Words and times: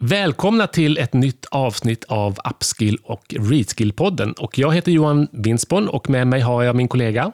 Välkomna 0.00 0.66
till 0.66 0.98
ett 0.98 1.12
nytt 1.12 1.46
avsnitt 1.50 2.04
av 2.04 2.38
Upskill 2.50 2.98
och 3.02 3.24
Readskill-podden. 3.28 4.32
Och 4.32 4.58
jag 4.58 4.74
heter 4.74 4.92
Johan 4.92 5.28
Winsborn 5.32 5.88
och 5.88 6.10
med 6.10 6.26
mig 6.26 6.40
har 6.40 6.62
jag 6.62 6.76
min 6.76 6.88
kollega 6.88 7.32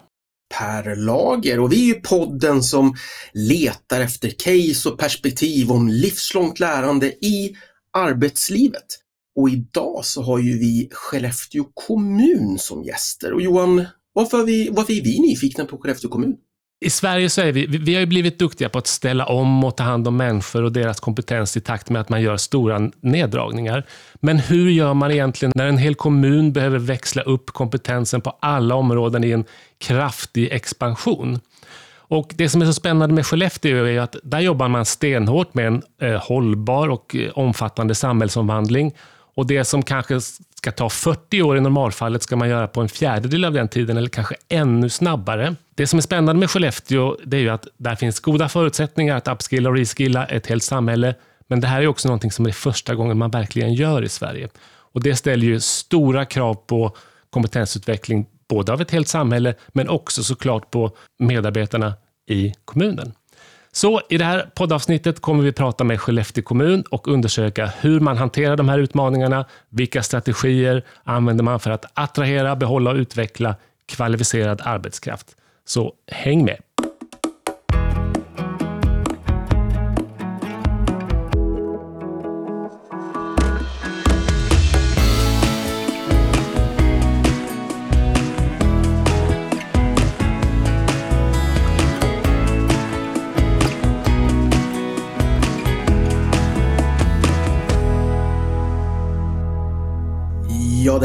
Per 0.58 0.96
Lager 0.96 1.60
och 1.60 1.72
vi 1.72 1.90
är 1.90 1.94
ju 1.94 2.00
podden 2.00 2.62
som 2.62 2.94
letar 3.32 4.00
efter 4.00 4.30
case 4.30 4.88
och 4.88 4.98
perspektiv 4.98 5.70
om 5.70 5.88
livslångt 5.88 6.60
lärande 6.60 7.06
i 7.06 7.56
arbetslivet. 7.92 8.86
Och 9.40 9.48
idag 9.48 10.04
så 10.04 10.22
har 10.22 10.38
ju 10.38 10.58
vi 10.58 10.88
Skellefteå 10.92 11.64
kommun 11.74 12.58
som 12.58 12.84
gäster. 12.84 13.32
Och 13.32 13.42
Johan, 13.42 13.84
varför 14.12 14.40
är 14.40 14.44
vi, 14.44 14.68
varför 14.72 14.92
är 14.92 15.02
vi 15.02 15.20
nyfikna 15.20 15.64
på 15.64 15.78
Skellefteå 15.78 16.10
kommun? 16.10 16.36
I 16.84 16.90
Sverige 16.90 17.30
så 17.30 17.40
är 17.40 17.52
vi, 17.52 17.66
vi 17.66 17.94
har 17.94 18.00
ju 18.00 18.06
blivit 18.06 18.38
duktiga 18.38 18.68
på 18.68 18.78
att 18.78 18.86
ställa 18.86 19.26
om 19.26 19.64
och 19.64 19.76
ta 19.76 19.84
hand 19.84 20.08
om 20.08 20.16
människor 20.16 20.62
och 20.62 20.72
deras 20.72 21.00
kompetens 21.00 21.56
i 21.56 21.60
takt 21.60 21.90
med 21.90 22.00
att 22.00 22.08
man 22.08 22.22
gör 22.22 22.36
stora 22.36 22.90
neddragningar. 23.00 23.86
Men 24.14 24.38
hur 24.38 24.70
gör 24.70 24.94
man 24.94 25.10
egentligen 25.10 25.52
när 25.54 25.66
en 25.66 25.78
hel 25.78 25.94
kommun 25.94 26.52
behöver 26.52 26.78
växla 26.78 27.22
upp 27.22 27.50
kompetensen 27.50 28.20
på 28.20 28.38
alla 28.40 28.74
områden 28.74 29.24
i 29.24 29.30
en 29.30 29.44
kraftig 29.78 30.52
expansion? 30.52 31.40
Och 31.94 32.32
Det 32.36 32.48
som 32.48 32.62
är 32.62 32.66
så 32.66 32.72
spännande 32.72 33.14
med 33.14 33.26
Skellefteå 33.26 33.84
är 33.86 34.00
att 34.00 34.16
där 34.22 34.40
jobbar 34.40 34.68
man 34.68 34.84
stenhårt 34.84 35.54
med 35.54 35.66
en 35.66 35.82
eh, 36.00 36.22
hållbar 36.22 36.88
och 36.88 37.16
eh, 37.16 37.30
omfattande 37.34 37.94
samhällsomvandling. 37.94 38.92
Och 39.34 39.46
det 39.46 39.64
som 39.64 39.82
kanske 39.82 40.20
ska 40.62 40.72
ta 40.72 40.88
40 40.88 41.42
år 41.42 41.56
i 41.56 41.60
normalfallet 41.60 42.22
ska 42.22 42.36
man 42.36 42.48
göra 42.48 42.68
på 42.68 42.80
en 42.80 42.88
fjärdedel 42.88 43.44
av 43.44 43.52
den 43.52 43.68
tiden 43.68 43.96
eller 43.96 44.08
kanske 44.08 44.34
ännu 44.48 44.88
snabbare. 44.88 45.54
Det 45.74 45.86
som 45.86 45.96
är 45.96 46.00
spännande 46.00 46.40
med 46.40 46.50
Skellefteå 46.50 47.16
det 47.24 47.36
är 47.36 47.40
ju 47.40 47.48
att 47.48 47.66
där 47.76 47.94
finns 47.94 48.20
goda 48.20 48.48
förutsättningar 48.48 49.16
att 49.16 49.28
upskilla 49.28 49.70
och 49.70 49.76
reskilla 49.76 50.26
ett 50.26 50.46
helt 50.46 50.62
samhälle. 50.62 51.14
Men 51.48 51.60
det 51.60 51.66
här 51.66 51.82
är 51.82 51.86
också 51.86 52.08
någonting 52.08 52.30
som 52.30 52.46
är 52.46 52.52
första 52.52 52.94
gången 52.94 53.18
man 53.18 53.30
verkligen 53.30 53.74
gör 53.74 54.02
i 54.02 54.08
Sverige. 54.08 54.48
Och 54.64 55.02
Det 55.02 55.16
ställer 55.16 55.46
ju 55.46 55.60
stora 55.60 56.24
krav 56.24 56.54
på 56.54 56.96
kompetensutveckling, 57.30 58.26
både 58.48 58.72
av 58.72 58.80
ett 58.80 58.90
helt 58.90 59.08
samhälle, 59.08 59.54
men 59.68 59.88
också 59.88 60.22
såklart 60.22 60.70
på 60.70 60.96
medarbetarna 61.18 61.94
i 62.28 62.54
kommunen. 62.64 63.12
Så 63.74 64.00
i 64.08 64.18
det 64.18 64.24
här 64.24 64.50
poddavsnittet 64.54 65.20
kommer 65.20 65.44
vi 65.44 65.52
prata 65.52 65.84
med 65.84 66.00
Skellefteå 66.00 66.44
kommun 66.44 66.84
och 66.90 67.08
undersöka 67.08 67.72
hur 67.80 68.00
man 68.00 68.16
hanterar 68.16 68.56
de 68.56 68.68
här 68.68 68.78
utmaningarna. 68.78 69.44
Vilka 69.68 70.02
strategier 70.02 70.84
använder 71.04 71.44
man 71.44 71.60
för 71.60 71.70
att 71.70 71.84
attrahera, 71.94 72.56
behålla 72.56 72.90
och 72.90 72.96
utveckla 72.96 73.56
kvalificerad 73.86 74.60
arbetskraft? 74.64 75.26
Så 75.64 75.92
häng 76.06 76.44
med! 76.44 76.56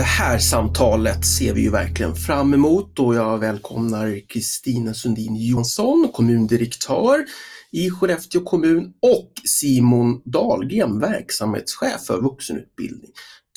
Här 0.08 0.40
samtalet 0.40 1.26
ser 1.26 1.54
vi 1.54 1.62
ju 1.62 1.70
verkligen 1.70 2.16
fram 2.16 2.54
emot 2.54 3.00
och 3.00 3.16
jag 3.16 3.38
välkomnar 3.38 4.28
Kristina 4.28 4.94
Sundin 4.94 5.36
Johansson, 5.36 6.10
kommundirektör 6.14 7.26
i 7.72 7.90
Skellefteå 7.90 8.42
kommun 8.42 8.94
och 9.02 9.32
Simon 9.46 10.22
Dahlgren, 10.26 11.00
verksamhetschef 11.00 12.02
för 12.08 12.22
vuxenutbildning. 12.22 13.12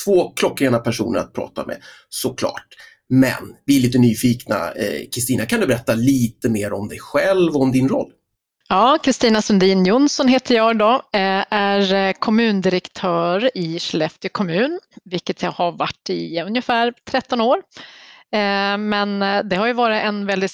Två 0.05 0.31
klockrena 0.31 0.79
personer 0.79 1.19
att 1.19 1.35
prata 1.35 1.67
med 1.67 1.77
såklart. 2.09 2.67
Men 3.09 3.55
vi 3.67 3.77
är 3.77 3.81
lite 3.81 3.99
nyfikna. 3.99 4.73
Eh, 4.73 5.09
Kristina, 5.15 5.47
kan 5.47 5.61
du 5.61 5.67
berätta 5.67 5.95
lite 5.95 6.49
mer 6.49 6.73
om 6.73 6.89
dig 6.89 6.99
själv 6.99 7.57
och 7.57 7.63
om 7.63 7.73
din 7.73 7.89
roll? 7.89 8.11
Ja, 8.73 8.99
Kristina 9.03 9.43
Sundin 9.43 9.85
Jonsson 9.85 10.29
heter 10.29 10.55
jag 10.55 10.79
då, 10.79 10.95
eh, 11.13 11.45
är 11.51 11.95
eh, 11.95 12.13
kommundirektör 12.13 13.51
i 13.55 13.79
Skellefteå 13.79 14.29
kommun, 14.33 14.81
vilket 15.05 15.43
jag 15.43 15.51
har 15.51 15.73
varit 15.73 16.11
i 16.11 16.41
ungefär 16.41 16.95
13 17.11 17.41
år. 17.41 17.57
Eh, 18.33 18.79
men 18.79 19.19
det 19.49 19.57
har 19.57 19.67
ju 19.67 19.73
varit 19.73 20.03
en 20.03 20.27
väldigt 20.27 20.53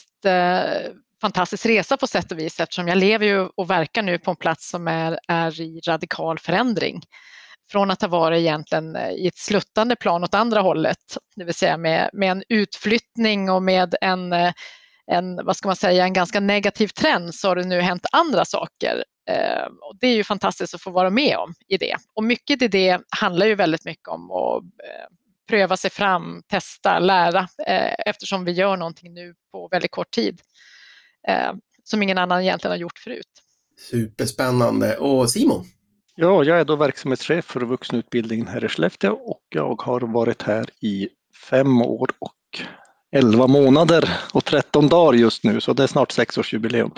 fantastisk 1.20 1.66
resa 1.66 1.96
på 1.96 2.06
sätt 2.06 2.32
och 2.32 2.38
vis 2.38 2.60
eftersom 2.60 2.88
jag 2.88 2.98
lever 2.98 3.26
ju 3.26 3.48
och 3.56 3.70
verkar 3.70 4.02
nu 4.02 4.18
på 4.18 4.30
en 4.30 4.36
plats 4.36 4.70
som 4.70 4.88
är, 4.88 5.18
är 5.28 5.60
i 5.60 5.80
radikal 5.88 6.38
förändring. 6.38 7.02
Från 7.70 7.90
att 7.90 8.00
ha 8.00 8.08
varit 8.08 8.38
egentligen 8.38 8.96
i 8.96 9.26
ett 9.26 9.38
sluttande 9.38 9.96
plan 9.96 10.24
åt 10.24 10.34
andra 10.34 10.60
hållet, 10.60 11.18
det 11.36 11.44
vill 11.44 11.54
säga 11.54 11.76
med, 11.76 12.10
med 12.12 12.30
en 12.30 12.42
utflyttning 12.48 13.50
och 13.50 13.62
med 13.62 13.94
en 14.00 14.34
en, 15.06 15.44
vad 15.44 15.56
ska 15.56 15.68
man 15.68 15.76
säga, 15.76 16.04
en 16.04 16.12
ganska 16.12 16.40
negativ 16.40 16.88
trend 16.88 17.34
så 17.34 17.48
har 17.48 17.56
det 17.56 17.64
nu 17.64 17.80
hänt 17.80 18.06
andra 18.12 18.44
saker. 18.44 19.04
Eh, 19.30 19.66
och 19.80 19.96
det 20.00 20.06
är 20.06 20.14
ju 20.14 20.24
fantastiskt 20.24 20.74
att 20.74 20.82
få 20.82 20.90
vara 20.90 21.10
med 21.10 21.36
om 21.36 21.54
i 21.68 21.76
det. 21.76 21.96
Och 22.14 22.24
mycket 22.24 22.62
i 22.62 22.68
det 22.68 23.00
handlar 23.08 23.46
ju 23.46 23.54
väldigt 23.54 23.84
mycket 23.84 24.08
om 24.08 24.30
att 24.30 24.62
eh, 24.62 25.06
pröva 25.48 25.76
sig 25.76 25.90
fram, 25.90 26.42
testa, 26.48 26.98
lära 26.98 27.48
eh, 27.66 27.94
eftersom 28.06 28.44
vi 28.44 28.52
gör 28.52 28.76
någonting 28.76 29.14
nu 29.14 29.34
på 29.52 29.68
väldigt 29.68 29.90
kort 29.90 30.10
tid 30.10 30.40
som 31.84 32.02
ingen 32.02 32.18
annan 32.18 32.42
egentligen 32.42 32.72
har 32.72 32.78
gjort 32.78 32.98
förut. 32.98 33.42
Superspännande. 33.90 34.96
Och 34.96 35.30
Simon? 35.30 35.64
Ja, 36.14 36.44
jag 36.44 36.60
är 36.60 36.64
då 36.64 36.76
verksamhetschef 36.76 37.44
för 37.44 37.60
vuxenutbildningen 37.60 38.46
här 38.46 38.64
i 38.64 38.68
Skellefteå 38.68 39.12
och 39.12 39.42
jag 39.48 39.82
har 39.82 40.00
varit 40.00 40.42
här 40.42 40.66
i 40.80 41.08
fem 41.50 41.82
år 41.82 42.10
och 42.18 42.60
11 43.16 43.46
månader 43.46 44.10
och 44.32 44.44
13 44.44 44.88
dagar 44.88 45.18
just 45.18 45.44
nu, 45.44 45.60
så 45.60 45.72
det 45.72 45.82
är 45.82 45.86
snart 45.86 46.12
sexårsjubileum. 46.12 46.90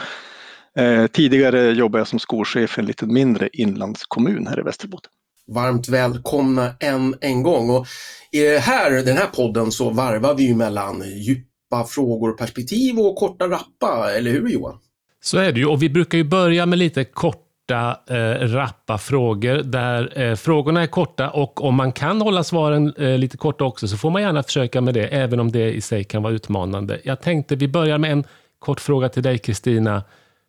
Eh, 0.76 1.06
tidigare 1.06 1.72
jobbade 1.72 2.00
jag 2.00 2.08
som 2.08 2.18
skolchef 2.18 2.78
i 2.78 2.80
en 2.80 2.86
lite 2.86 3.06
mindre 3.06 3.48
inlandskommun 3.52 4.46
här 4.46 4.60
i 4.60 4.62
Västerbotten. 4.62 5.10
Varmt 5.46 5.88
välkomna 5.88 6.74
än 6.80 7.14
en 7.20 7.42
gång. 7.42 7.70
Och 7.70 7.86
I 8.32 8.40
det 8.40 8.58
här, 8.58 8.90
den 8.90 9.16
här 9.16 9.26
podden 9.26 9.72
så 9.72 9.90
varvar 9.90 10.34
vi 10.34 10.46
ju 10.46 10.54
mellan 10.54 11.02
djupa 11.16 11.84
frågor 11.88 12.30
och 12.30 12.38
perspektiv 12.38 12.98
och 12.98 13.16
korta 13.16 13.48
rappa, 13.48 14.12
eller 14.12 14.30
hur 14.30 14.48
Johan? 14.48 14.78
Så 15.20 15.38
är 15.38 15.52
det 15.52 15.60
ju 15.60 15.66
och 15.66 15.82
vi 15.82 15.90
brukar 15.90 16.18
ju 16.18 16.24
börja 16.24 16.66
med 16.66 16.78
lite 16.78 17.04
kort 17.04 17.47
korta, 17.68 18.00
eh, 18.06 18.48
rappa 18.48 18.98
frågor 18.98 19.62
där 19.62 20.20
eh, 20.20 20.34
frågorna 20.34 20.82
är 20.82 20.86
korta 20.86 21.30
och 21.30 21.64
om 21.64 21.74
man 21.74 21.92
kan 21.92 22.20
hålla 22.20 22.44
svaren 22.44 22.94
eh, 22.98 23.18
lite 23.18 23.36
korta 23.36 23.64
också 23.64 23.88
så 23.88 23.96
får 23.96 24.10
man 24.10 24.22
gärna 24.22 24.42
försöka 24.42 24.80
med 24.80 24.94
det, 24.94 25.06
även 25.06 25.40
om 25.40 25.52
det 25.52 25.72
i 25.72 25.80
sig 25.80 26.04
kan 26.04 26.22
vara 26.22 26.32
utmanande. 26.32 27.00
Jag 27.04 27.20
tänkte 27.20 27.56
vi 27.56 27.68
börjar 27.68 27.98
med 27.98 28.12
en 28.12 28.24
kort 28.58 28.80
fråga 28.80 29.08
till 29.08 29.22
dig 29.22 29.38
Kristina, 29.38 30.02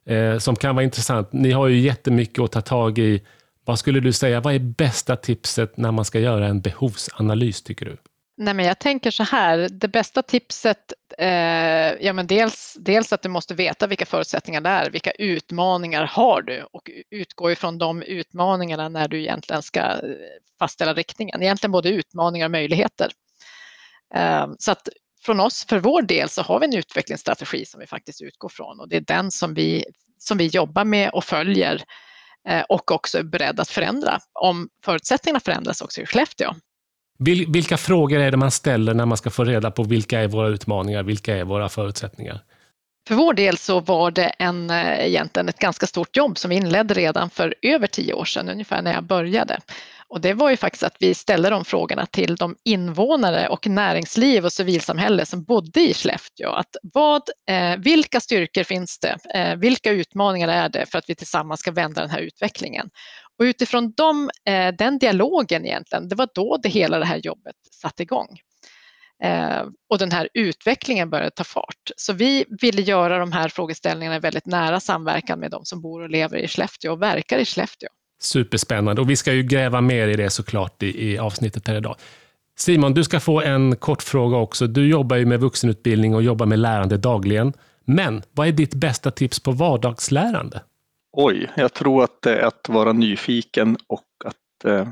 eh, 0.06 0.38
som 0.38 0.56
kan 0.56 0.76
vara 0.76 0.84
intressant. 0.84 1.34
Ni 1.34 1.52
har 1.52 1.68
ju 1.68 1.80
jättemycket 1.80 2.44
att 2.44 2.52
ta 2.52 2.62
tag 2.62 3.00
i. 3.00 3.22
Vad 3.66 3.80
skulle 3.80 4.00
du 4.00 4.14
säga, 4.14 4.40
vad 4.40 4.56
är 4.56 4.60
bästa 4.60 5.16
tipset 5.16 5.78
när 5.78 5.92
man 5.92 6.06
ska 6.06 6.20
göra 6.20 6.48
en 6.48 6.62
behovsanalys 6.62 7.62
tycker 7.64 7.86
du? 7.86 7.98
Nej, 8.42 8.54
men 8.54 8.66
jag 8.66 8.80
tänker 8.80 9.12
så 9.12 9.24
här, 9.24 9.70
det 9.72 9.88
bästa 9.88 10.22
tipset, 10.22 10.94
eh, 11.18 11.94
ja 12.06 12.14
men 12.14 12.28
dels, 12.28 12.78
dels 12.80 13.14
att 13.14 13.22
du 13.22 13.30
måste 13.30 13.54
veta 13.54 13.88
vilka 13.88 14.06
förutsättningar 14.06 14.62
det 14.62 14.70
är, 14.70 14.90
vilka 14.90 15.12
utmaningar 15.12 16.06
har 16.06 16.42
du 16.42 16.64
och 16.72 16.90
utgå 17.12 17.52
ifrån 17.52 17.78
de 17.78 18.02
utmaningarna 18.02 18.90
när 18.90 19.08
du 19.08 19.20
egentligen 19.20 19.64
ska 19.64 19.80
eh, 19.80 20.00
fastställa 20.60 20.94
riktningen. 20.94 21.44
Egentligen 21.44 21.72
både 21.72 21.90
utmaningar 21.90 22.46
och 22.46 22.52
möjligheter. 22.52 23.12
Eh, 24.16 24.48
så 24.60 24.72
att 24.72 24.90
från 25.22 25.40
oss, 25.40 25.66
för 25.66 25.80
vår 25.80 26.02
del, 26.02 26.30
så 26.30 26.42
har 26.42 26.60
vi 26.60 26.66
en 26.66 26.76
utvecklingsstrategi 26.76 27.66
som 27.66 27.80
vi 27.80 27.88
faktiskt 27.88 28.22
utgår 28.22 28.50
från 28.50 28.80
och 28.80 28.90
det 28.90 28.98
är 28.98 29.02
den 29.02 29.32
som 29.32 29.54
vi, 29.54 29.86
som 30.18 30.38
vi 30.38 30.48
jobbar 30.48 30.86
med 30.86 31.10
och 31.10 31.24
följer 31.24 31.84
eh, 32.48 32.62
och 32.70 32.92
också 32.92 33.18
är 33.18 33.24
beredda 33.24 33.62
att 33.62 33.70
förändra 33.70 34.20
om 34.34 34.70
förutsättningarna 34.86 35.40
förändras 35.40 35.82
också 35.82 36.02
i 36.02 36.06
Skellefteå. 36.06 36.54
Vilka 37.48 37.78
frågor 37.78 38.20
är 38.20 38.32
det 38.32 38.38
man 38.38 38.52
ställer 38.52 38.94
när 38.94 39.06
man 39.06 39.18
ska 39.18 39.30
få 39.30 39.44
reda 39.44 39.72
på 39.72 39.84
vilka 39.84 40.20
är 40.20 40.28
våra 40.28 40.48
utmaningar, 40.48 41.04
vilka 41.04 41.38
är 41.38 41.44
våra 41.44 41.70
förutsättningar? 41.70 42.44
För 43.08 43.16
vår 43.16 43.34
del 43.34 43.58
så 43.58 43.80
var 43.80 44.12
det 44.12 44.32
en, 44.40 44.70
eh, 44.70 45.08
egentligen 45.08 45.50
ett 45.50 45.60
ganska 45.60 45.88
stort 45.88 46.18
jobb 46.18 46.38
som 46.38 46.50
vi 46.50 46.56
inledde 46.56 46.94
redan 46.94 47.30
för 47.30 47.56
över 47.62 47.88
tio 47.88 48.14
år 48.14 48.26
sedan, 48.26 48.50
ungefär 48.50 48.82
när 48.82 48.94
jag 48.94 49.04
började. 49.04 49.60
Och 50.08 50.22
det 50.22 50.34
var 50.34 50.50
ju 50.50 50.58
faktiskt 50.58 50.84
att 50.84 50.96
vi 51.00 51.14
ställde 51.14 51.50
de 51.50 51.66
frågorna 51.66 52.06
till 52.06 52.36
de 52.36 52.56
invånare 52.66 53.48
och 53.48 53.68
näringsliv 53.68 54.46
och 54.46 54.54
civilsamhälle 54.54 55.26
som 55.26 55.44
bodde 55.44 55.82
i 55.82 55.94
Skellefteå. 55.94 56.50
Att 56.50 56.76
vad, 56.94 57.22
eh, 57.50 57.78
vilka 57.78 58.20
styrkor 58.20 58.64
finns 58.64 59.00
det? 59.00 59.18
Eh, 59.40 59.56
vilka 59.56 59.92
utmaningar 59.92 60.48
är 60.48 60.70
det 60.70 60.86
för 60.92 60.98
att 60.98 61.10
vi 61.10 61.16
tillsammans 61.16 61.60
ska 61.60 61.72
vända 61.72 62.02
den 62.02 62.10
här 62.10 62.20
utvecklingen? 62.20 62.90
Och 63.40 63.44
utifrån 63.44 63.92
dem, 63.92 64.30
eh, 64.46 64.76
den 64.78 65.00
dialogen 65.00 65.66
egentligen, 65.66 66.10
det 66.10 66.16
var 66.16 66.30
då 66.36 66.58
det 66.64 66.70
hela 66.70 67.00
det 67.00 67.06
här 67.06 67.18
jobbet 67.18 67.56
satte 67.82 68.04
igång. 68.04 68.40
Eh, 69.24 69.62
och 69.90 69.98
den 69.98 70.12
här 70.12 70.30
utvecklingen 70.34 71.10
började 71.10 71.32
ta 71.32 71.44
fart. 71.44 71.92
Så 71.98 72.14
vi 72.14 72.46
ville 72.62 72.82
göra 72.82 73.18
de 73.18 73.32
här 73.32 73.50
frågeställningarna 73.50 74.16
i 74.16 74.20
väldigt 74.20 74.46
nära 74.46 74.80
samverkan 74.80 75.40
med 75.40 75.52
de 75.52 75.66
som 75.66 75.82
bor 75.82 76.02
och 76.02 76.10
lever 76.10 76.38
i 76.38 76.48
Skellefteå 76.48 76.92
och 76.92 77.02
verkar 77.02 77.38
i 77.38 77.46
Skellefteå. 77.46 77.90
Superspännande 78.22 79.02
och 79.02 79.10
vi 79.10 79.16
ska 79.16 79.34
ju 79.34 79.44
gräva 79.44 79.82
mer 79.82 80.08
i 80.08 80.16
det 80.16 80.30
såklart 80.30 80.84
i, 80.84 81.12
i 81.12 81.18
avsnittet 81.18 81.68
här 81.68 81.76
idag. 81.76 81.96
Simon, 82.58 82.94
du 82.94 83.04
ska 83.04 83.20
få 83.20 83.42
en 83.42 83.76
kort 83.76 84.04
fråga 84.04 84.38
också. 84.38 84.68
Du 84.68 84.90
jobbar 84.90 85.16
ju 85.18 85.26
med 85.26 85.40
vuxenutbildning 85.40 86.16
och 86.16 86.24
jobbar 86.24 86.46
med 86.46 86.60
lärande 86.60 86.98
dagligen. 86.98 87.54
Men 87.86 88.22
vad 88.32 88.48
är 88.48 88.52
ditt 88.52 88.74
bästa 88.74 89.12
tips 89.12 89.40
på 89.40 89.52
vardagslärande? 89.52 90.62
Oj, 91.18 91.52
jag 91.56 91.74
tror 91.74 92.04
att 92.04 92.22
det 92.22 92.36
är 92.36 92.46
att 92.46 92.70
vara 92.70 92.94
nyfiken 92.94 93.78
och 93.88 94.06
att 94.26 94.66
eh, 94.66 94.88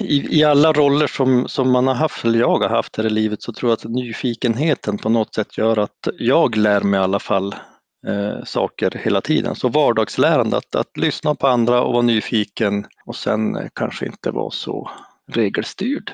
i, 0.00 0.38
i, 0.38 0.44
alla 0.44 0.72
roller 0.72 1.06
som, 1.06 1.48
som 1.48 1.70
man 1.70 1.86
har 1.86 1.94
haft, 1.94 2.24
eller 2.24 2.38
jag 2.38 2.58
har 2.58 2.68
haft 2.68 2.96
här 2.96 3.06
i 3.06 3.10
livet, 3.10 3.42
så 3.42 3.52
tror 3.52 3.70
jag 3.70 3.76
att 3.76 3.84
nyfikenheten 3.84 4.98
på 4.98 5.08
något 5.08 5.34
sätt 5.34 5.58
gör 5.58 5.78
att 5.78 6.08
jag 6.18 6.56
lär 6.56 6.80
mig 6.80 7.00
i 7.00 7.02
alla 7.02 7.18
fall 7.18 7.54
eh, 8.06 8.44
saker 8.44 9.00
hela 9.04 9.20
tiden. 9.20 9.54
Så 9.54 9.68
vardagslärande, 9.68 10.56
att, 10.56 10.74
att 10.74 10.96
lyssna 10.96 11.34
på 11.34 11.46
andra 11.46 11.82
och 11.82 11.92
vara 11.92 12.02
nyfiken 12.02 12.86
och 13.06 13.16
sen 13.16 13.56
eh, 13.56 13.66
kanske 13.74 14.06
inte 14.06 14.30
vara 14.30 14.50
så 14.50 14.90
regelstyrd. 15.32 16.10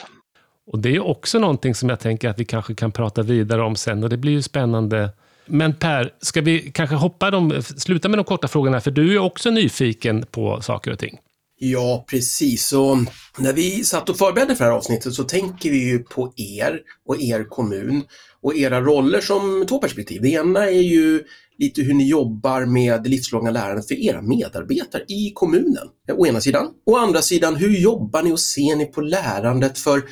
Och 0.72 0.78
det 0.78 0.96
är 0.96 1.06
också 1.06 1.38
någonting 1.38 1.74
som 1.74 1.88
jag 1.88 2.00
tänker 2.00 2.28
att 2.28 2.38
vi 2.38 2.44
kanske 2.44 2.74
kan 2.74 2.92
prata 2.92 3.22
vidare 3.22 3.62
om 3.62 3.76
sen 3.76 4.04
och 4.04 4.10
det 4.10 4.16
blir 4.16 4.32
ju 4.32 4.42
spännande. 4.42 5.10
Men 5.50 5.74
Per, 5.74 6.12
ska 6.20 6.40
vi 6.40 6.70
kanske 6.74 6.96
hoppa 6.96 7.30
de, 7.30 7.62
sluta 7.62 8.08
med 8.08 8.18
de 8.18 8.24
korta 8.24 8.48
frågorna, 8.48 8.80
för 8.80 8.90
du 8.90 9.14
är 9.14 9.18
också 9.18 9.50
nyfiken 9.50 10.24
på 10.30 10.60
saker 10.62 10.92
och 10.92 10.98
ting. 10.98 11.18
Ja, 11.62 12.04
precis. 12.10 12.66
Så 12.66 13.04
när 13.38 13.52
vi 13.52 13.84
satt 13.84 14.08
och 14.08 14.18
förberedde 14.18 14.56
för 14.56 14.64
det 14.64 14.70
här 14.70 14.76
avsnittet 14.76 15.14
så 15.14 15.24
tänker 15.24 15.70
vi 15.70 15.88
ju 15.88 15.98
på 15.98 16.32
er 16.36 16.80
och 17.06 17.20
er 17.20 17.44
kommun 17.44 18.02
och 18.42 18.56
era 18.56 18.80
roller 18.80 19.20
som 19.20 19.66
två 19.68 19.78
perspektiv. 19.78 20.22
Det 20.22 20.28
ena 20.28 20.66
är 20.66 20.80
ju 20.80 21.22
lite 21.58 21.82
hur 21.82 21.94
ni 21.94 22.08
jobbar 22.08 22.64
med 22.64 23.02
det 23.02 23.08
livslånga 23.08 23.50
lärandet 23.50 23.88
för 23.88 23.94
era 23.94 24.22
medarbetare 24.22 25.02
i 25.08 25.32
kommunen, 25.34 25.88
å 26.12 26.26
ena 26.26 26.40
sidan. 26.40 26.68
Å 26.86 26.96
andra 26.96 27.22
sidan, 27.22 27.56
hur 27.56 27.76
jobbar 27.76 28.22
ni 28.22 28.32
och 28.32 28.40
ser 28.40 28.76
ni 28.76 28.86
på 28.86 29.00
lärandet 29.00 29.78
för 29.78 30.02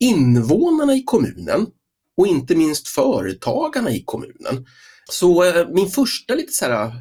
invånarna 0.00 0.94
i 0.94 1.02
kommunen 1.02 1.66
och 2.16 2.26
inte 2.26 2.54
minst 2.54 2.88
företagarna 2.88 3.90
i 3.90 4.02
kommunen. 4.04 4.66
Så 5.10 5.44
eh, 5.44 5.68
min 5.68 5.88
första 5.88 6.34
lite 6.34 6.52
så 6.52 6.64
här, 6.64 6.86
eh, 6.86 6.92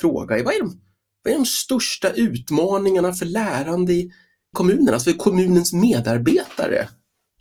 fråga 0.00 0.38
är 0.38 0.44
vad, 0.44 0.54
är 0.54 0.58
de, 0.60 0.80
vad 1.24 1.32
är 1.32 1.38
de 1.38 1.46
största 1.46 2.10
utmaningarna 2.10 3.12
för 3.12 3.26
lärande 3.26 3.92
i 3.92 4.12
kommunen, 4.52 4.94
alltså 4.94 5.10
för 5.10 5.18
kommunens 5.18 5.72
medarbetare? 5.72 6.88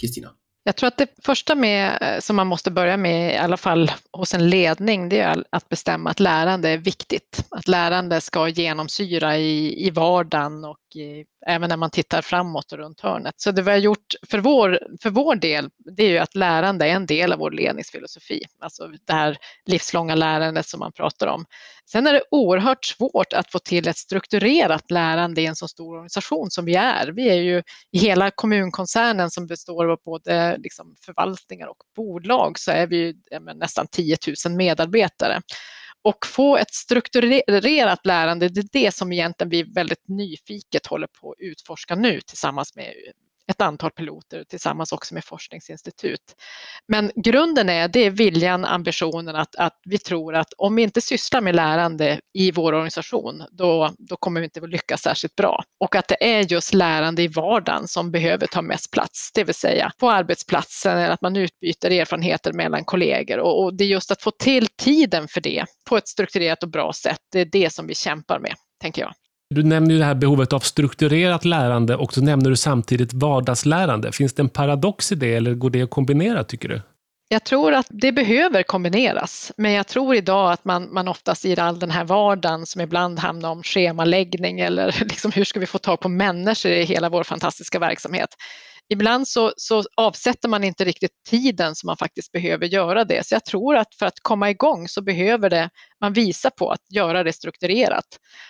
Kristina? 0.01 0.29
Jag 0.63 0.75
tror 0.75 0.87
att 0.87 0.97
det 0.97 1.07
första 1.23 1.55
med, 1.55 1.97
eh, 2.01 2.19
som 2.19 2.35
man 2.35 2.47
måste 2.47 2.71
börja 2.71 2.97
med, 2.97 3.33
i 3.33 3.37
alla 3.37 3.57
fall 3.57 3.91
hos 4.11 4.33
en 4.33 4.49
ledning, 4.49 5.09
det 5.09 5.19
är 5.19 5.43
att 5.49 5.69
bestämma 5.69 6.09
att 6.09 6.19
lärande 6.19 6.69
är 6.69 6.77
viktigt. 6.77 7.45
Att 7.49 7.67
lärande 7.67 8.21
ska 8.21 8.47
genomsyra 8.47 9.37
i, 9.37 9.85
i 9.87 9.89
vardagen 9.89 10.65
och 10.65 10.95
i, 10.95 11.25
även 11.47 11.69
när 11.69 11.77
man 11.77 11.89
tittar 11.89 12.21
framåt 12.21 12.71
och 12.71 12.77
runt 12.77 13.01
hörnet. 13.01 13.33
Så 13.37 13.51
det 13.51 13.61
vi 13.61 13.71
har 13.71 13.77
gjort 13.77 14.13
för 14.27 14.39
vår, 14.39 14.79
för 15.01 15.09
vår 15.09 15.35
del, 15.35 15.69
det 15.95 16.03
är 16.03 16.09
ju 16.09 16.17
att 16.17 16.35
lärande 16.35 16.85
är 16.85 16.95
en 16.95 17.05
del 17.05 17.33
av 17.33 17.39
vår 17.39 17.51
ledningsfilosofi, 17.51 18.43
alltså 18.59 18.87
det 19.05 19.13
här 19.13 19.37
livslånga 19.65 20.15
lärandet 20.15 20.67
som 20.67 20.79
man 20.79 20.91
pratar 20.91 21.27
om. 21.27 21.45
Sen 21.91 22.07
är 22.07 22.13
det 22.13 22.23
oerhört 22.31 22.85
svårt 22.85 23.33
att 23.33 23.51
få 23.51 23.59
till 23.59 23.87
ett 23.87 23.97
strukturerat 23.97 24.91
lärande 24.91 25.41
i 25.41 25.45
en 25.45 25.55
så 25.55 25.67
stor 25.67 25.93
organisation 25.93 26.51
som 26.51 26.65
vi 26.65 26.75
är. 26.75 27.07
Vi 27.07 27.29
är 27.29 27.41
ju 27.41 27.63
i 27.91 27.99
hela 27.99 28.31
kommunkoncernen 28.31 29.31
som 29.31 29.47
består 29.47 29.91
av 29.91 29.99
både 30.05 30.57
liksom 30.57 30.95
förvaltningar 31.05 31.67
och 31.67 31.77
bolag 31.95 32.59
så 32.59 32.71
är 32.71 32.87
vi 32.87 33.15
nästan 33.55 33.87
10 33.91 34.17
000 34.45 34.55
medarbetare. 34.55 35.41
Och 36.01 36.25
få 36.25 36.57
ett 36.57 36.73
strukturerat 36.73 38.05
lärande, 38.05 38.49
det 38.49 38.59
är 38.59 38.83
det 38.83 38.95
som 38.95 39.11
egentligen 39.11 39.49
vi 39.49 39.63
väldigt 39.63 40.07
nyfiket 40.07 40.87
håller 40.87 41.07
på 41.21 41.31
att 41.31 41.37
utforska 41.39 41.95
nu 41.95 42.21
tillsammans 42.21 42.75
med 42.75 42.93
ett 43.49 43.61
antal 43.61 43.91
piloter 43.91 44.43
tillsammans 44.43 44.91
också 44.91 45.13
med 45.13 45.25
forskningsinstitut. 45.25 46.35
Men 46.87 47.11
grunden 47.15 47.69
är, 47.69 47.87
det 47.87 47.99
är 47.99 48.09
viljan, 48.09 48.65
ambitionen 48.65 49.35
att, 49.35 49.55
att 49.55 49.79
vi 49.85 49.97
tror 49.97 50.35
att 50.35 50.53
om 50.57 50.75
vi 50.75 50.83
inte 50.83 51.01
sysslar 51.01 51.41
med 51.41 51.55
lärande 51.55 52.19
i 52.33 52.51
vår 52.51 52.73
organisation, 52.73 53.43
då, 53.51 53.93
då 53.97 54.15
kommer 54.15 54.41
vi 54.41 54.43
inte 54.45 54.59
att 54.63 54.69
lyckas 54.69 55.01
särskilt 55.01 55.35
bra. 55.35 55.63
Och 55.79 55.95
att 55.95 56.07
det 56.07 56.23
är 56.37 56.51
just 56.51 56.73
lärande 56.73 57.23
i 57.23 57.27
vardagen 57.27 57.87
som 57.87 58.11
behöver 58.11 58.47
ta 58.47 58.61
mest 58.61 58.91
plats, 58.91 59.31
det 59.33 59.43
vill 59.43 59.55
säga 59.55 59.91
på 59.99 60.11
arbetsplatsen, 60.11 60.97
eller 60.97 61.13
att 61.13 61.21
man 61.21 61.35
utbyter 61.35 61.91
erfarenheter 61.91 62.53
mellan 62.53 62.85
kollegor. 62.85 63.39
Och, 63.39 63.63
och 63.63 63.73
det 63.73 63.83
är 63.83 63.87
just 63.87 64.11
att 64.11 64.21
få 64.21 64.31
till 64.31 64.67
tiden 64.67 65.27
för 65.27 65.41
det 65.41 65.65
på 65.89 65.97
ett 65.97 66.07
strukturerat 66.07 66.63
och 66.63 66.69
bra 66.69 66.93
sätt, 66.93 67.19
det 67.31 67.39
är 67.39 67.45
det 67.45 67.73
som 67.73 67.87
vi 67.87 67.95
kämpar 67.95 68.39
med, 68.39 68.55
tänker 68.81 69.01
jag. 69.01 69.13
Du 69.55 69.63
nämner 69.63 69.91
ju 69.91 69.99
det 69.99 70.05
här 70.05 70.15
behovet 70.15 70.53
av 70.53 70.59
strukturerat 70.59 71.45
lärande 71.45 71.95
och 71.95 72.13
så 72.13 72.21
nämner 72.21 72.49
du 72.49 72.55
samtidigt 72.55 73.13
vardagslärande. 73.13 74.11
Finns 74.11 74.33
det 74.33 74.41
en 74.41 74.49
paradox 74.49 75.11
i 75.11 75.15
det 75.15 75.33
eller 75.33 75.53
går 75.53 75.69
det 75.69 75.81
att 75.81 75.89
kombinera 75.89 76.43
tycker 76.43 76.69
du? 76.69 76.81
Jag 77.29 77.43
tror 77.43 77.73
att 77.73 77.87
det 77.89 78.11
behöver 78.11 78.63
kombineras, 78.63 79.51
men 79.57 79.71
jag 79.71 79.87
tror 79.87 80.15
idag 80.15 80.51
att 80.51 80.65
man, 80.65 80.93
man 80.93 81.07
oftast 81.07 81.45
i 81.45 81.59
all 81.59 81.79
den 81.79 81.91
här 81.91 82.03
vardagen 82.03 82.65
som 82.65 82.81
ibland 82.81 83.19
handlar 83.19 83.49
om 83.49 83.63
schemaläggning 83.63 84.59
eller 84.59 84.95
liksom 85.05 85.31
hur 85.31 85.43
ska 85.43 85.59
vi 85.59 85.65
få 85.65 85.77
tag 85.77 85.99
på 85.99 86.09
människor 86.09 86.71
i 86.71 86.83
hela 86.83 87.09
vår 87.09 87.23
fantastiska 87.23 87.79
verksamhet 87.79 88.29
ibland 88.89 89.27
så, 89.27 89.53
så, 89.57 89.83
avsätter 89.95 90.49
man 90.49 90.63
inte 90.63 90.83
riktigt 90.83 91.11
tiden 91.29 91.75
som 91.75 91.87
man 91.87 91.97
faktiskt 91.97 92.31
behöver 92.31 92.65
göra 92.65 93.05
det. 93.05 93.27
Så 93.27 93.35
jag 93.35 93.45
tror 93.45 93.75
att 93.75 93.95
för 93.95 94.05
att 94.05 94.19
komma 94.21 94.49
igång 94.49 94.87
så 94.87 95.01
behöver 95.01 95.49
det, 95.49 95.69
man 96.01 96.13
visa 96.13 96.49
på 96.49 96.71
att 96.71 96.81
göra 96.89 97.23
det 97.23 97.33
strukturerat. 97.33 98.05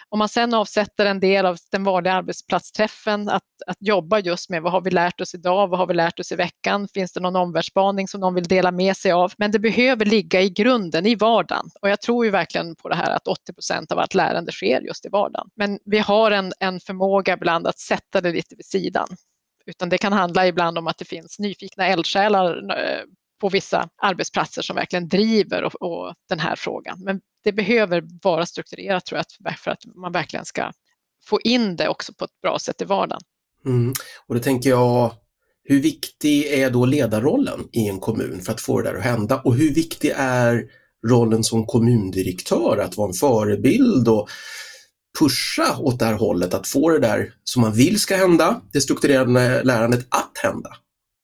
Om 0.09 0.19
man 0.19 0.29
sen 0.29 0.53
avsätter 0.53 1.05
en 1.05 1.19
del 1.19 1.45
av 1.45 1.57
den 1.71 1.83
vanliga 1.83 2.13
arbetsplatsträffen 2.13 3.29
att, 3.29 3.43
att 3.67 3.77
jobba 3.79 4.19
just 4.19 4.49
med 4.49 4.61
vad 4.61 4.71
har 4.71 4.81
vi 4.81 4.91
lärt 4.91 5.21
oss 5.21 5.35
idag, 5.35 5.67
vad 5.67 5.79
har 5.79 5.87
vi 5.87 5.93
lärt 5.93 6.19
oss 6.19 6.31
i 6.31 6.35
veckan, 6.35 6.87
finns 6.93 7.13
det 7.13 7.19
någon 7.19 7.35
omvärldsspaning 7.35 8.07
som 8.07 8.21
någon 8.21 8.33
vill 8.33 8.43
dela 8.43 8.71
med 8.71 8.97
sig 8.97 9.11
av? 9.11 9.33
Men 9.37 9.51
det 9.51 9.59
behöver 9.59 10.05
ligga 10.05 10.41
i 10.41 10.49
grunden, 10.49 11.05
i 11.05 11.15
vardagen. 11.15 11.69
Och 11.81 11.89
jag 11.89 12.01
tror 12.01 12.25
ju 12.25 12.31
verkligen 12.31 12.75
på 12.75 12.89
det 12.89 12.95
här 12.95 13.11
att 13.11 13.27
80 13.27 13.53
procent 13.53 13.91
av 13.91 13.99
allt 13.99 14.13
lärande 14.13 14.51
sker 14.51 14.81
just 14.81 15.05
i 15.05 15.09
vardagen. 15.09 15.49
Men 15.55 15.79
vi 15.85 15.99
har 15.99 16.31
en, 16.31 16.53
en 16.59 16.79
förmåga 16.79 17.33
ibland 17.33 17.67
att 17.67 17.79
sätta 17.79 18.21
det 18.21 18.31
lite 18.31 18.55
vid 18.55 18.65
sidan 18.65 19.07
utan 19.69 19.89
det 19.89 19.97
kan 19.97 20.13
handla 20.13 20.47
ibland 20.47 20.77
om 20.77 20.87
att 20.87 20.97
det 20.97 21.05
finns 21.05 21.39
nyfikna 21.39 21.87
eldsjälar 21.87 22.71
eh, 22.77 23.01
på 23.41 23.49
vissa 23.49 23.89
arbetsplatser 23.97 24.61
som 24.61 24.75
verkligen 24.75 25.07
driver 25.07 25.63
och, 25.63 25.81
och 25.81 26.13
den 26.29 26.39
här 26.39 26.55
frågan. 26.55 27.03
Men 27.03 27.21
det 27.43 27.51
behöver 27.51 28.03
vara 28.23 28.45
strukturerat 28.45 29.05
tror 29.05 29.21
jag 29.43 29.59
för 29.59 29.71
att 29.71 29.85
man 29.95 30.11
verkligen 30.11 30.45
ska 30.45 30.71
få 31.25 31.39
in 31.43 31.75
det 31.75 31.87
också 31.87 32.13
på 32.13 32.25
ett 32.25 32.41
bra 32.41 32.59
sätt 32.59 32.81
i 32.81 32.85
vardagen. 32.85 33.21
Mm. 33.65 33.93
Och 34.27 34.35
då 34.35 34.41
tänker 34.41 34.69
jag, 34.69 35.13
hur 35.63 35.81
viktig 35.81 36.45
är 36.45 36.69
då 36.69 36.85
ledarrollen 36.85 37.67
i 37.71 37.87
en 37.87 37.99
kommun 37.99 38.41
för 38.41 38.51
att 38.51 38.61
få 38.61 38.81
det 38.81 38.89
där 38.89 38.97
att 38.97 39.03
hända? 39.03 39.41
Och 39.45 39.55
hur 39.55 39.73
viktig 39.73 40.13
är 40.15 40.65
rollen 41.07 41.43
som 41.43 41.65
kommundirektör, 41.65 42.77
att 42.77 42.97
vara 42.97 43.07
en 43.07 43.13
förebild 43.13 44.07
och 44.07 44.29
pusha 45.19 45.77
åt 45.77 45.99
det 45.99 46.05
här 46.05 46.13
hållet, 46.13 46.53
att 46.53 46.67
få 46.67 46.89
det 46.89 46.99
där 46.99 47.33
som 47.43 47.61
man 47.61 47.73
vill 47.73 47.99
ska 47.99 48.15
hända, 48.15 48.61
det 48.73 48.81
strukturerade 48.81 49.63
lärandet 49.63 50.07
att 50.09 50.37
hända? 50.43 50.69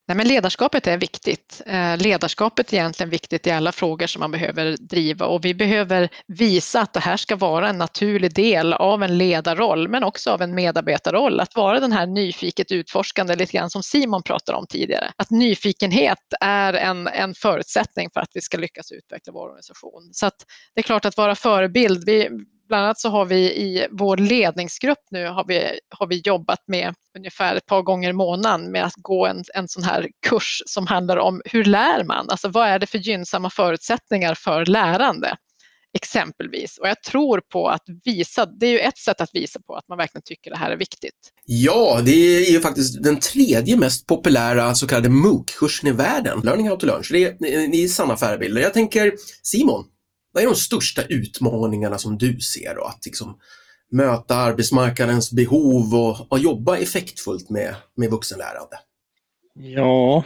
Nej, 0.08 0.16
men 0.16 0.28
ledarskapet 0.28 0.86
är 0.86 0.98
viktigt. 0.98 1.62
Eh, 1.66 1.96
ledarskapet 1.96 2.72
är 2.72 2.76
egentligen 2.76 3.10
viktigt 3.10 3.46
i 3.46 3.50
alla 3.50 3.72
frågor 3.72 4.06
som 4.06 4.20
man 4.20 4.30
behöver 4.30 4.76
driva 4.76 5.26
och 5.26 5.44
vi 5.44 5.54
behöver 5.54 6.08
visa 6.26 6.80
att 6.80 6.92
det 6.92 7.00
här 7.00 7.16
ska 7.16 7.36
vara 7.36 7.68
en 7.68 7.78
naturlig 7.78 8.34
del 8.34 8.72
av 8.72 9.02
en 9.02 9.18
ledarroll 9.18 9.88
men 9.88 10.04
också 10.04 10.30
av 10.30 10.42
en 10.42 10.54
medarbetarroll. 10.54 11.40
Att 11.40 11.56
vara 11.56 11.80
den 11.80 11.92
här 11.92 12.06
nyfiket 12.06 12.72
utforskande, 12.72 13.36
lite 13.36 13.52
grann 13.52 13.70
som 13.70 13.82
Simon 13.82 14.22
pratade 14.22 14.58
om 14.58 14.66
tidigare. 14.66 15.12
Att 15.16 15.30
nyfikenhet 15.30 16.18
är 16.40 16.74
en, 16.74 17.06
en 17.06 17.34
förutsättning 17.34 18.08
för 18.14 18.20
att 18.20 18.30
vi 18.34 18.40
ska 18.40 18.58
lyckas 18.58 18.92
utveckla 18.92 19.32
vår 19.32 19.48
organisation. 19.48 20.10
Så 20.12 20.26
att 20.26 20.36
det 20.74 20.80
är 20.80 20.82
klart 20.82 21.04
att 21.04 21.16
vara 21.16 21.34
förebild. 21.34 22.04
Vi, 22.06 22.28
Bland 22.68 22.84
annat 22.84 23.00
så 23.00 23.08
har 23.08 23.24
vi 23.24 23.36
i 23.36 23.86
vår 23.90 24.16
ledningsgrupp 24.16 24.98
nu 25.10 25.26
har 25.26 25.44
vi, 25.44 25.78
har 25.90 26.06
vi 26.06 26.22
jobbat 26.24 26.60
med 26.66 26.94
ungefär 27.18 27.56
ett 27.56 27.66
par 27.66 27.82
gånger 27.82 28.10
i 28.10 28.12
månaden 28.12 28.72
med 28.72 28.84
att 28.84 28.94
gå 28.96 29.26
en, 29.26 29.44
en 29.54 29.68
sån 29.68 29.82
här 29.82 30.08
kurs 30.26 30.62
som 30.66 30.86
handlar 30.86 31.16
om 31.16 31.42
hur 31.44 31.64
lär 31.64 32.04
man? 32.04 32.30
Alltså 32.30 32.48
vad 32.48 32.68
är 32.68 32.78
det 32.78 32.86
för 32.86 32.98
gynnsamma 32.98 33.50
förutsättningar 33.50 34.34
för 34.34 34.66
lärande? 34.66 35.36
Exempelvis. 35.94 36.78
Och 36.78 36.88
jag 36.88 37.02
tror 37.02 37.40
på 37.52 37.68
att 37.68 37.82
visa, 38.04 38.46
det 38.46 38.66
är 38.66 38.70
ju 38.70 38.78
ett 38.78 38.98
sätt 38.98 39.20
att 39.20 39.30
visa 39.32 39.60
på 39.66 39.74
att 39.74 39.88
man 39.88 39.98
verkligen 39.98 40.22
tycker 40.24 40.50
det 40.50 40.56
här 40.56 40.70
är 40.70 40.76
viktigt. 40.76 41.32
Ja, 41.44 42.00
det 42.04 42.10
är 42.10 42.50
ju 42.52 42.60
faktiskt 42.60 43.02
den 43.02 43.20
tredje 43.20 43.76
mest 43.76 44.06
populära 44.06 44.74
så 44.74 44.86
kallade 44.86 45.08
MOOC-kursen 45.08 45.88
i 45.88 45.92
världen, 45.92 46.40
Learning 46.44 46.68
How 46.68 46.76
to 46.76 46.86
Learn. 46.86 47.04
Så 47.04 47.12
det 47.12 47.24
är, 47.24 47.36
det 47.72 47.84
är 47.84 47.88
sanna 47.88 48.16
förebilder. 48.16 48.62
Jag 48.62 48.74
tänker 48.74 49.12
Simon, 49.42 49.84
vad 50.36 50.44
är 50.44 50.48
de 50.48 50.56
största 50.56 51.02
utmaningarna 51.02 51.98
som 51.98 52.18
du 52.18 52.40
ser 52.40 52.74
då? 52.74 52.84
Att 52.84 53.06
liksom 53.06 53.38
möta 53.92 54.36
arbetsmarknadens 54.36 55.32
behov 55.32 55.94
och, 55.94 56.32
och 56.32 56.38
jobba 56.38 56.76
effektfullt 56.76 57.50
med, 57.50 57.74
med 57.94 58.10
vuxenlärande? 58.10 58.78
Ja. 59.54 60.24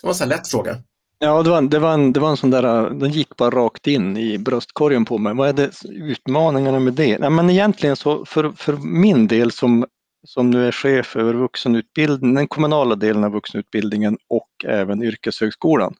Det 0.00 0.06
var 0.06 0.10
en 0.10 0.14
sån 0.14 0.28
lätt 0.28 0.48
fråga. 0.48 0.76
Ja, 1.18 1.42
det 1.42 1.50
var, 1.50 1.62
det, 1.62 1.78
var 1.78 1.94
en, 1.94 2.12
det 2.12 2.20
var 2.20 2.30
en 2.30 2.36
sån 2.36 2.50
där, 2.50 2.90
den 2.90 3.10
gick 3.10 3.36
bara 3.36 3.50
rakt 3.50 3.86
in 3.86 4.16
i 4.16 4.38
bröstkorgen 4.38 5.04
på 5.04 5.18
mig. 5.18 5.34
Vad 5.34 5.48
är 5.48 5.52
det 5.52 5.70
utmaningarna 5.84 6.78
med 6.78 6.94
det? 6.94 7.18
Nej, 7.18 7.30
men 7.30 7.50
egentligen 7.50 7.96
så 7.96 8.24
för, 8.24 8.52
för 8.56 8.72
min 8.72 9.26
del 9.26 9.52
som, 9.52 9.86
som 10.26 10.50
nu 10.50 10.66
är 10.66 10.72
chef 10.72 11.16
över 11.16 11.34
vuxenutbildning, 11.34 12.34
den 12.34 12.48
kommunala 12.48 12.94
delen 12.94 13.24
av 13.24 13.32
vuxenutbildningen 13.32 14.18
och 14.28 14.64
även 14.64 15.02
yrkeshögskolan 15.02 15.94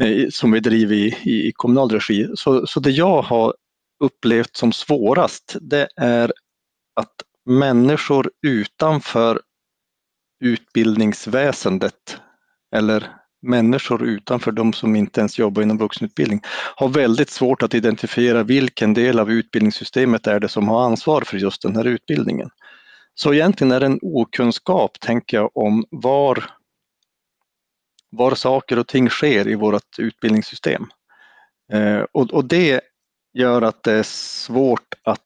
Eh, 0.00 0.28
som 0.30 0.52
vi 0.52 0.60
driver 0.60 0.94
i, 0.94 1.14
i, 1.24 1.52
kommunal 1.52 1.90
regi. 1.90 2.28
Så, 2.34 2.66
så 2.66 2.80
det 2.80 2.90
jag 2.90 3.22
har 3.22 3.54
upplevt 4.04 4.56
som 4.56 4.72
svårast, 4.72 5.56
det 5.60 5.88
är 5.96 6.32
att 7.00 7.14
människor 7.44 8.30
utanför 8.46 9.40
utbildningsväsendet 10.44 12.20
eller 12.74 13.10
människor 13.42 14.04
utanför 14.06 14.52
de 14.52 14.72
som 14.72 14.96
inte 14.96 15.20
ens 15.20 15.38
jobbar 15.38 15.62
inom 15.62 15.78
vuxenutbildning 15.78 16.40
har 16.76 16.88
väldigt 16.88 17.30
svårt 17.30 17.62
att 17.62 17.74
identifiera 17.74 18.42
vilken 18.42 18.94
del 18.94 19.18
av 19.18 19.30
utbildningssystemet 19.30 20.26
är 20.26 20.40
det 20.40 20.48
som 20.48 20.68
har 20.68 20.84
ansvar 20.84 21.20
för 21.20 21.36
just 21.36 21.62
den 21.62 21.76
här 21.76 21.84
utbildningen. 21.84 22.48
Så 23.14 23.34
egentligen 23.34 23.72
är 23.72 23.80
det 23.80 23.86
en 23.86 23.98
okunskap, 24.02 25.00
tänker 25.00 25.36
jag, 25.36 25.56
om 25.56 25.84
var, 25.90 26.44
var 28.16 28.34
saker 28.34 28.78
och 28.78 28.86
ting 28.86 29.08
sker 29.08 29.48
i 29.48 29.54
vårt 29.54 29.98
utbildningssystem. 29.98 30.86
Eh, 31.72 32.04
och, 32.12 32.30
och 32.30 32.44
det 32.44 32.80
gör 33.32 33.62
att 33.62 33.82
det 33.82 33.92
är 33.92 34.02
svårt 34.02 34.94
att 35.02 35.20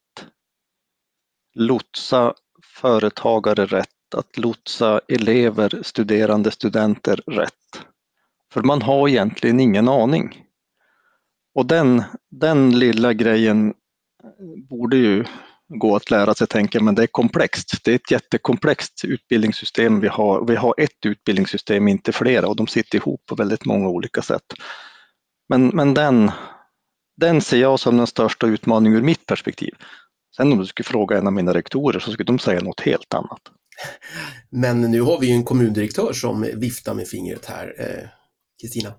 lotsa 1.55 2.35
företagare 2.65 3.67
rätt, 3.67 4.15
att 4.17 4.39
lotsa 4.39 5.01
elever, 5.09 5.83
studerande, 5.83 6.51
studenter 6.51 7.17
rätt. 7.27 7.83
För 8.53 8.63
man 8.63 8.83
har 8.83 9.09
egentligen 9.09 9.61
ingen 9.61 9.89
aning. 9.89 10.45
Och 11.55 11.67
den, 11.67 12.03
den 12.31 12.79
lilla 12.79 13.13
grejen 13.13 13.75
borde 14.69 14.97
ju 14.97 15.25
gå 15.71 15.97
att 15.97 16.11
lära 16.11 16.35
sig 16.35 16.47
tänka, 16.47 16.81
men 16.81 16.95
det 16.95 17.03
är 17.03 17.07
komplext. 17.07 17.85
Det 17.85 17.91
är 17.91 17.95
ett 17.95 18.11
jättekomplext 18.11 19.05
utbildningssystem 19.05 20.01
vi 20.01 20.09
har. 20.09 20.47
Vi 20.47 20.57
har 20.57 20.75
ett 20.79 21.07
utbildningssystem, 21.07 21.89
inte 21.89 22.13
flera, 22.13 22.49
och 22.49 22.57
de 22.57 22.67
sitter 22.67 22.97
ihop 22.97 23.27
på 23.27 23.35
väldigt 23.35 23.65
många 23.65 23.89
olika 23.89 24.23
sätt. 24.23 24.55
Men, 25.49 25.67
men 25.67 25.95
den, 25.95 26.31
den 27.17 27.41
ser 27.41 27.61
jag 27.61 27.81
som 27.81 27.97
den 27.97 28.07
största 28.07 28.47
utmaningen 28.47 28.99
ur 28.99 29.03
mitt 29.03 29.27
perspektiv. 29.27 29.75
Sen 30.37 30.53
om 30.53 30.59
du 30.59 30.67
skulle 30.67 30.85
fråga 30.85 31.19
en 31.19 31.27
av 31.27 31.33
mina 31.33 31.55
rektorer 31.55 31.99
så 32.01 32.13
skulle 32.13 32.27
de 32.27 32.39
säga 32.39 32.61
något 32.61 32.81
helt 32.81 33.15
annat. 33.15 33.41
Men 34.51 34.81
nu 34.81 35.01
har 35.01 35.21
vi 35.21 35.27
ju 35.27 35.33
en 35.33 35.45
kommundirektör 35.45 36.13
som 36.13 36.47
viftar 36.55 36.95
med 36.95 37.09
fingret 37.09 37.47
här. 37.47 37.75
Eh, 37.79 38.09
Kristina? 38.63 38.95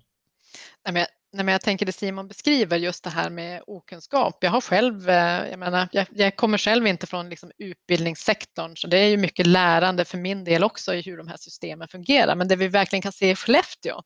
Men, 0.91 1.05
nej, 1.33 1.45
men 1.45 1.51
jag 1.51 1.61
tänker 1.61 1.85
det 1.85 1.91
Simon 1.91 2.27
beskriver, 2.27 2.77
just 2.77 3.03
det 3.03 3.09
här 3.09 3.29
med 3.29 3.61
okunskap. 3.67 4.37
Jag 4.41 4.51
har 4.51 4.61
själv, 4.61 5.09
eh, 5.09 5.49
jag 5.49 5.59
menar, 5.59 5.87
jag, 5.91 6.07
jag 6.11 6.35
kommer 6.35 6.57
själv 6.57 6.87
inte 6.87 7.07
från 7.07 7.29
liksom 7.29 7.51
utbildningssektorn, 7.57 8.75
så 8.75 8.87
det 8.87 8.97
är 8.97 9.07
ju 9.07 9.17
mycket 9.17 9.47
lärande 9.47 10.05
för 10.05 10.17
min 10.17 10.43
del 10.43 10.63
också 10.63 10.93
i 10.93 11.01
hur 11.01 11.17
de 11.17 11.27
här 11.27 11.37
systemen 11.37 11.87
fungerar. 11.87 12.35
Men 12.35 12.47
det 12.47 12.55
vi 12.55 12.67
verkligen 12.67 13.01
kan 13.01 13.11
se 13.11 13.31
i 13.31 13.35
Skellefteå, 13.35 14.01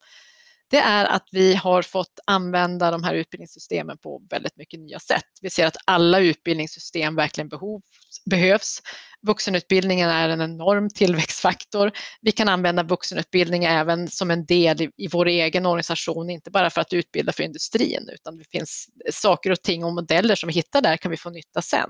det 0.68 0.78
är 0.78 1.06
att 1.06 1.28
vi 1.32 1.56
har 1.56 1.82
fått 1.82 2.20
använda 2.26 2.92
de 2.92 3.04
här 3.04 3.14
utbildningssystemen 3.14 3.98
på 3.98 4.22
väldigt 4.30 4.58
mycket 4.58 4.80
nya 4.80 5.00
sätt. 5.00 5.24
Vi 5.42 5.50
ser 5.50 5.66
att 5.66 5.78
alla 5.86 6.20
utbildningssystem 6.20 7.16
verkligen 7.16 7.50
behov, 7.50 7.82
behövs. 8.26 8.82
Vuxenutbildningen 9.22 10.10
är 10.10 10.30
en 10.30 10.42
enorm 10.42 10.90
tillväxtfaktor. 10.90 11.92
Vi 12.22 12.32
kan 12.32 12.50
använda 12.50 12.84
vuxenutbildning 12.84 13.64
även 13.64 14.08
som 14.08 14.32
en 14.32 14.46
del 14.46 14.82
i, 14.82 14.92
i 14.98 15.08
vår 15.08 15.28
egen 15.28 15.66
organisation, 15.66 16.30
inte 16.30 16.52
bara 16.52 16.70
för 16.70 16.82
att 16.82 16.94
utbilda 16.94 17.34
för 17.34 17.44
industrin, 17.44 18.10
utan 18.14 18.38
det 18.38 18.46
finns 18.52 18.88
saker 19.12 19.52
och 19.52 19.62
ting 19.62 19.84
och 19.84 19.94
modeller 19.94 20.36
som 20.36 20.48
vi 20.48 20.54
hittar 20.54 20.82
där 20.82 20.98
kan 20.98 21.12
vi 21.12 21.18
få 21.18 21.30
nytta 21.30 21.62
sen. 21.62 21.90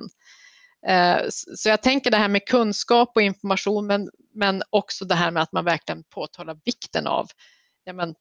Eh, 0.88 1.18
så 1.30 1.70
jag 1.70 1.84
tänker 1.84 2.12
det 2.12 2.18
här 2.18 2.28
med 2.28 2.48
kunskap 2.48 3.12
och 3.16 3.22
information, 3.22 3.88
men, 3.88 4.10
men 4.34 4.64
också 4.70 5.06
det 5.06 5.16
här 5.16 5.32
med 5.32 5.44
att 5.44 5.52
man 5.52 5.66
verkligen 5.66 6.04
påtalar 6.04 6.58
vikten 6.66 7.08
av 7.08 7.28
ja, 7.84 7.94
men, 7.94 8.16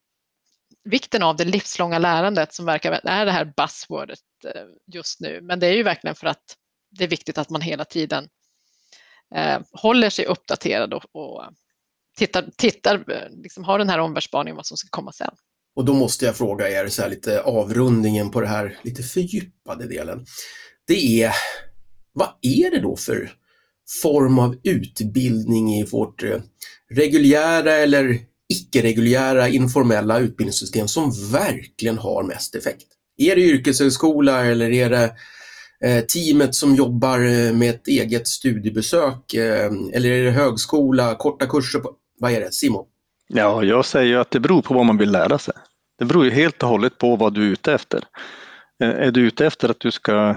vikten 0.85 1.23
av 1.23 1.37
det 1.37 1.45
livslånga 1.45 1.99
lärandet 1.99 2.55
som 2.55 2.67
verkar 2.67 2.93
är 2.93 3.27
det 3.27 3.33
här 3.33 3.53
buzzwordet 3.57 4.19
eh, 4.45 4.63
just 4.95 5.21
nu. 5.21 5.41
Men 5.43 5.61
det 5.61 5.67
är 5.67 5.73
ju 5.73 5.83
verkligen 5.83 6.17
för 6.17 6.27
att 6.27 6.57
det 6.91 7.05
är 7.05 7.09
viktigt 7.09 7.39
att 7.39 7.51
man 7.51 7.61
hela 7.61 7.85
tiden 7.85 8.29
eh, 9.35 9.61
håller 9.73 10.11
sig 10.11 10.27
uppdaterad 10.27 10.95
och, 10.95 11.05
och 11.13 11.45
tittar, 12.17 12.45
tittar 12.57 12.95
eh, 12.95 13.43
liksom 13.43 13.65
har 13.65 13.79
den 13.79 13.89
här 13.89 13.99
omvärldsspaningen 13.99 14.57
vad 14.57 14.67
som 14.67 14.77
ska 14.77 14.89
komma 14.91 15.13
sen. 15.13 15.35
Och 15.77 15.85
då 15.85 15.95
måste 15.95 16.25
jag 16.25 16.37
fråga 16.37 16.71
er 16.71 16.89
så 16.89 17.03
här 17.03 17.09
lite 17.09 17.43
avrundningen 17.43 18.31
på 18.31 18.41
det 18.41 18.47
här 18.47 18.79
lite 18.83 19.03
fördjupade 19.03 19.89
delen. 19.89 20.27
Det 20.87 21.23
är, 21.23 21.35
vad 22.13 22.29
är 22.43 22.71
det 22.71 22.81
då 22.81 22.97
för 22.97 23.33
form 24.03 24.39
av 24.39 24.57
utbildning 24.63 25.75
i 25.75 25.85
vårt 25.85 26.23
eh, 26.23 26.41
reguljära 26.91 27.73
eller 27.73 28.19
icke-reguljära 28.55 29.49
informella 29.49 30.19
utbildningssystem 30.19 30.89
som 30.89 31.13
verkligen 31.33 31.99
har 31.99 32.23
mest 32.23 32.55
effekt? 32.55 32.87
Är 33.17 33.37
det 33.37 33.43
yrkeshögskola 33.43 34.45
eller 34.45 34.71
är 34.71 34.91
det 34.91 35.13
eh, 35.85 36.05
teamet 36.05 36.55
som 36.55 36.75
jobbar 36.75 37.19
eh, 37.19 37.53
med 37.53 37.71
ett 37.71 37.89
eget 37.89 38.29
studiebesök 38.29 39.35
eh, 39.35 39.71
eller 39.93 40.11
är 40.11 40.25
det 40.25 40.31
högskola, 40.31 41.15
korta 41.15 41.47
kurser? 41.47 41.79
På, 41.79 41.93
vad 42.19 42.33
är 42.33 42.41
det? 42.41 42.53
Simon? 42.53 42.85
Ja, 43.29 43.65
jag 43.65 43.85
säger 43.85 44.19
att 44.19 44.31
det 44.31 44.41
beror 44.41 44.63
på 44.63 44.75
vad 44.75 44.87
man 44.87 44.99
vill 44.99 45.11
lära 45.11 45.39
sig. 45.39 45.55
Det 45.99 46.05
beror 46.05 46.25
ju 46.25 46.31
helt 46.31 46.63
och 46.63 46.69
hållet 46.69 46.99
på 46.99 47.17
vad 47.17 47.35
du 47.35 47.43
är 47.43 47.53
ute 47.53 47.73
efter. 47.73 48.05
Är 48.79 49.11
du 49.11 49.21
ute 49.21 49.47
efter 49.47 49.69
att 49.69 49.81
du 49.81 49.91
ska 49.91 50.37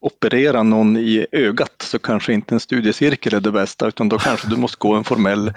operera 0.00 0.62
någon 0.62 0.96
i 0.96 1.26
ögat 1.32 1.82
så 1.82 1.98
kanske 1.98 2.32
inte 2.32 2.54
en 2.54 2.60
studiecirkel 2.60 3.34
är 3.34 3.40
det 3.40 3.52
bästa 3.52 3.88
utan 3.88 4.08
då 4.08 4.18
kanske 4.18 4.48
du 4.48 4.56
måste 4.56 4.76
gå 4.78 4.94
en 4.94 5.04
formell 5.04 5.52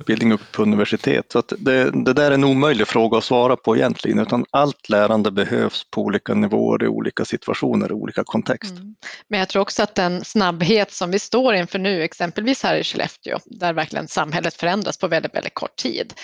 utbildning 0.00 0.32
upp 0.32 0.52
på 0.52 0.62
universitet. 0.62 1.32
Så 1.32 1.42
det, 1.58 1.90
det, 2.04 2.12
där 2.12 2.30
är 2.30 2.34
en 2.34 2.44
omöjlig 2.44 2.88
fråga 2.88 3.18
att 3.18 3.24
svara 3.24 3.56
på 3.56 3.76
egentligen, 3.76 4.18
utan 4.18 4.44
allt 4.50 4.88
lärande 4.88 5.30
behövs 5.30 5.90
på 5.90 6.02
olika 6.02 6.34
nivåer, 6.34 6.84
i 6.84 6.88
olika 6.88 7.24
situationer, 7.24 7.88
i 7.88 7.92
olika 7.92 8.24
kontext. 8.24 8.70
Mm. 8.70 8.94
Men 9.28 9.38
jag 9.40 9.48
tror 9.48 9.62
också 9.62 9.82
att 9.82 9.94
den 9.94 10.24
snabbhet 10.24 10.92
som 10.92 11.10
vi 11.10 11.18
står 11.18 11.54
inför 11.54 11.78
nu, 11.78 12.02
exempelvis 12.02 12.62
här 12.62 12.76
i 12.76 12.84
Skellefteå, 12.84 13.38
där 13.44 13.72
verkligen 13.72 14.08
samhället 14.08 14.54
förändras 14.54 14.98
på 14.98 15.08
väldigt, 15.08 15.34
väldigt 15.34 15.54
kort 15.54 15.76
tid, 15.76 16.14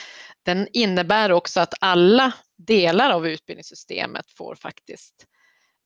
den 0.44 0.68
innebär 0.72 1.32
också 1.32 1.60
att 1.60 1.74
alla 1.80 2.32
delar 2.58 3.10
av 3.10 3.26
utbildningssystemet 3.26 4.24
får 4.36 4.54
faktiskt 4.54 5.14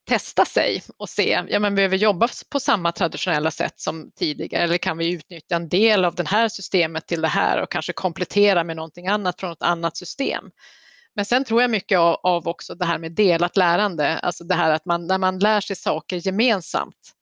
testa 0.08 0.44
sig 0.44 0.82
och 0.96 1.08
se, 1.08 1.44
ja 1.48 1.58
men 1.58 1.74
behöver 1.74 1.96
vi 1.98 2.02
jobba 2.02 2.28
på 2.50 2.60
samma 2.60 2.92
traditionella 2.92 3.50
sätt 3.50 3.80
som 3.80 4.10
tidigare 4.16 4.62
eller 4.62 4.78
kan 4.78 4.98
vi 4.98 5.12
utnyttja 5.12 5.56
en 5.56 5.68
del 5.68 6.04
av 6.04 6.14
det 6.14 6.28
här 6.28 6.48
systemet 6.48 7.06
till 7.06 7.20
det 7.20 7.28
här 7.28 7.62
och 7.62 7.70
kanske 7.70 7.92
komplettera 7.92 8.64
med 8.64 8.76
någonting 8.76 9.06
annat 9.06 9.40
från 9.40 9.52
ett 9.52 9.62
annat 9.62 9.96
system. 9.96 10.44
Men 11.14 11.24
sen 11.24 11.44
tror 11.44 11.60
jag 11.60 11.70
mycket 11.70 11.98
av, 11.98 12.14
av 12.14 12.48
också 12.48 12.74
det 12.74 12.84
här 12.84 12.98
med 12.98 13.12
delat 13.12 13.56
lärande, 13.56 14.18
alltså 14.18 14.44
det 14.44 14.54
här 14.54 14.70
att 14.70 14.84
man, 14.84 15.06
när 15.06 15.18
man 15.18 15.38
lär 15.38 15.60
sig 15.60 15.76
saker 15.76 16.16
gemensamt, 16.16 17.14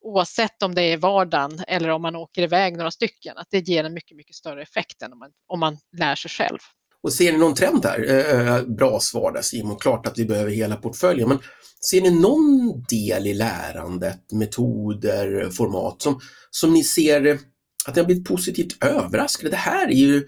oavsett 0.00 0.62
om 0.62 0.74
det 0.74 0.82
är 0.82 0.96
vardagen 0.96 1.64
eller 1.68 1.88
om 1.88 2.02
man 2.02 2.16
åker 2.16 2.42
iväg 2.42 2.76
några 2.76 2.90
stycken, 2.90 3.38
att 3.38 3.48
det 3.50 3.68
ger 3.68 3.84
en 3.84 3.94
mycket, 3.94 4.16
mycket 4.16 4.36
större 4.36 4.62
effekt 4.62 5.02
än 5.02 5.12
om 5.12 5.18
man, 5.18 5.30
om 5.46 5.60
man 5.60 5.78
lär 5.96 6.14
sig 6.14 6.30
själv. 6.30 6.58
Och 7.02 7.12
ser 7.12 7.32
ni 7.32 7.38
någon 7.38 7.54
trend 7.54 7.84
här? 7.84 8.04
Eh, 8.08 8.56
eh, 8.56 8.62
bra 8.62 9.00
svar 9.00 9.32
där 9.32 9.42
Simon, 9.42 9.76
klart 9.76 10.06
att 10.06 10.18
vi 10.18 10.24
behöver 10.24 10.50
hela 10.50 10.76
portföljen, 10.76 11.28
men 11.28 11.38
Ser 11.82 12.00
ni 12.00 12.10
någon 12.10 12.84
del 12.88 13.26
i 13.26 13.34
lärandet, 13.34 14.32
metoder, 14.32 15.50
format 15.50 16.02
som, 16.02 16.20
som 16.50 16.72
ni 16.72 16.84
ser 16.84 17.38
att 17.86 17.94
ni 17.94 18.00
har 18.00 18.06
blivit 18.06 18.28
positivt 18.28 18.84
överraskade? 18.84 19.50
Det 19.50 19.56
här 19.56 19.88
är 19.88 19.94
ju 19.94 20.26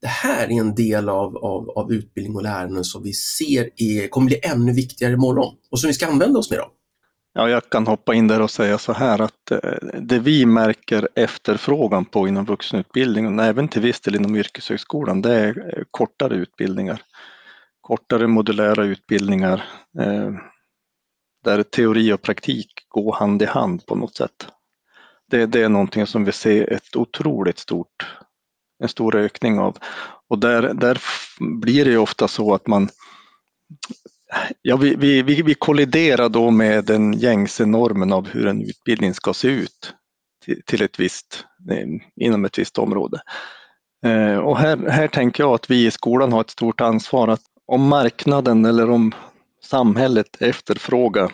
det 0.00 0.08
här 0.08 0.46
är 0.46 0.60
en 0.60 0.74
del 0.74 1.08
av, 1.08 1.36
av, 1.36 1.70
av 1.70 1.92
utbildning 1.92 2.36
och 2.36 2.42
lärande 2.42 2.84
som 2.84 3.02
vi 3.02 3.12
ser 3.12 3.70
är, 3.76 4.08
kommer 4.08 4.26
bli 4.26 4.40
ännu 4.42 4.72
viktigare 4.72 5.12
imorgon 5.12 5.54
och 5.70 5.80
som 5.80 5.88
vi 5.88 5.94
ska 5.94 6.06
använda 6.06 6.38
oss 6.38 6.50
med. 6.50 6.58
Då. 6.58 6.70
Ja, 7.32 7.48
jag 7.48 7.70
kan 7.70 7.86
hoppa 7.86 8.14
in 8.14 8.28
där 8.28 8.42
och 8.42 8.50
säga 8.50 8.78
så 8.78 8.92
här 8.92 9.20
att 9.20 9.50
eh, 9.50 9.98
det 10.00 10.18
vi 10.18 10.46
märker 10.46 11.08
efterfrågan 11.14 12.04
på 12.04 12.28
inom 12.28 12.44
vuxenutbildningen, 12.44 13.38
även 13.38 13.68
till 13.68 13.82
viss 13.82 14.00
del 14.00 14.16
inom 14.16 14.36
yrkeshögskolan, 14.36 15.22
det 15.22 15.34
är 15.34 15.78
eh, 15.78 15.84
kortare 15.90 16.34
utbildningar. 16.34 17.02
Kortare 17.80 18.26
modulära 18.26 18.84
utbildningar 18.84 19.64
eh, 19.98 20.30
där 21.44 21.62
teori 21.62 22.12
och 22.12 22.22
praktik 22.22 22.72
går 22.88 23.12
hand 23.12 23.42
i 23.42 23.46
hand 23.46 23.86
på 23.86 23.94
något 23.94 24.16
sätt. 24.16 24.48
Det, 25.30 25.46
det 25.46 25.62
är 25.62 25.68
någonting 25.68 26.06
som 26.06 26.24
vi 26.24 26.32
ser 26.32 26.72
ett 26.72 26.96
otroligt 26.96 27.58
stort, 27.58 28.06
en 28.82 28.88
stor 28.88 29.16
ökning 29.16 29.58
av. 29.58 29.76
Och 30.28 30.38
där, 30.38 30.74
där 30.74 31.00
blir 31.40 31.84
det 31.84 31.90
ju 31.90 31.98
ofta 31.98 32.28
så 32.28 32.54
att 32.54 32.66
man 32.66 32.88
Ja, 34.62 34.76
vi, 34.76 34.94
vi, 35.22 35.42
vi 35.42 35.54
kolliderar 35.54 36.28
då 36.28 36.50
med 36.50 36.84
den 36.84 37.12
gängse 37.12 37.66
normen 37.66 38.12
av 38.12 38.28
hur 38.28 38.46
en 38.46 38.62
utbildning 38.62 39.14
ska 39.14 39.34
se 39.34 39.48
ut 39.48 39.94
till, 40.44 40.62
till 40.66 40.82
ett 40.82 41.00
visst, 41.00 41.44
eh, 41.70 42.24
inom 42.24 42.44
ett 42.44 42.58
visst 42.58 42.78
område. 42.78 43.20
Eh, 44.04 44.36
och 44.36 44.58
här, 44.58 44.90
här 44.90 45.08
tänker 45.08 45.42
jag 45.42 45.54
att 45.54 45.70
vi 45.70 45.86
i 45.86 45.90
skolan 45.90 46.32
har 46.32 46.40
ett 46.40 46.50
stort 46.50 46.80
ansvar 46.80 47.28
att 47.28 47.42
om 47.66 47.88
marknaden 47.88 48.64
eller 48.64 48.90
om 48.90 49.12
samhället 49.62 50.42
efterfrågar 50.42 51.32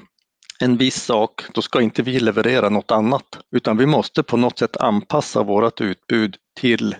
en 0.60 0.76
viss 0.76 1.02
sak, 1.02 1.42
då 1.52 1.62
ska 1.62 1.80
inte 1.80 2.02
vi 2.02 2.20
leverera 2.20 2.68
något 2.68 2.90
annat, 2.90 3.38
utan 3.50 3.76
vi 3.76 3.86
måste 3.86 4.22
på 4.22 4.36
något 4.36 4.58
sätt 4.58 4.76
anpassa 4.76 5.42
vårt 5.42 5.80
utbud 5.80 6.36
till 6.60 6.96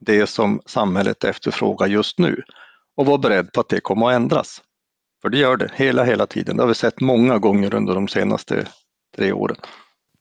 det 0.00 0.26
som 0.26 0.60
samhället 0.66 1.24
efterfrågar 1.24 1.86
just 1.86 2.18
nu 2.18 2.42
och 2.96 3.06
vara 3.06 3.18
beredd 3.18 3.52
på 3.52 3.60
att 3.60 3.68
det 3.68 3.80
kommer 3.80 4.06
att 4.06 4.14
ändras. 4.14 4.62
För 5.22 5.28
det 5.28 5.38
gör 5.38 5.56
det 5.56 5.70
hela, 5.74 6.04
hela 6.04 6.26
tiden. 6.26 6.56
Det 6.56 6.62
har 6.62 6.68
vi 6.68 6.74
sett 6.74 7.00
många 7.00 7.38
gånger 7.38 7.74
under 7.74 7.94
de 7.94 8.08
senaste 8.08 8.66
tre 9.16 9.32
åren. 9.32 9.56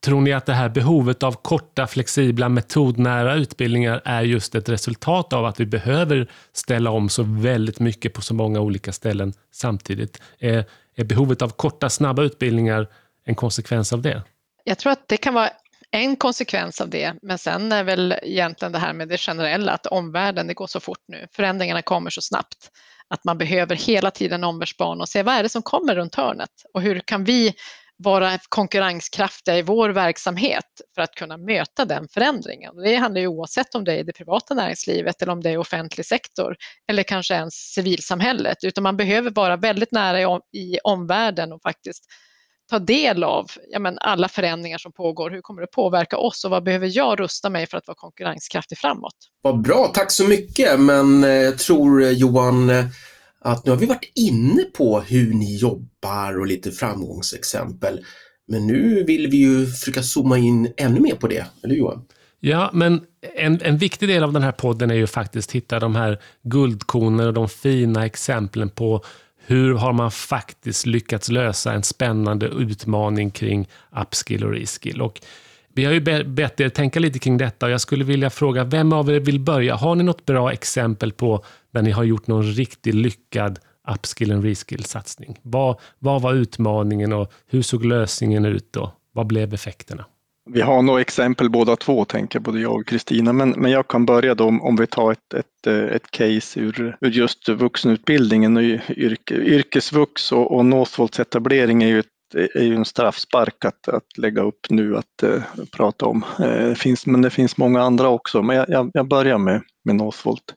Tror 0.05 0.21
ni 0.21 0.33
att 0.33 0.45
det 0.45 0.53
här 0.53 0.69
behovet 0.69 1.23
av 1.23 1.31
korta, 1.31 1.87
flexibla, 1.87 2.49
metodnära 2.49 3.35
utbildningar 3.35 4.01
är 4.05 4.21
just 4.21 4.55
ett 4.55 4.69
resultat 4.69 5.33
av 5.33 5.45
att 5.45 5.59
vi 5.59 5.65
behöver 5.65 6.31
ställa 6.53 6.91
om 6.91 7.09
så 7.09 7.23
väldigt 7.23 7.79
mycket 7.79 8.13
på 8.13 8.21
så 8.21 8.33
många 8.33 8.59
olika 8.59 8.91
ställen 8.91 9.33
samtidigt? 9.51 10.21
Är, 10.39 10.65
är 10.95 11.03
behovet 11.03 11.41
av 11.41 11.49
korta, 11.49 11.89
snabba 11.89 12.23
utbildningar 12.23 12.87
en 13.25 13.35
konsekvens 13.35 13.93
av 13.93 14.01
det? 14.01 14.21
Jag 14.63 14.77
tror 14.77 14.91
att 14.91 15.07
det 15.07 15.17
kan 15.17 15.33
vara 15.33 15.49
en 15.91 16.15
konsekvens 16.15 16.81
av 16.81 16.89
det, 16.89 17.13
men 17.21 17.37
sen 17.37 17.71
är 17.71 17.83
väl 17.83 18.15
egentligen 18.21 18.71
det 18.71 18.79
här 18.79 18.93
med 18.93 19.07
det 19.07 19.17
generella, 19.17 19.71
att 19.71 19.85
omvärlden, 19.85 20.47
det 20.47 20.53
går 20.53 20.67
så 20.67 20.79
fort 20.79 21.03
nu, 21.07 21.27
förändringarna 21.31 21.81
kommer 21.81 22.09
så 22.09 22.21
snabbt, 22.21 22.71
att 23.09 23.23
man 23.23 23.37
behöver 23.37 23.75
hela 23.75 24.11
tiden 24.11 24.43
omvärldsbana 24.43 25.01
och 25.01 25.09
se 25.09 25.23
vad 25.23 25.35
är 25.35 25.43
det 25.43 25.49
som 25.49 25.61
kommer 25.61 25.95
runt 25.95 26.15
hörnet 26.15 26.49
och 26.73 26.81
hur 26.81 26.99
kan 26.99 27.23
vi 27.23 27.53
vara 27.97 28.39
konkurrenskraftiga 28.49 29.57
i 29.57 29.61
vår 29.61 29.89
verksamhet 29.89 30.65
för 30.95 31.01
att 31.01 31.15
kunna 31.15 31.37
möta 31.37 31.85
den 31.85 32.07
förändringen. 32.07 32.75
Det 32.75 32.95
handlar 32.95 33.21
ju 33.21 33.27
oavsett 33.27 33.75
om 33.75 33.83
det 33.83 33.93
är 33.93 33.97
i 33.97 34.03
det 34.03 34.13
privata 34.13 34.53
näringslivet 34.53 35.21
eller 35.21 35.31
om 35.31 35.43
det 35.43 35.49
är 35.49 35.57
offentlig 35.57 36.05
sektor 36.05 36.55
eller 36.87 37.03
kanske 37.03 37.33
ens 37.33 37.53
civilsamhället, 37.53 38.57
utan 38.63 38.83
man 38.83 38.97
behöver 38.97 39.31
vara 39.31 39.57
väldigt 39.57 39.91
nära 39.91 40.39
i 40.53 40.79
omvärlden 40.83 41.53
och 41.53 41.61
faktiskt 41.61 42.03
ta 42.69 42.79
del 42.79 43.23
av 43.23 43.51
ja, 43.69 43.79
men 43.79 43.97
alla 43.99 44.27
förändringar 44.27 44.77
som 44.77 44.91
pågår. 44.91 45.29
Hur 45.29 45.41
kommer 45.41 45.61
det 45.61 45.67
påverka 45.67 46.17
oss 46.17 46.45
och 46.45 46.51
vad 46.51 46.63
behöver 46.63 46.97
jag 46.97 47.19
rusta 47.19 47.49
mig 47.49 47.67
för 47.67 47.77
att 47.77 47.87
vara 47.87 47.95
konkurrenskraftig 47.95 48.77
framåt? 48.77 49.15
Vad 49.41 49.61
bra, 49.61 49.91
tack 49.93 50.11
så 50.11 50.27
mycket. 50.27 50.79
Men 50.79 51.23
eh, 51.23 51.29
jag 51.29 51.57
tror 51.57 52.03
eh, 52.03 52.11
Johan 52.11 52.69
eh, 52.69 52.85
att 53.39 53.65
nu 53.65 53.71
har 53.71 53.77
vi 53.77 53.85
varit 53.85 54.11
inne 54.15 54.63
på 54.63 54.99
hur 54.99 55.33
ni 55.33 55.57
jobbar 55.57 56.39
och 56.39 56.47
lite 56.47 56.71
framgångsexempel. 56.71 58.05
Men 58.47 58.67
nu 58.67 59.03
vill 59.03 59.27
vi 59.27 59.37
ju 59.37 59.67
försöka 59.67 60.03
zooma 60.03 60.37
in 60.37 60.73
ännu 60.77 60.99
mer 60.99 61.15
på 61.15 61.27
det, 61.27 61.45
eller 61.63 61.75
Johan? 61.75 62.05
Ja, 62.39 62.69
men 62.73 63.01
en, 63.35 63.61
en 63.61 63.77
viktig 63.77 64.09
del 64.09 64.23
av 64.23 64.33
den 64.33 64.43
här 64.43 64.51
podden 64.51 64.91
är 64.91 64.95
ju 64.95 65.07
faktiskt 65.07 65.49
att 65.49 65.55
hitta 65.55 65.79
de 65.79 65.95
här 65.95 66.21
guldkornen 66.43 67.27
och 67.27 67.33
de 67.33 67.49
fina 67.49 68.05
exemplen 68.05 68.69
på 68.69 69.03
hur 69.49 69.73
har 69.73 69.93
man 69.93 70.11
faktiskt 70.11 70.85
lyckats 70.85 71.29
lösa 71.29 71.73
en 71.73 71.83
spännande 71.83 72.45
utmaning 72.45 73.31
kring 73.31 73.67
upskill 74.01 74.43
och 74.43 74.51
reskill. 74.51 75.01
Och 75.01 75.21
vi 75.73 75.85
har 75.85 75.93
ju 75.93 76.23
bett 76.23 76.59
er 76.59 76.69
tänka 76.69 76.99
lite 76.99 77.19
kring 77.19 77.37
detta 77.37 77.65
och 77.65 77.71
jag 77.71 77.81
skulle 77.81 78.03
vilja 78.03 78.29
fråga, 78.29 78.63
vem 78.63 78.93
av 78.93 79.09
er 79.09 79.19
vill 79.19 79.39
börja? 79.39 79.75
Har 79.75 79.95
ni 79.95 80.03
något 80.03 80.25
bra 80.25 80.53
exempel 80.53 81.11
på 81.11 81.43
när 81.71 81.81
ni 81.81 81.91
har 81.91 82.03
gjort 82.03 82.27
någon 82.27 82.43
riktigt 82.43 82.95
lyckad 82.95 83.59
upskill 83.93 84.31
och 84.31 84.43
reskill-satsning? 84.43 85.39
Vad, 85.41 85.79
vad 85.99 86.21
var 86.21 86.33
utmaningen 86.33 87.13
och 87.13 87.31
hur 87.47 87.61
såg 87.61 87.85
lösningen 87.85 88.45
ut 88.45 88.73
då? 88.73 88.91
Vad 89.11 89.27
blev 89.27 89.53
effekterna? 89.53 90.05
Vi 90.49 90.61
har 90.61 90.81
några 90.81 91.01
exempel 91.01 91.49
båda 91.49 91.75
två, 91.75 92.05
tänker 92.05 92.39
både 92.39 92.59
jag 92.59 92.75
och 92.75 92.87
Kristina, 92.87 93.33
men, 93.33 93.49
men 93.49 93.71
jag 93.71 93.87
kan 93.87 94.05
börja 94.05 94.35
då 94.35 94.45
om, 94.45 94.61
om 94.61 94.75
vi 94.75 94.87
tar 94.87 95.11
ett, 95.11 95.33
ett, 95.33 95.67
ett 95.67 96.11
case 96.11 96.59
ur, 96.59 96.97
ur 97.01 97.09
just 97.11 97.49
vuxenutbildningen 97.49 98.57
och 98.57 98.63
yrke, 98.89 99.35
yrkesvux 99.35 100.31
och, 100.31 100.55
och 100.55 100.65
Northvolts 100.65 101.19
etablering 101.19 101.83
är 101.83 101.87
ju, 101.87 101.99
ett, 101.99 102.35
är 102.55 102.63
ju 102.63 102.75
en 102.75 102.85
straffspark 102.85 103.65
att, 103.65 103.87
att 103.87 104.17
lägga 104.17 104.41
upp 104.41 104.69
nu 104.69 104.97
att 104.97 105.23
uh, 105.23 105.41
prata 105.71 106.05
om. 106.05 106.25
Uh, 106.39 106.73
finns, 106.73 107.05
men 107.05 107.21
det 107.21 107.29
finns 107.29 107.57
många 107.57 107.81
andra 107.81 108.09
också, 108.09 108.41
men 108.41 108.55
jag, 108.55 108.69
jag, 108.69 108.91
jag 108.93 109.07
börjar 109.07 109.37
med, 109.37 109.61
med 109.85 109.95
Northvolt. 109.95 110.53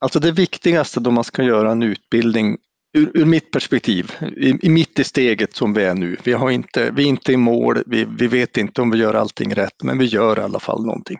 Alltså 0.00 0.20
det 0.20 0.32
viktigaste 0.32 1.00
då 1.00 1.10
man 1.10 1.24
ska 1.24 1.42
göra 1.42 1.72
en 1.72 1.82
utbildning 1.82 2.58
ur, 2.96 3.10
ur 3.14 3.24
mitt 3.24 3.50
perspektiv, 3.50 4.12
i, 4.36 4.66
i 4.66 4.68
mitt 4.68 4.98
i 4.98 5.04
steget 5.04 5.56
som 5.56 5.74
vi 5.74 5.84
är 5.84 5.94
nu. 5.94 6.16
Vi, 6.24 6.32
har 6.32 6.50
inte, 6.50 6.90
vi 6.90 7.02
är 7.04 7.08
inte 7.08 7.32
i 7.32 7.36
mål, 7.36 7.82
vi, 7.86 8.04
vi 8.04 8.26
vet 8.26 8.56
inte 8.56 8.82
om 8.82 8.90
vi 8.90 8.98
gör 8.98 9.14
allting 9.14 9.54
rätt, 9.54 9.82
men 9.82 9.98
vi 9.98 10.04
gör 10.04 10.38
i 10.38 10.42
alla 10.42 10.60
fall 10.60 10.84
någonting. 10.84 11.18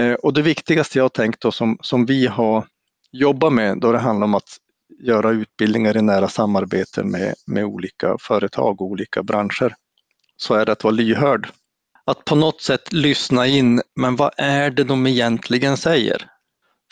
Eh, 0.00 0.12
och 0.12 0.32
det 0.32 0.42
viktigaste 0.42 0.98
jag 0.98 1.04
har 1.04 1.08
tänkt 1.08 1.40
då 1.40 1.52
som, 1.52 1.78
som 1.80 2.06
vi 2.06 2.26
har 2.26 2.66
jobbat 3.12 3.52
med 3.52 3.80
då 3.80 3.92
det 3.92 3.98
handlar 3.98 4.24
om 4.24 4.34
att 4.34 4.56
göra 5.02 5.30
utbildningar 5.30 5.96
i 5.96 6.02
nära 6.02 6.28
samarbete 6.28 7.04
med, 7.04 7.34
med 7.46 7.64
olika 7.64 8.16
företag 8.20 8.80
och 8.80 8.86
olika 8.86 9.22
branscher, 9.22 9.74
så 10.36 10.54
är 10.54 10.66
det 10.66 10.72
att 10.72 10.84
vara 10.84 10.94
lyhörd. 10.94 11.48
Att 12.04 12.24
på 12.24 12.34
något 12.34 12.60
sätt 12.60 12.92
lyssna 12.92 13.46
in, 13.46 13.82
men 13.96 14.16
vad 14.16 14.32
är 14.36 14.70
det 14.70 14.84
de 14.84 15.06
egentligen 15.06 15.76
säger? 15.76 16.26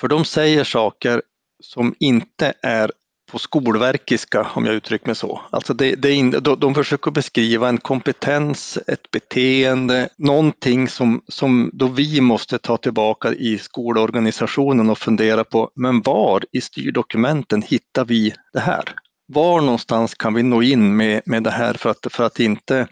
För 0.01 0.09
de 0.09 0.25
säger 0.25 0.65
saker 0.65 1.23
som 1.63 1.95
inte 1.99 2.55
är 2.63 2.91
på 3.31 3.39
skolverkiska, 3.39 4.47
om 4.55 4.67
jag 4.67 4.75
uttrycker 4.75 5.07
mig 5.07 5.15
så. 5.15 5.41
Alltså 5.51 5.75
det, 5.75 5.95
det 5.95 6.13
in, 6.13 6.31
de, 6.31 6.61
de 6.61 6.75
försöker 6.75 7.11
beskriva 7.11 7.69
en 7.69 7.79
kompetens, 7.79 8.79
ett 8.87 9.11
beteende, 9.11 10.09
någonting 10.19 10.89
som, 10.89 11.23
som 11.29 11.71
då 11.73 11.87
vi 11.87 12.21
måste 12.21 12.59
ta 12.59 12.77
tillbaka 12.77 13.33
i 13.33 13.59
skolorganisationen 13.59 14.91
och 14.91 14.99
fundera 14.99 15.45
på, 15.45 15.71
men 15.75 16.03
var 16.03 16.45
i 16.53 16.61
styrdokumenten 16.61 17.63
hittar 17.63 18.05
vi 18.05 18.35
det 18.53 18.61
här? 18.61 18.85
Var 19.27 19.61
någonstans 19.61 20.15
kan 20.15 20.35
vi 20.35 20.43
nå 20.43 20.63
in 20.63 20.97
med, 20.97 21.23
med 21.27 21.43
det 21.43 21.51
här 21.51 21.75
för 21.75 21.91
att, 21.91 22.07
för 22.11 22.25
att 22.25 22.41
inte, 22.41 22.89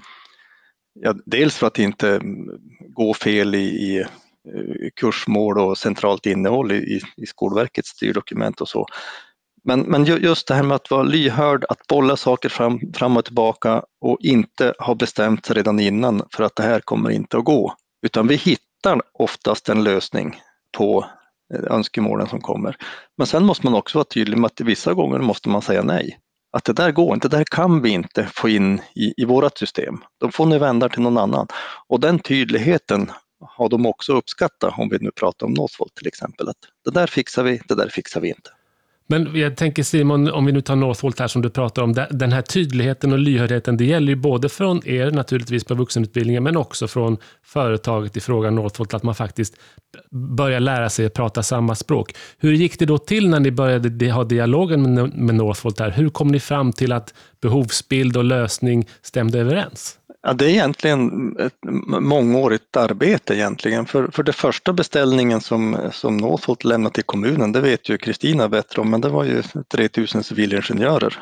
ja, 0.95 1.15
dels 1.27 1.57
för 1.57 1.67
att 1.67 1.79
inte 1.79 2.21
gå 2.89 3.15
fel 3.15 3.55
i, 3.55 3.59
i 3.59 3.99
eh, 3.99 4.07
kursmål 5.01 5.59
och 5.59 5.79
centralt 5.79 6.27
innehåll 6.27 6.73
i, 6.73 7.01
i 7.17 7.27
Skolverkets 7.27 7.89
styrdokument 7.89 8.61
och 8.61 8.69
så. 8.69 8.87
Men, 9.69 9.81
men 9.81 10.05
just 10.05 10.49
det 10.49 10.55
här 10.55 10.63
med 10.63 10.75
att 10.75 10.91
vara 10.91 11.03
lyhörd, 11.03 11.65
att 11.69 11.87
bolla 11.89 12.17
saker 12.17 12.49
fram, 12.49 12.81
fram 12.95 13.17
och 13.17 13.25
tillbaka 13.25 13.83
och 14.01 14.19
inte 14.21 14.75
ha 14.79 14.95
bestämt 14.95 15.47
sig 15.47 15.57
redan 15.57 15.81
innan 15.81 16.23
för 16.33 16.45
att 16.45 16.57
det 16.57 16.63
här 16.63 16.81
kommer 16.81 17.11
inte 17.11 17.39
att 17.39 17.45
gå. 17.45 17.75
Utan 18.07 18.27
vi 18.27 18.35
hittar 18.35 19.01
oftast 19.13 19.69
en 19.69 19.85
lösning 19.85 20.41
på 20.77 21.05
eh, 21.55 21.75
önskemålen 21.75 22.27
som 22.27 22.41
kommer. 22.41 22.77
Men 23.19 23.27
sen 23.27 23.45
måste 23.45 23.67
man 23.67 23.75
också 23.75 23.99
vara 23.99 24.05
tydlig 24.05 24.39
med 24.39 24.47
att 24.47 24.61
vissa 24.61 24.95
gånger 24.95 25.19
måste 25.19 25.49
man 25.49 25.63
säga 25.63 25.83
nej. 25.83 26.19
Att 26.53 26.65
det 26.65 26.73
där 26.73 26.93
går 26.93 27.15
inte, 27.15 27.29
det 27.29 27.37
där 27.37 27.45
kan 27.45 27.83
vi 27.83 27.91
inte 27.91 28.27
få 28.27 28.49
in 28.49 28.81
i, 28.95 29.23
i 29.23 29.25
vårt 29.25 29.59
system. 29.59 29.99
Då 30.21 30.31
får 30.31 30.47
ni 30.47 30.59
vända 30.59 30.89
till 30.89 31.03
någon 31.03 31.19
annan. 31.19 31.47
Och 31.89 32.01
den 32.01 32.19
tydligheten 32.19 33.11
har 33.41 33.69
de 33.69 33.87
också 33.87 34.13
uppskattat, 34.13 34.79
om 34.79 34.89
vi 34.89 34.99
nu 35.01 35.11
pratar 35.11 35.47
om 35.47 35.55
Northvolt 35.55 35.95
till 35.95 36.07
exempel. 36.07 36.49
Att 36.49 36.57
det 36.85 36.91
där 36.91 37.07
fixar 37.07 37.43
vi, 37.43 37.61
det 37.69 37.75
där 37.75 37.89
fixar 37.89 38.21
vi 38.21 38.29
inte. 38.29 38.51
Men 39.11 39.37
jag 39.37 39.57
tänker 39.57 39.83
Simon, 39.83 40.31
om 40.31 40.47
vi 40.47 40.53
nu 40.53 40.61
tar 40.61 40.77
Northvolt 40.77 41.19
här 41.19 41.27
som 41.27 41.43
du 41.43 41.51
pratar 41.51 41.83
om, 41.83 41.95
den 42.11 42.33
här 42.33 42.43
tydligheten 42.43 43.13
och 43.13 43.19
lyhördheten, 43.19 43.77
det 43.77 43.85
gäller 43.85 44.09
ju 44.09 44.17
både 44.17 44.49
från 44.49 44.89
er 44.89 45.11
naturligtvis 45.11 45.65
på 45.65 45.75
vuxenutbildningen, 45.75 46.43
men 46.43 46.57
också 46.57 46.89
från 46.89 47.17
företaget 47.43 48.17
i 48.17 48.21
fråga 48.21 48.51
Northvolt, 48.51 48.95
att 48.95 49.03
man 49.03 49.15
faktiskt 49.15 49.57
börjar 50.11 50.61
lära 50.61 50.91
sig 50.91 51.07
att 51.07 51.15
prata 51.15 51.43
samma 51.43 51.75
språk. 51.75 52.15
Hur 52.39 52.53
gick 52.53 52.79
det 52.79 52.87
då 52.87 52.99
till 52.99 53.29
när 53.29 53.41
ni 53.41 53.51
började 53.51 54.11
ha 54.11 54.25
dialogen 54.25 54.95
med 55.15 55.35
Northvolt 55.35 55.81
här? 55.81 55.91
Hur 55.91 56.09
kom 56.09 56.29
ni 56.29 56.41
fram 56.41 56.73
till 56.73 56.93
att 56.93 57.15
behovsbild 57.41 58.17
och 58.17 58.25
lösning 58.25 58.89
stämde 59.03 59.39
överens? 59.39 59.98
Ja, 60.23 60.33
det 60.33 60.45
är 60.45 60.49
egentligen 60.49 61.37
ett 61.39 61.57
mångårigt 62.01 62.77
arbete 62.77 63.35
egentligen. 63.35 63.87
För, 63.87 64.09
för 64.09 64.23
det 64.23 64.33
första 64.33 64.73
beställningen 64.73 65.41
som, 65.41 65.91
som 65.93 66.17
Northvolt 66.17 66.65
lämnade 66.65 66.95
till 66.95 67.05
kommunen, 67.05 67.53
det 67.53 67.61
vet 67.61 67.89
ju 67.89 67.99
Kristina 67.99 68.49
bättre 68.49 68.83
om, 68.83 68.91
men 68.91 69.01
det 69.01 69.09
var 69.09 69.25
ju 69.25 69.43
3000 69.73 70.25
civilingenjörer. 70.25 71.19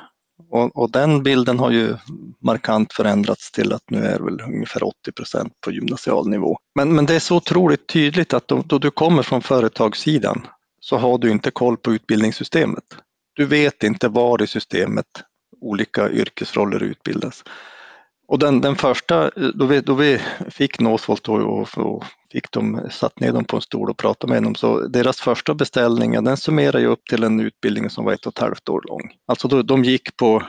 Och, 0.51 0.77
och, 0.77 0.91
den 0.91 1.23
bilden 1.23 1.59
har 1.59 1.71
ju 1.71 1.97
markant 2.43 2.93
förändrats 2.93 3.53
till 3.53 3.73
att 3.73 3.91
nu 3.91 3.99
är 3.99 4.21
väl 4.21 4.41
ungefär 4.41 4.85
80 4.85 5.13
procent 5.13 5.53
på 5.65 5.73
gymnasial 5.73 6.29
nivå. 6.29 6.59
Men, 6.75 6.95
men 6.95 7.07
det 7.07 7.15
är 7.15 7.21
så 7.21 7.37
otroligt 7.37 7.87
tydligt 7.87 8.35
att 8.35 8.49
då, 8.49 8.63
då 8.67 8.79
du 8.79 8.91
kommer 8.91 9.23
från 9.23 9.43
företagssidan 9.43 10.47
så 10.81 10.97
har 10.97 11.19
du 11.19 11.31
inte 11.31 11.51
koll 11.51 11.77
på 11.77 11.95
utbildningssystemet. 11.95 12.85
Du 13.35 13.45
vet 13.45 13.83
inte 13.83 14.09
var 14.09 14.43
i 14.43 14.47
systemet 14.47 15.07
olika 15.61 16.11
yrkesroller 16.11 16.83
utbildas. 16.83 17.45
Och 18.29 18.39
den, 18.39 18.61
den 18.61 18.77
första, 18.77 19.25
eh, 19.25 19.49
då 19.55 19.67
vi, 19.67 19.81
då 19.81 19.95
vi 19.95 20.21
fick 20.51 20.81
Northvolt 20.81 21.29
och, 21.29 21.41
och, 21.41 21.79
och, 21.79 22.05
fick 22.33 22.51
dem, 22.51 22.81
satt 22.91 23.21
ner 23.21 23.33
dem 23.33 23.45
på 23.45 23.57
en 23.57 23.63
stol 23.63 23.91
och 23.91 23.97
pratade 23.97 24.33
med 24.33 24.43
dem, 24.43 24.55
så 24.55 24.81
deras 24.89 25.21
första 25.21 25.55
beställning, 25.55 26.25
den 26.25 26.37
summerar 26.37 26.79
ju 26.79 26.87
upp 26.87 27.05
till 27.11 27.23
en 27.23 27.41
utbildning 27.41 27.91
som 27.91 28.05
var 28.05 28.13
ett 28.13 28.27
och 28.27 28.33
ett 28.33 28.39
halvt 28.39 28.69
år 28.69 28.83
lång. 28.89 29.13
Alltså 29.27 29.49
då, 29.49 29.63
de 29.63 29.85
gick 29.85 30.17
på 30.17 30.43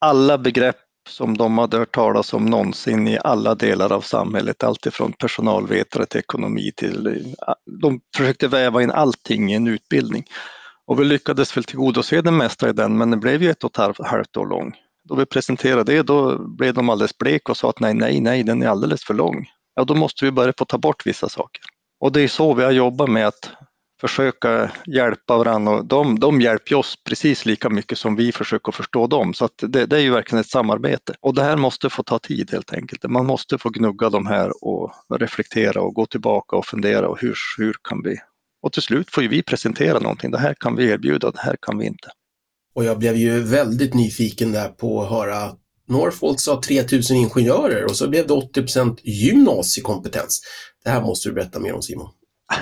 alla 0.00 0.38
begrepp 0.38 0.76
som 1.08 1.36
de 1.36 1.58
hade 1.58 1.76
hört 1.76 1.94
talas 1.94 2.34
om 2.34 2.46
någonsin 2.46 3.08
i 3.08 3.18
alla 3.24 3.54
delar 3.54 3.92
av 3.92 4.00
samhället, 4.00 4.62
alltifrån 4.62 5.12
personalvetare 5.12 6.06
till 6.06 6.20
ekonomi 6.20 6.72
till... 6.76 7.06
Eh, 7.06 7.54
de 7.80 8.00
försökte 8.16 8.48
väva 8.48 8.82
in 8.82 8.90
allting 8.90 9.52
i 9.52 9.54
en 9.54 9.66
utbildning. 9.66 10.24
Och 10.86 11.00
vi 11.00 11.04
lyckades 11.04 11.56
väl 11.56 11.64
tillgodose 11.64 12.22
det 12.22 12.30
mesta 12.30 12.68
i 12.68 12.72
den, 12.72 12.98
men 12.98 13.10
den 13.10 13.20
blev 13.20 13.42
ju 13.42 13.50
ett 13.50 13.64
och 13.64 13.70
ett 13.78 14.06
halvt 14.06 14.36
år 14.36 14.46
lång. 14.46 14.74
Då 15.08 15.14
vi 15.14 15.26
presenterade 15.26 15.92
det, 15.92 16.02
då 16.02 16.38
blev 16.38 16.74
de 16.74 16.88
alldeles 16.88 17.18
blek 17.18 17.48
och 17.48 17.56
sa 17.56 17.70
att 17.70 17.80
nej, 17.80 17.94
nej, 17.94 18.20
nej, 18.20 18.42
den 18.42 18.62
är 18.62 18.68
alldeles 18.68 19.04
för 19.04 19.14
lång. 19.14 19.46
Ja, 19.74 19.84
då 19.84 19.94
måste 19.94 20.24
vi 20.24 20.30
börja 20.30 20.52
få 20.58 20.64
ta 20.64 20.78
bort 20.78 21.06
vissa 21.06 21.28
saker. 21.28 21.62
Och 22.00 22.12
det 22.12 22.20
är 22.20 22.28
så 22.28 22.54
vi 22.54 22.64
har 22.64 22.70
jobbat 22.70 23.10
med 23.10 23.26
att 23.26 23.50
försöka 24.00 24.70
hjälpa 24.86 25.36
varandra 25.36 25.72
och 25.72 25.84
de, 25.84 26.18
de 26.20 26.40
hjälper 26.40 26.74
oss 26.74 26.96
precis 27.04 27.46
lika 27.46 27.70
mycket 27.70 27.98
som 27.98 28.16
vi 28.16 28.32
försöker 28.32 28.72
förstå 28.72 29.06
dem. 29.06 29.34
Så 29.34 29.48
det, 29.62 29.86
det, 29.86 29.96
är 29.96 30.00
ju 30.00 30.10
verkligen 30.10 30.40
ett 30.40 30.50
samarbete 30.50 31.14
och 31.20 31.34
det 31.34 31.42
här 31.42 31.56
måste 31.56 31.90
få 31.90 32.02
ta 32.02 32.18
tid 32.18 32.50
helt 32.52 32.72
enkelt. 32.72 33.04
Man 33.04 33.26
måste 33.26 33.58
få 33.58 33.68
gnugga 33.68 34.10
de 34.10 34.26
här 34.26 34.64
och 34.64 34.92
reflektera 35.14 35.80
och 35.80 35.94
gå 35.94 36.06
tillbaka 36.06 36.56
och 36.56 36.66
fundera 36.66 37.08
och 37.08 37.20
hur, 37.20 37.36
hur 37.58 37.74
kan 37.88 38.02
vi? 38.02 38.16
Och 38.62 38.72
till 38.72 38.82
slut 38.82 39.10
får 39.10 39.22
ju 39.22 39.28
vi 39.28 39.42
presentera 39.42 39.98
någonting. 39.98 40.30
Det 40.30 40.38
här 40.38 40.54
kan 40.54 40.76
vi 40.76 40.90
erbjuda, 40.90 41.30
det 41.30 41.40
här 41.40 41.56
kan 41.62 41.78
vi 41.78 41.86
inte. 41.86 42.08
Och 42.74 42.84
jag 42.84 42.98
blev 42.98 43.16
ju 43.16 43.40
väldigt 43.40 43.94
nyfiken 43.94 44.52
där 44.52 44.68
på 44.68 45.02
att 45.02 45.10
höra 45.10 45.50
Northvolt 45.88 46.40
sa 46.40 46.60
3000 46.66 47.16
ingenjörer 47.16 47.84
och 47.84 47.96
så 47.96 48.08
blev 48.08 48.26
det 48.26 48.34
80% 48.34 48.98
gymnasiekompetens. 49.02 50.42
Det 50.84 50.90
här 50.90 51.00
måste 51.00 51.28
du 51.28 51.34
berätta 51.34 51.60
mer 51.60 51.72
om 51.72 51.82
Simon. 51.82 52.08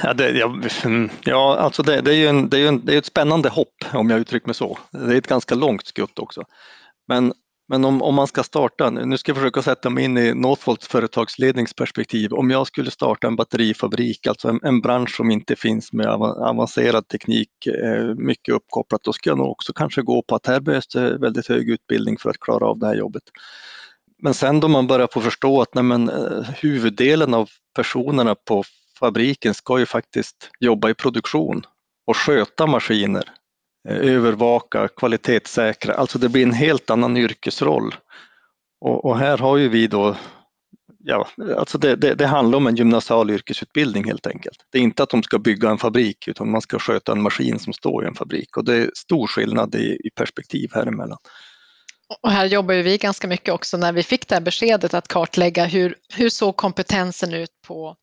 Ja, 0.03 0.15
det, 0.15 0.31
ja, 0.31 0.61
mm, 0.85 1.11
ja 1.25 1.57
alltså 1.57 1.83
det, 1.83 2.01
det, 2.01 2.11
är 2.11 2.15
ju 2.15 2.27
en, 2.27 2.49
det, 2.49 2.59
är 2.59 2.69
en, 2.69 2.85
det 2.85 2.95
är 2.95 2.99
ett 2.99 3.07
spännande 3.07 3.49
hopp 3.49 3.75
om 3.93 4.11
jag 4.11 4.21
uttrycker 4.21 4.47
mig 4.47 4.55
så. 4.55 4.79
Det 4.91 5.15
är 5.15 5.19
ett 5.19 5.27
ganska 5.27 5.55
långt 5.55 5.87
skutt 5.87 6.19
också. 6.19 6.45
Men, 7.09 7.33
men 7.69 7.85
om, 7.85 8.03
om 8.03 8.15
man 8.15 8.27
ska 8.27 8.43
starta, 8.43 8.91
nu 8.91 9.19
ska 9.19 9.31
jag 9.31 9.37
försöka 9.37 9.63
sätta 9.63 9.91
mig 9.91 10.05
in 10.05 10.19
i 10.19 10.35
Northvolts 10.35 10.89
företagsledningsperspektiv. 10.89 12.33
Om 12.33 12.51
jag 12.51 12.67
skulle 12.67 12.91
starta 12.91 13.27
en 13.27 13.37
batterifabrik, 13.37 14.27
alltså 14.27 14.49
en, 14.49 14.61
en 14.63 14.81
bransch 14.81 15.17
som 15.17 15.31
inte 15.31 15.57
finns 15.57 15.93
med 15.93 16.07
avancerad 16.07 17.09
teknik, 17.09 17.67
eh, 17.67 18.15
mycket 18.17 18.55
uppkopplat, 18.55 19.03
då 19.03 19.13
ska 19.13 19.31
jag 19.31 19.39
nog 19.39 19.51
också 19.51 19.73
kanske 19.73 20.03
gå 20.03 20.23
på 20.23 20.35
att 20.35 20.47
här 20.47 20.61
behövs 20.61 20.89
det 20.89 21.19
väldigt 21.19 21.49
hög 21.49 21.71
utbildning 21.71 22.19
för 22.19 22.31
att 22.31 22.41
klara 22.41 22.67
av 22.67 22.79
det 22.79 22.87
här 22.87 22.95
jobbet. 22.95 23.23
Men 24.23 24.35
sen 24.35 24.61
då 24.61 24.69
man 24.69 24.87
börjar 24.87 25.09
få 25.13 25.21
förstå 25.21 25.63
att 25.63 25.75
nej 25.75 25.85
men, 25.85 26.09
eh, 26.09 26.43
huvuddelen 26.43 27.35
av 27.35 27.49
personerna 27.75 28.35
på 28.35 28.65
fabriken 28.99 29.55
ska 29.55 29.79
ju 29.79 29.87
faktiskt 29.87 30.51
jobba 30.61 30.91
i 30.91 30.95
produktion 30.95 31.63
och 32.07 32.17
sköta 32.17 32.67
maskiner, 32.67 33.25
övervaka, 33.89 34.89
kvalitetssäkra, 34.89 35.95
alltså 35.95 36.19
det 36.19 36.29
blir 36.29 36.43
en 36.43 36.53
helt 36.53 36.91
annan 36.91 37.17
yrkesroll. 37.17 37.95
Och, 38.81 39.05
och 39.05 39.19
här 39.19 39.39
har 39.39 39.57
ju 39.57 39.69
vi 39.69 39.87
då, 39.87 40.17
ja, 41.05 41.29
alltså 41.57 41.79
det, 41.79 41.97
det, 41.97 42.15
det, 42.15 42.27
handlar 42.27 42.57
om 42.57 42.67
en 42.67 42.77
gymnasial 42.77 43.31
yrkesutbildning 43.31 44.05
helt 44.05 44.27
enkelt. 44.27 44.57
Det 44.73 44.79
är 44.79 44.83
inte 44.83 45.03
att 45.03 45.11
de 45.11 45.23
ska 45.23 45.39
bygga 45.39 45.71
en 45.71 45.79
fabrik 45.79 46.29
utan 46.29 46.51
man 46.51 46.61
ska 46.61 46.79
sköta 46.79 47.13
en 47.13 47.23
maskin 47.23 47.59
som 47.59 47.73
står 47.73 48.05
i 48.05 48.09
en 48.09 48.15
fabrik 48.15 48.57
och 48.57 48.65
det 48.65 48.75
är 48.75 48.91
stor 48.95 49.27
skillnad 49.27 49.75
i, 49.75 49.99
i 50.05 50.11
perspektiv 50.17 50.71
här 50.75 50.87
emellan. 50.87 51.19
Och 52.23 52.31
här 52.31 52.47
jobbar 52.47 52.75
ju 52.75 52.83
vi 52.83 52.99
ganska 52.99 53.29
mycket 53.29 53.55
också 53.55 53.77
när 53.77 53.93
vi 53.93 54.03
fick 54.03 54.29
det 54.29 54.35
här 54.35 54.43
beskedet 54.43 54.95
att 54.95 55.09
kartlägga 55.09 55.65
hur, 55.65 55.95
hur 56.15 56.29
såg 56.29 56.57
kompetensen 56.57 57.35
ut 57.35 57.51
på 57.67 57.97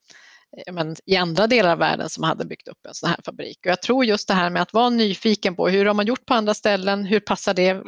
Eh, 0.58 0.74
men, 0.74 0.96
i 1.06 1.16
andra 1.16 1.48
delar 1.48 1.72
av 1.72 1.78
världen 1.78 2.10
som 2.10 2.24
hade 2.24 2.46
byggt 2.46 2.68
upp 2.68 2.86
en 2.88 2.94
sån 2.94 3.10
här 3.10 3.20
fabrik. 3.26 3.60
Och 3.60 3.72
jag 3.72 3.82
tror 3.82 4.06
just 4.06 4.28
det 4.28 4.34
här 4.34 4.50
med 4.50 4.62
att 4.62 4.74
vara 4.74 4.90
nyfiken 4.90 5.56
på 5.56 5.68
hur 5.68 5.86
har 5.86 5.94
man 5.94 6.06
gjort 6.06 6.26
på 6.26 6.34
andra 6.34 6.54
ställen, 6.54 7.06
hur 7.06 7.20
passar 7.20 7.54
det 7.54 7.70
eh, 7.70 7.84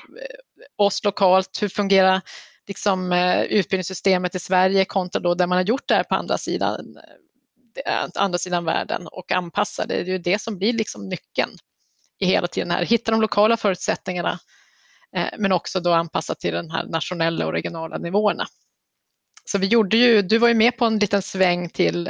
oss 0.76 1.04
lokalt, 1.04 1.60
hur 1.62 1.70
fungerar 1.70 2.22
liksom, 2.68 3.12
eh, 3.12 3.42
utbildningssystemet 3.42 4.36
i 4.36 4.40
Sverige 4.40 4.86
kontra 4.86 5.22
då 5.22 5.36
där 5.36 5.48
man 5.48 5.56
har 5.56 5.66
gjort 5.66 5.88
det 5.88 5.96
här 5.96 6.04
på 6.04 6.16
andra 6.16 6.38
sidan, 6.38 6.98
andra 8.16 8.38
sidan 8.38 8.66
världen 8.66 9.08
och 9.08 9.32
anpassa 9.32 9.86
det. 9.86 10.04
Det 10.04 10.12
är 10.12 10.14
ju 10.14 10.18
det 10.18 10.42
som 10.42 10.58
blir 10.58 10.74
liksom 10.74 11.10
nyckeln 11.10 11.58
i 12.20 12.26
hela 12.26 12.48
tiden 12.48 12.72
här. 12.72 12.86
Hitta 12.86 13.12
de 13.12 13.22
lokala 13.22 13.58
förutsättningarna 13.58 14.40
men 15.38 15.52
också 15.52 15.80
då 15.80 15.94
anpassa 15.94 16.36
till 16.36 16.54
de 16.54 16.70
här 16.70 16.86
nationella 16.86 17.46
och 17.46 17.54
regionala 17.54 17.98
nivåerna. 17.98 18.48
Så 19.46 19.58
vi 19.58 19.68
gjorde 19.68 19.98
ju, 19.98 20.22
du 20.22 20.38
var 20.38 20.48
ju 20.48 20.54
med 20.54 20.78
på 20.78 20.86
en 20.86 21.00
liten 21.00 21.22
sväng 21.22 21.70
till 21.70 22.10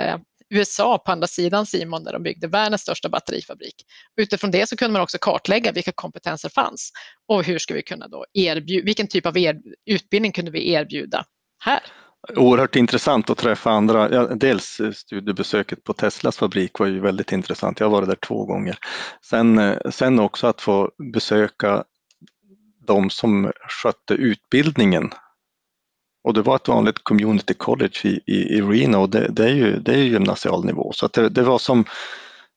USA 0.52 0.98
på 0.98 1.12
andra 1.12 1.28
sidan 1.28 1.66
Simon 1.66 2.04
där 2.04 2.14
de 2.14 2.24
byggde 2.24 2.48
världens 2.48 2.82
största 2.82 3.10
batterifabrik. 3.10 3.76
Utifrån 4.18 4.52
det 4.52 4.70
så 4.70 4.78
kunde 4.78 4.94
man 4.94 5.02
också 5.02 5.18
kartlägga 5.22 5.72
vilka 5.72 5.92
kompetenser 5.92 6.50
fanns 6.50 6.92
och 7.28 7.44
hur 7.44 7.60
ska 7.60 7.74
vi 7.74 7.84
kunna 7.84 8.08
då 8.08 8.26
erbjuda, 8.34 8.86
vilken 8.86 9.08
typ 9.08 9.26
av 9.26 9.36
utbildning 9.86 10.32
kunde 10.32 10.52
vi 10.52 10.74
erbjuda 10.74 11.26
här? 11.64 11.80
Oerhört 12.36 12.76
intressant 12.76 13.30
att 13.30 13.38
träffa 13.38 13.72
andra. 13.72 14.14
Ja, 14.14 14.36
dels 14.36 14.80
eh, 14.80 14.92
studiebesöket 14.92 15.84
på 15.84 15.94
Teslas 15.94 16.38
fabrik 16.38 16.80
var 16.80 16.88
ju 16.88 17.00
väldigt 17.00 17.32
intressant. 17.32 17.80
Jag 17.80 17.88
har 17.88 17.92
varit 17.92 18.10
där 18.10 18.16
två 18.16 18.46
gånger. 18.46 18.78
Sen, 19.26 19.58
eh, 19.58 19.78
sen 19.90 20.20
också 20.20 20.48
att 20.48 20.62
få 20.62 20.92
besöka 21.14 21.84
de 22.88 23.10
som 23.10 23.52
skötte 23.70 24.14
utbildningen 24.14 25.10
och 26.24 26.34
det 26.34 26.42
var 26.42 26.56
ett 26.56 26.68
vanligt 26.68 27.04
community 27.04 27.54
college 27.54 28.00
i, 28.04 28.20
i, 28.26 28.58
i 28.58 28.62
Reno 28.62 28.98
och 28.98 29.10
det, 29.10 29.28
det, 29.28 29.44
är 29.44 29.54
ju, 29.54 29.80
det 29.80 29.94
är 29.94 29.98
ju 29.98 30.12
gymnasial 30.12 30.66
nivå. 30.66 30.92
Så 30.96 31.08
det, 31.08 31.30
det, 31.30 31.42
var 31.42 31.58
som, 31.58 31.86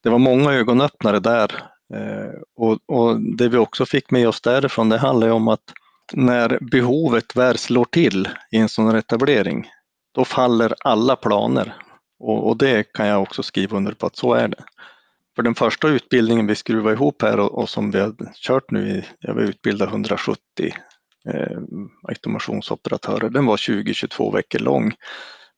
det 0.02 0.10
var 0.10 0.18
många 0.18 0.52
ögonöppnare 0.52 1.20
där. 1.20 1.62
Eh, 1.94 2.40
och, 2.56 2.78
och, 2.86 3.20
det 3.20 3.48
vi 3.48 3.56
också 3.56 3.86
fick 3.86 4.10
med 4.10 4.28
oss 4.28 4.40
därifrån, 4.40 4.88
det 4.88 4.98
handlar 4.98 5.28
om 5.28 5.48
att 5.48 5.72
när 6.12 6.58
behovet 6.70 7.36
väl 7.36 7.58
slår 7.58 7.84
till 7.84 8.28
i 8.50 8.56
en 8.56 8.68
sån 8.68 8.86
här 8.86 8.94
etablering, 8.94 9.68
då 10.14 10.24
faller 10.24 10.74
alla 10.84 11.16
planer. 11.16 11.74
Och, 12.18 12.48
och, 12.48 12.56
det 12.56 12.92
kan 12.92 13.06
jag 13.06 13.22
också 13.22 13.42
skriva 13.42 13.76
under 13.76 13.92
på 13.92 14.06
att 14.06 14.16
så 14.16 14.34
är 14.34 14.48
det. 14.48 14.64
För 15.36 15.42
den 15.42 15.54
första 15.54 15.88
utbildningen 15.88 16.46
vi 16.46 16.54
skruvade 16.54 16.94
ihop 16.94 17.22
här 17.22 17.40
och, 17.40 17.58
och 17.58 17.68
som 17.68 17.90
vi 17.90 18.00
har 18.00 18.14
kört 18.34 18.70
nu, 18.70 18.88
i, 18.88 19.04
jag 19.20 19.34
vill 19.34 19.48
utbilda 19.48 19.84
170 19.84 20.72
eh, 21.28 21.58
automationsoperatörer. 22.02 23.30
Den 23.30 23.46
var 23.46 23.56
20-22 23.56 24.32
veckor 24.32 24.58
lång. 24.58 24.94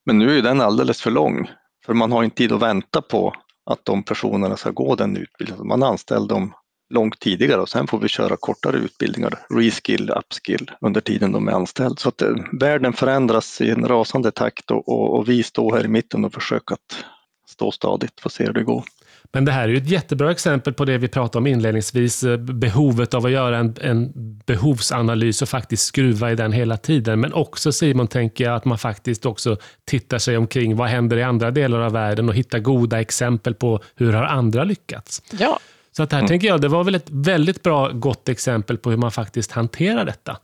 Men 0.07 0.19
nu 0.19 0.39
är 0.39 0.43
den 0.43 0.61
alldeles 0.61 1.01
för 1.03 1.11
lång, 1.11 1.51
för 1.87 1.95
man 1.95 2.13
har 2.13 2.25
inte 2.25 2.37
tid 2.37 2.53
att 2.53 2.63
vänta 2.63 3.03
på 3.03 3.35
att 3.71 3.85
de 3.85 4.03
personerna 4.03 4.57
ska 4.57 4.71
gå 4.71 4.95
den 4.95 5.17
utbildningen. 5.17 5.67
Man 5.67 5.83
anställde 5.83 6.35
dem 6.35 6.53
långt 6.95 7.21
tidigare 7.21 7.61
och 7.61 7.69
sen 7.69 7.87
får 7.87 7.99
vi 7.99 8.09
köra 8.09 8.37
kortare 8.37 8.77
utbildningar, 8.77 9.39
reskill, 9.51 10.11
upskill 10.11 10.71
under 10.81 11.01
tiden 11.01 11.33
de 11.33 11.49
är 11.49 11.53
anställda. 11.53 11.97
Så 11.97 12.09
att 12.09 12.23
eh, 12.23 12.35
världen 12.61 12.93
förändras 12.93 13.61
i 13.61 13.71
en 13.71 13.89
rasande 13.89 14.31
takt 14.31 14.71
och, 14.71 14.89
och, 14.89 15.19
och 15.19 15.29
vi 15.29 15.43
står 15.43 15.77
här 15.77 15.85
i 15.85 15.89
mitten 15.89 16.25
och 16.25 16.35
försöker 16.35 16.75
att 16.75 17.05
stå 17.49 17.71
stadigt, 17.71 18.25
och 18.25 18.33
se 18.33 18.45
hur 18.45 18.53
det 18.53 18.65
går. 18.65 18.85
Men 19.33 19.45
det 19.45 19.53
här 19.53 19.65
är 19.65 19.69
ju 19.69 19.77
ett 19.77 19.91
jättebra 19.91 20.31
exempel 20.31 20.75
på 20.75 20.85
det 20.85 20.99
vi 20.99 21.09
pratade 21.09 21.39
om 21.39 21.47
inledningsvis, 21.47 22.23
eh, 22.23 22.37
behovet 22.37 23.15
av 23.15 23.27
att 23.27 23.33
göra 23.33 23.59
en, 23.59 23.75
en 23.81 24.13
behovsanalys 24.47 25.43
och 25.43 25.49
faktiskt 25.49 25.87
skruva 25.87 26.33
i 26.33 26.35
den 26.35 26.53
hela 26.53 26.77
tiden. 26.77 27.21
Men 27.21 27.33
också 27.33 27.73
Simon, 27.73 28.07
tänker 28.07 28.45
jag, 28.45 28.57
att 28.57 28.65
man 28.65 28.79
faktiskt 28.79 29.27
också 29.27 29.57
tittar 29.85 30.19
sig 30.19 30.37
omkring, 30.37 30.77
vad 30.77 30.89
händer 30.89 31.17
i 31.17 31.23
andra 31.23 31.51
delar 31.51 31.81
av 31.81 31.93
världen 31.93 32.29
och 32.29 32.35
hittar 32.35 32.59
goda 32.59 33.01
exempel 33.01 33.55
på 33.55 33.81
hur 33.97 34.13
har 34.13 34.25
andra 34.25 34.65
lyckats. 34.65 35.23
Ja. 35.39 35.59
Så 35.97 36.03
att 36.03 36.13
här 36.13 36.19
mm. 36.19 36.29
tänker 36.29 36.49
jag, 36.49 36.61
det 36.61 36.69
var 36.69 36.85
väl 36.85 36.95
ett 36.95 37.11
väldigt 37.11 37.63
bra, 37.63 37.89
gott 37.89 38.29
exempel 38.29 38.79
på 38.79 38.91
hur 38.91 38.97
man 38.97 39.13
faktiskt 39.13 39.53
hanterar 39.53 40.05
detta. 40.05 40.37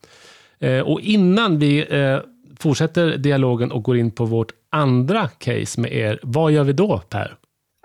Eh, 0.58 0.80
och 0.80 1.00
innan 1.00 1.58
vi 1.58 1.86
eh, 1.90 2.18
fortsätter 2.58 3.16
dialogen 3.16 3.72
och 3.72 3.82
går 3.82 3.96
in 3.96 4.10
på 4.10 4.24
vårt 4.24 4.52
andra 4.70 5.28
case 5.28 5.80
med 5.80 5.92
er, 5.92 6.18
vad 6.22 6.52
gör 6.52 6.64
vi 6.64 6.72
då 6.72 6.98
Per? 6.98 7.36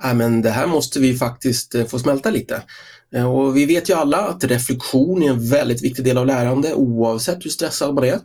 Äh, 0.04 0.14
men 0.14 0.42
det 0.42 0.50
här 0.50 0.68
måste 0.68 1.00
vi 1.00 1.18
faktiskt 1.18 1.76
eh, 1.76 1.86
få 1.86 2.00
smälta 2.00 2.30
lite. 2.30 2.64
Eh, 3.16 3.32
och 3.32 3.58
vi 3.58 3.66
vet 3.66 3.90
ju 3.90 3.94
alla 3.94 4.18
att 4.18 4.44
reflektion 4.44 5.24
är 5.24 5.30
en 5.30 5.50
väldigt 5.50 5.84
viktig 5.84 6.06
del 6.06 6.18
av 6.18 6.26
lärande 6.26 6.74
oavsett 6.74 7.46
hur 7.46 7.50
stressad 7.50 7.94
man 7.96 8.04
är. 8.04 8.20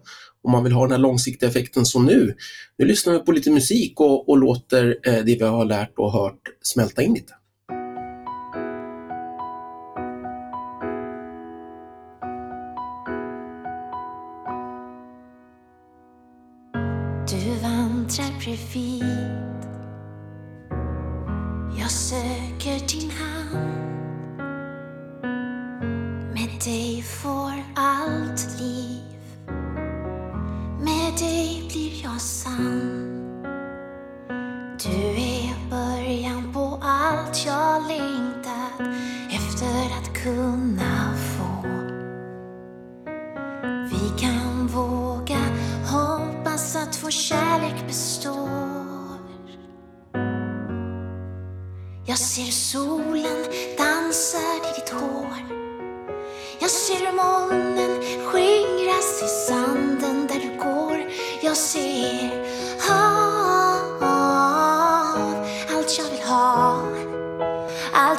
Om 0.44 0.52
man 0.52 0.64
vill 0.64 0.72
ha 0.72 0.82
den 0.82 0.90
här 0.90 0.98
långsiktiga 0.98 1.48
effekten 1.48 1.86
som 1.86 2.06
nu. 2.06 2.34
Nu 2.78 2.86
lyssnar 2.86 3.12
vi 3.12 3.18
på 3.18 3.32
lite 3.32 3.50
musik 3.50 4.00
och, 4.00 4.28
och 4.28 4.38
låter 4.38 4.98
eh, 5.02 5.24
det 5.24 5.34
vi 5.34 5.42
har 5.42 5.64
lärt 5.64 5.98
och 5.98 6.12
hört 6.12 6.40
smälta 6.62 7.02
in 7.02 7.14
lite. 7.14 7.32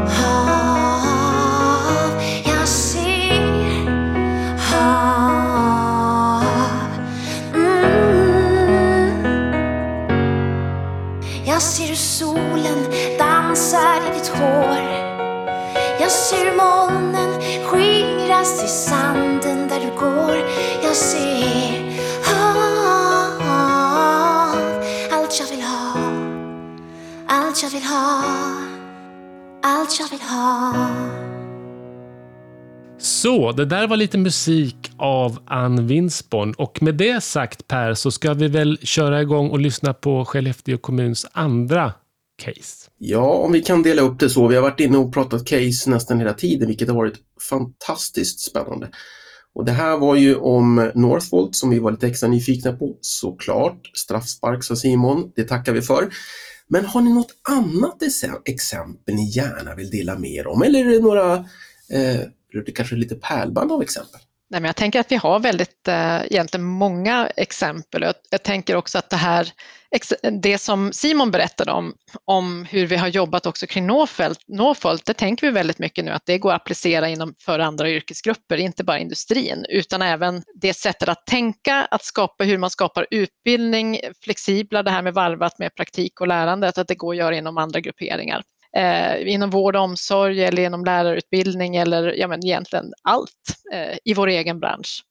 hav. 0.09 1.33
Jag 2.45 2.69
ser 2.69 3.87
hav. 4.73 6.45
Mm. 7.55 9.13
Jag 11.47 11.63
ser 11.63 11.87
hur 11.87 11.95
solen 11.95 12.93
dansar 13.19 14.01
i 14.11 14.19
ditt 14.19 14.29
hår. 14.29 14.79
Jag 16.01 16.11
ser 16.11 16.45
hur 16.45 16.57
molnen 16.57 17.41
skingras 17.65 18.65
i 18.65 18.69
sand. 18.69 18.98
Allt 27.59 27.73
jag 27.73 27.81
vill 27.81 27.89
ha, 27.89 28.25
allt 29.63 30.01
jag 30.01 30.11
vill 30.11 30.21
ha. 30.21 30.75
Så, 32.99 33.53
det 33.53 33.65
där 33.65 33.87
var 33.87 33.97
lite 33.97 34.19
musik 34.19 34.91
av 34.99 35.39
Ann 35.47 35.87
Winsborn. 35.87 36.53
Och 36.53 36.83
med 36.83 36.95
det 36.95 37.21
sagt 37.21 37.69
Per, 37.69 37.95
så 37.95 38.11
ska 38.11 38.35
vi 38.35 38.49
väl 38.49 38.79
köra 38.83 39.23
igång 39.23 39.51
och 39.51 39.59
lyssna 39.59 39.95
på 39.95 40.25
Skellefteå 40.25 40.79
kommuns 40.79 41.27
andra 41.33 41.93
case. 42.43 42.91
Ja, 42.99 43.33
om 43.33 43.53
vi 43.53 43.63
kan 43.63 43.83
dela 43.83 44.03
upp 44.03 44.21
det 44.21 44.31
så. 44.31 44.49
Vi 44.49 44.55
har 44.55 44.63
varit 44.63 44.81
inne 44.81 44.99
och 44.99 45.15
pratat 45.15 45.47
case 45.47 45.91
nästan 45.91 46.19
hela 46.19 46.35
tiden, 46.35 46.69
vilket 46.69 46.89
har 46.89 46.97
varit 46.97 47.19
fantastiskt 47.51 48.41
spännande. 48.41 48.89
Och 49.55 49.65
det 49.65 49.73
här 49.73 49.97
var 49.97 50.17
ju 50.17 50.37
om 50.37 50.91
Northvolt 50.95 51.57
som 51.57 51.71
vi 51.71 51.79
var 51.79 51.91
lite 51.91 52.07
extra 52.07 52.29
nyfikna 52.29 52.73
på. 52.73 52.97
Såklart, 53.01 53.91
straffspark 53.95 54.65
sa 54.65 54.77
Simon, 54.77 55.33
det 55.37 55.45
tackar 55.45 55.73
vi 55.73 55.83
för. 55.83 56.09
Men 56.69 56.85
har 56.85 57.01
ni 57.01 57.13
något 57.13 57.35
annat 57.49 58.03
exempel 58.45 59.15
ni 59.15 59.31
gärna 59.31 59.75
vill 59.75 59.91
dela 59.91 60.19
med 60.19 60.31
er 60.31 60.47
om? 60.47 60.63
Eller 60.63 60.87
är 60.87 60.91
det 60.91 61.01
några, 61.01 61.35
eh, 61.91 62.21
det 62.67 62.73
kanske 62.73 62.95
lite 62.97 63.15
pärlband 63.15 63.73
av 63.73 63.83
exempel? 63.83 64.21
Nej, 64.51 64.61
men 64.61 64.69
jag 64.69 64.77
tänker 64.77 65.01
att 65.01 65.13
vi 65.13 65.17
har 65.17 65.41
väldigt 65.41 65.89
eh, 65.89 66.25
egentligen 66.25 66.67
många 66.67 67.29
exempel. 67.37 68.03
Jag, 68.03 68.15
jag 68.31 68.43
tänker 68.43 68.77
också 68.77 68.99
att 68.99 69.11
det 69.11 69.17
här, 69.17 69.53
det 70.43 70.59
som 70.59 70.93
Simon 70.93 71.31
berättade 71.31 71.73
om, 71.73 71.95
om 72.25 72.65
hur 72.65 72.87
vi 72.87 72.97
har 72.97 73.09
jobbat 73.09 73.47
också 73.47 73.67
kring 73.67 73.87
Norfolk, 73.87 74.39
Norfolk, 74.47 75.03
det 75.07 75.15
tänker 75.15 75.47
vi 75.47 75.53
väldigt 75.53 75.79
mycket 75.79 76.05
nu 76.05 76.11
att 76.11 76.27
det 76.27 76.39
går 76.39 76.53
att 76.53 76.61
applicera 76.61 77.09
inom 77.09 77.35
för 77.45 77.59
andra 77.59 77.91
yrkesgrupper, 77.91 78.57
inte 78.57 78.85
bara 78.85 78.99
industrin, 78.99 79.67
utan 79.69 80.03
även 80.03 80.43
det 80.55 80.75
sättet 80.75 81.09
att 81.09 81.27
tänka, 81.27 81.85
att 81.91 82.05
skapa 82.05 82.45
hur 82.45 82.59
man 82.59 82.71
skapar 82.71 83.07
utbildning, 83.11 84.01
flexibla, 84.25 84.83
det 84.83 84.91
här 84.91 85.03
med 85.03 85.15
varvat 85.15 85.59
med 85.59 85.75
praktik 85.75 86.21
och 86.21 86.29
lärande, 86.29 86.69
att 86.69 86.89
det 86.89 86.95
går 86.95 87.13
att 87.13 87.19
göra 87.19 87.37
inom 87.37 87.59
andra 87.59 87.81
grupperingar 87.81 88.43
eh, 88.79 89.29
inom 89.35 89.51
vård 89.51 89.77
och 89.77 89.83
omsorg 89.83 90.45
eller 90.45 90.65
inom 90.65 90.85
lärarutbildning 90.85 91.77
eller 91.77 92.13
ja, 92.13 92.29
men 92.29 92.47
egentligen 92.47 92.93
allt 93.03 93.31
eh, 93.73 93.99
i 94.05 94.15
vår 94.15 94.27
egen 94.27 94.61
bransch. 94.61 95.03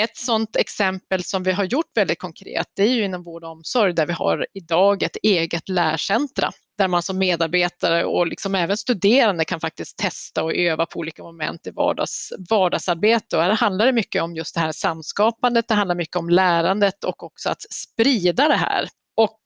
Ett 0.00 0.16
sådant 0.16 0.56
exempel 0.56 1.24
som 1.24 1.42
vi 1.42 1.52
har 1.52 1.64
gjort 1.64 1.96
väldigt 1.96 2.18
konkret, 2.18 2.66
det 2.76 2.82
är 2.82 2.88
ju 2.88 3.04
inom 3.04 3.22
vård 3.22 3.44
och 3.44 3.50
omsorg 3.50 3.94
där 3.94 4.06
vi 4.06 4.12
har 4.12 4.46
idag 4.54 5.02
ett 5.02 5.16
eget 5.22 5.68
lärcentra 5.68 6.50
där 6.78 6.88
man 6.88 7.02
som 7.02 7.18
medarbetare 7.18 8.04
och 8.04 8.26
liksom 8.26 8.54
även 8.54 8.76
studerande 8.76 9.44
kan 9.44 9.60
faktiskt 9.60 9.98
testa 9.98 10.44
och 10.44 10.54
öva 10.54 10.86
på 10.86 10.98
olika 10.98 11.22
moment 11.22 11.66
i 11.66 11.70
vardags, 11.70 12.32
vardagsarbete. 12.50 13.36
Och 13.36 13.42
här 13.42 13.52
handlar 13.52 13.86
det 13.86 13.92
mycket 13.92 14.22
om 14.22 14.34
just 14.34 14.54
det 14.54 14.60
här 14.60 14.72
samskapandet, 14.72 15.68
det 15.68 15.74
handlar 15.74 15.94
mycket 15.94 16.16
om 16.16 16.30
lärandet 16.30 17.04
och 17.04 17.22
också 17.22 17.48
att 17.48 17.62
sprida 17.70 18.48
det 18.48 18.56
här. 18.56 18.88
Och 19.16 19.40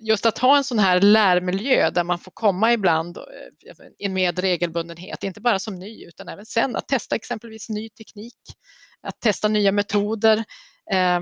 just 0.00 0.26
att 0.26 0.38
ha 0.38 0.56
en 0.56 0.64
sån 0.64 0.78
här 0.78 1.00
lärmiljö 1.00 1.90
där 1.90 2.04
man 2.04 2.18
får 2.18 2.30
komma 2.30 2.72
ibland 2.72 3.16
eh, 3.16 4.10
med 4.10 4.38
regelbundenhet, 4.38 5.24
inte 5.24 5.40
bara 5.40 5.58
som 5.58 5.78
ny 5.78 6.04
utan 6.06 6.28
även 6.28 6.46
sen 6.46 6.76
att 6.76 6.88
testa 6.88 7.16
exempelvis 7.16 7.68
ny 7.68 7.88
teknik, 7.88 8.38
att 9.02 9.20
testa 9.20 9.48
nya 9.48 9.72
metoder. 9.72 10.36
Eh, 10.92 11.20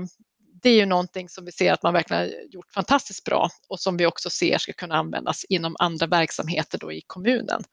det 0.61 0.69
är 0.69 0.75
ju 0.75 0.85
någonting 0.85 1.29
som 1.29 1.45
vi 1.45 1.51
ser 1.51 1.73
att 1.73 1.83
man 1.83 1.93
verkligen 1.93 2.21
har 2.21 2.29
gjort 2.51 2.71
fantastiskt 2.73 3.23
bra 3.23 3.49
och 3.69 3.79
som 3.79 3.97
vi 3.97 4.05
också 4.05 4.29
ser 4.29 4.57
ska 4.57 4.73
kunna 4.73 4.95
användas 4.95 5.45
inom 5.49 5.75
andra 5.79 6.07
verksamheter 6.07 6.77
då 6.77 6.91
i 6.91 7.01
kommunen. 7.07 7.63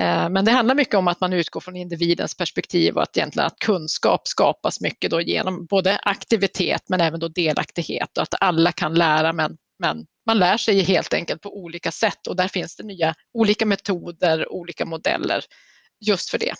Eh, 0.00 0.28
men 0.28 0.44
det 0.44 0.52
handlar 0.52 0.74
mycket 0.74 0.94
om 0.94 1.08
att 1.08 1.20
man 1.20 1.32
utgår 1.32 1.60
från 1.60 1.76
individens 1.76 2.36
perspektiv 2.36 2.96
och 2.96 3.02
att 3.02 3.16
egentligen 3.16 3.46
att 3.46 3.58
kunskap 3.58 4.28
skapas 4.28 4.80
mycket 4.80 5.10
då 5.10 5.20
genom 5.20 5.66
både 5.66 5.98
aktivitet 5.98 6.82
men 6.88 7.00
även 7.00 7.20
då 7.20 7.28
delaktighet 7.28 8.16
och 8.16 8.22
att 8.22 8.34
alla 8.40 8.72
kan 8.72 8.94
lära 8.94 9.32
men, 9.32 9.56
men 9.78 10.06
man 10.30 10.38
lär 10.38 10.56
sig 10.56 10.82
helt 10.82 11.14
enkelt 11.14 11.42
på 11.42 11.56
olika 11.56 11.92
sätt 11.92 12.26
och 12.26 12.36
där 12.36 12.48
finns 12.48 12.76
det 12.76 12.82
nya 12.82 13.14
olika 13.34 13.66
metoder, 13.66 14.52
olika 14.52 14.84
modeller 14.84 15.44
just 16.00 16.30
för 16.30 16.38
det. 16.38 16.54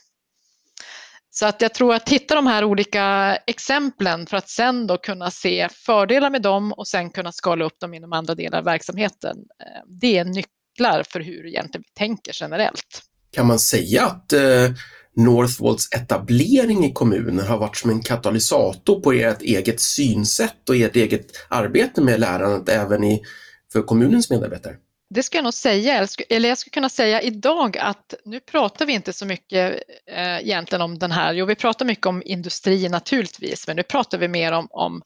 Så 1.30 1.46
att 1.46 1.62
jag 1.62 1.74
tror 1.74 1.94
att 1.94 2.08
hitta 2.08 2.34
de 2.34 2.46
här 2.46 2.64
olika 2.64 3.36
exemplen 3.46 4.26
för 4.26 4.36
att 4.36 4.48
sen 4.48 4.86
då 4.86 4.96
kunna 4.96 5.30
se 5.30 5.68
fördelar 5.72 6.30
med 6.30 6.42
dem 6.42 6.72
och 6.72 6.88
sen 6.88 7.10
kunna 7.10 7.32
skala 7.32 7.64
upp 7.64 7.80
dem 7.80 7.94
inom 7.94 8.12
andra 8.12 8.34
delar 8.34 8.58
av 8.58 8.64
verksamheten. 8.64 9.36
Eh, 9.36 9.82
det 10.00 10.18
är 10.18 10.24
nycklar 10.24 11.02
för 11.08 11.20
hur 11.20 11.46
egentligen 11.46 11.84
vi 11.86 11.98
tänker 11.98 12.32
generellt. 12.40 13.02
Kan 13.32 13.46
man 13.46 13.58
säga 13.58 14.06
att 14.06 14.32
eh, 14.32 14.70
Northvolts 15.16 15.88
etablering 15.96 16.84
i 16.84 16.92
kommunen 16.92 17.46
har 17.46 17.58
varit 17.58 17.76
som 17.76 17.90
en 17.90 18.02
katalysator 18.02 19.00
på 19.00 19.12
ert 19.12 19.42
eget 19.42 19.80
synsätt 19.80 20.68
och 20.68 20.76
ert 20.76 20.96
eget 20.96 21.26
arbete 21.48 22.00
med 22.00 22.20
lärandet 22.20 22.68
även 22.68 23.04
i, 23.04 23.22
för 23.72 23.82
kommunens 23.82 24.30
medarbetare? 24.30 24.76
Det 25.14 25.22
ska 25.22 25.38
jag 25.38 25.44
nog 25.44 25.54
säga, 25.54 26.06
eller 26.28 26.48
jag 26.48 26.58
skulle 26.58 26.72
kunna 26.72 26.88
säga 26.88 27.22
idag 27.22 27.78
att 27.78 28.14
nu 28.24 28.40
pratar 28.40 28.86
vi 28.86 28.92
inte 28.92 29.12
så 29.12 29.26
mycket 29.26 29.82
eh, 30.06 30.38
egentligen 30.38 30.82
om 30.82 30.98
den 30.98 31.12
här, 31.12 31.32
jo 31.32 31.46
vi 31.46 31.54
pratar 31.54 31.84
mycket 31.84 32.06
om 32.06 32.22
industri 32.24 32.88
naturligtvis, 32.88 33.66
men 33.66 33.76
nu 33.76 33.82
pratar 33.82 34.18
vi 34.18 34.28
mer 34.28 34.52
om, 34.52 34.68
om 34.70 35.02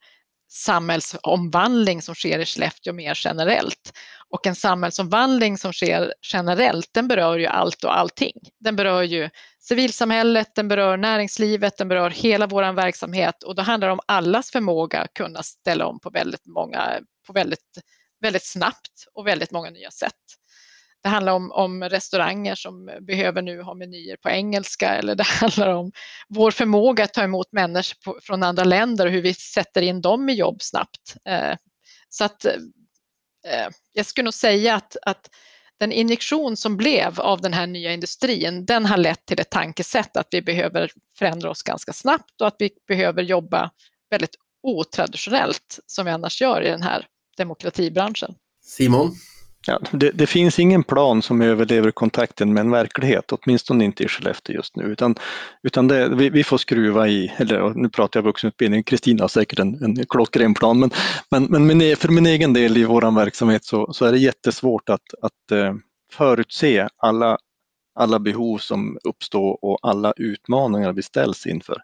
samhällsomvandling 0.55 2.03
som 2.03 2.15
sker 2.15 2.39
i 2.39 2.45
Skellefteå 2.45 2.93
mer 2.93 3.19
generellt. 3.25 3.93
Och 4.29 4.47
en 4.47 4.55
samhällsomvandling 4.55 5.59
som 5.59 5.73
sker 5.73 6.15
generellt, 6.33 6.89
den 6.93 7.09
berör 7.09 7.39
ju 7.39 7.47
allt 7.47 7.85
och 7.85 7.99
allting. 7.99 8.33
Den 8.61 8.77
berör 8.77 9.03
ju 9.03 9.31
civilsamhället, 9.61 10.55
den 10.55 10.69
berör 10.69 10.97
näringslivet, 10.97 11.77
den 11.77 11.89
berör 11.89 12.11
hela 12.11 12.47
vår 12.47 12.73
verksamhet 12.73 13.43
och 13.43 13.55
då 13.55 13.63
handlar 13.63 13.89
det 13.89 13.93
om 13.93 14.01
allas 14.07 14.51
förmåga 14.51 15.01
att 15.01 15.15
kunna 15.15 15.43
ställa 15.43 15.87
om 15.87 16.01
på 16.01 16.11
väldigt 16.11 16.47
många, 16.47 17.01
på 17.27 17.33
väldigt, 17.33 17.79
väldigt 18.25 18.47
snabbt 18.47 19.07
och 19.15 19.27
väldigt 19.27 19.51
många 19.51 19.71
nya 19.71 19.91
sätt. 19.91 20.13
Det 21.03 21.09
handlar 21.09 21.33
om, 21.33 21.53
om 21.53 21.85
restauranger 21.85 22.55
som 22.55 22.91
behöver 23.01 23.43
nu 23.43 23.63
ha 23.63 23.75
menyer 23.75 24.17
på 24.17 24.31
engelska 24.31 24.95
eller 24.95 25.15
det 25.15 25.25
handlar 25.41 25.69
om 25.69 25.93
vår 26.29 26.51
förmåga 26.51 27.05
att 27.05 27.15
ta 27.15 27.23
emot 27.23 27.53
människor 27.53 27.97
på, 28.05 28.19
från 28.23 28.43
andra 28.43 28.65
länder 28.65 29.07
och 29.07 29.13
hur 29.13 29.23
vi 29.23 29.35
sätter 29.35 29.83
in 29.83 30.01
dem 30.01 30.29
i 30.29 30.33
jobb 30.33 30.63
snabbt. 30.63 31.17
Eh, 31.29 31.57
så 32.09 32.25
att 32.25 32.45
eh, 32.45 33.69
jag 33.93 34.07
skulle 34.07 34.25
nog 34.25 34.35
säga 34.35 34.75
att, 34.75 34.97
att 35.03 35.31
den 35.81 35.93
injektion 35.93 36.57
som 36.57 36.77
blev 36.77 37.21
av 37.21 37.41
den 37.41 37.53
här 37.53 37.67
nya 37.67 37.93
industrin, 37.93 38.67
den 38.67 38.87
har 38.87 38.97
lett 38.97 39.27
till 39.27 39.41
ett 39.41 39.51
tankesätt 39.51 40.17
att 40.17 40.29
vi 40.31 40.43
behöver 40.43 40.91
förändra 41.19 41.51
oss 41.51 41.63
ganska 41.63 41.93
snabbt 41.93 42.41
och 42.41 42.47
att 42.47 42.57
vi 42.59 42.71
behöver 42.89 43.23
jobba 43.23 43.71
väldigt 44.11 44.37
otraditionellt 44.63 45.79
som 45.87 46.05
vi 46.05 46.11
annars 46.11 46.41
gör 46.41 46.63
i 46.63 46.71
den 46.71 46.83
här 46.83 47.07
demokratibranschen. 47.37 48.35
Simon? 48.63 49.15
Ja, 49.67 49.81
det, 49.93 50.11
det 50.11 50.27
finns 50.27 50.59
ingen 50.59 50.83
plan 50.83 51.23
som 51.23 51.43
överlever 51.43 51.91
kontakten 51.91 52.53
med 52.53 52.61
en 52.61 52.71
verklighet, 52.71 53.33
åtminstone 53.33 53.85
inte 53.85 54.05
i 54.05 54.09
Skellefteå 54.09 54.57
just 54.57 54.77
nu, 54.77 54.85
utan, 54.85 55.15
utan 55.63 55.89
det, 55.89 56.09
vi, 56.09 56.31
vi 56.31 56.45
får 56.45 56.59
skruva 56.59 57.09
i, 57.09 57.33
eller 57.37 57.75
nu 57.75 57.89
pratar 57.89 58.21
jag 58.21 58.25
vuxenutbildning, 58.25 58.83
Kristina 58.83 59.23
har 59.23 59.29
säkert 59.29 59.59
en, 59.59 59.85
en 59.85 60.07
klockren 60.07 60.55
plan, 60.55 60.81
men, 60.81 60.91
men, 61.31 61.45
men 61.45 61.67
min, 61.67 61.97
för 61.97 62.09
min 62.09 62.27
egen 62.27 62.53
del 62.53 62.77
i 62.77 62.85
vår 62.85 63.17
verksamhet 63.17 63.65
så, 63.65 63.93
så 63.93 64.05
är 64.05 64.13
det 64.13 64.19
jättesvårt 64.19 64.89
att, 64.89 65.15
att 65.23 65.53
uh, 65.53 65.75
förutse 66.13 66.89
alla, 66.97 67.39
alla 67.95 68.19
behov 68.19 68.59
som 68.59 68.99
uppstår 69.05 69.65
och 69.65 69.79
alla 69.83 70.13
utmaningar 70.17 70.93
vi 70.93 71.03
ställs 71.03 71.47
inför. 71.47 71.77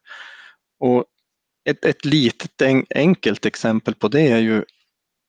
Och 0.80 1.04
ett, 1.64 1.84
ett 1.84 2.04
litet 2.04 2.62
en, 2.62 2.86
enkelt 2.94 3.46
exempel 3.46 3.94
på 3.94 4.08
det 4.08 4.28
är 4.28 4.38
ju 4.38 4.64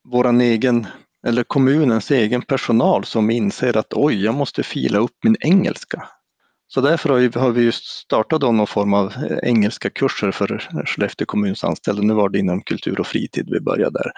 våran 0.10 0.42
egen 0.42 0.88
eller 1.28 1.44
kommunens 1.44 2.12
egen 2.12 2.42
personal 2.42 3.06
som 3.06 3.30
inser 3.30 3.78
att 3.78 3.94
oj, 3.94 4.24
jag 4.24 4.36
måste 4.36 4.64
fila 4.64 4.98
upp 4.98 5.16
min 5.24 5.36
engelska. 5.40 6.08
Så 6.68 6.82
därför 6.82 7.10
har 7.10 7.18
vi, 7.18 7.40
har 7.40 7.52
vi 7.52 7.64
just 7.64 7.86
startat 7.86 8.42
någon 8.42 8.68
form 8.68 8.94
av 8.94 9.14
eh, 9.14 9.38
engelska 9.44 9.90
kurser 9.90 10.32
för 10.32 10.70
Skellefteå 10.86 11.26
kommuns 11.26 11.64
anställda. 11.64 12.02
Nu 12.02 12.14
var 12.14 12.30
det 12.30 12.40
inom 12.40 12.62
kultur 12.62 13.00
och 13.00 13.08
fritid 13.08 13.50
vi 13.52 13.60
började 13.60 14.00
där. 14.00 14.12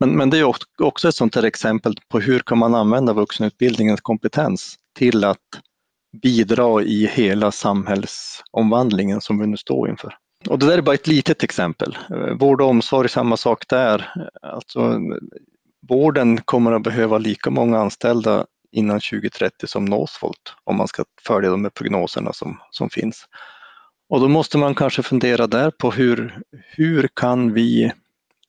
Men, 0.00 0.10
men 0.10 0.30
det 0.30 0.38
är 0.38 0.54
också 0.78 1.08
ett 1.08 1.14
sånt 1.14 1.34
här 1.34 1.42
exempel 1.42 1.94
på 2.08 2.20
hur 2.20 2.38
kan 2.38 2.58
man 2.58 2.74
använda 2.74 3.12
vuxenutbildningens 3.12 4.00
kompetens 4.00 4.76
till 4.98 5.24
att 5.24 5.36
bidra 6.22 6.82
i 6.82 7.06
hela 7.06 7.52
samhällsomvandlingen 7.52 9.20
som 9.20 9.38
vi 9.38 9.46
nu 9.46 9.56
står 9.56 9.90
inför. 9.90 10.14
Och 10.46 10.58
det 10.58 10.66
där 10.66 10.78
är 10.78 10.82
bara 10.82 10.94
ett 10.94 11.06
litet 11.06 11.42
exempel. 11.42 11.98
Eh, 12.10 12.34
vård 12.34 12.60
och 12.60 12.68
omsorg, 12.68 13.08
samma 13.08 13.36
sak 13.36 13.68
där. 13.68 14.14
Alltså, 14.42 15.00
vården 15.88 16.40
kommer 16.40 16.72
att 16.72 16.82
behöva 16.82 17.18
lika 17.18 17.50
många 17.50 17.78
anställda 17.78 18.46
innan 18.72 19.00
2030 19.00 19.66
som 19.66 19.84
Northvolt 19.84 20.54
om 20.64 20.76
man 20.76 20.88
ska 20.88 21.04
följa 21.26 21.50
de 21.50 21.64
här 21.64 21.70
prognoserna 21.70 22.32
som, 22.32 22.60
som 22.70 22.90
finns. 22.90 23.24
Och 24.08 24.20
då 24.20 24.28
måste 24.28 24.58
man 24.58 24.74
kanske 24.74 25.02
fundera 25.02 25.46
där 25.46 25.70
på 25.70 25.90
hur, 25.90 26.42
hur 26.52 27.08
kan 27.14 27.52
vi 27.52 27.92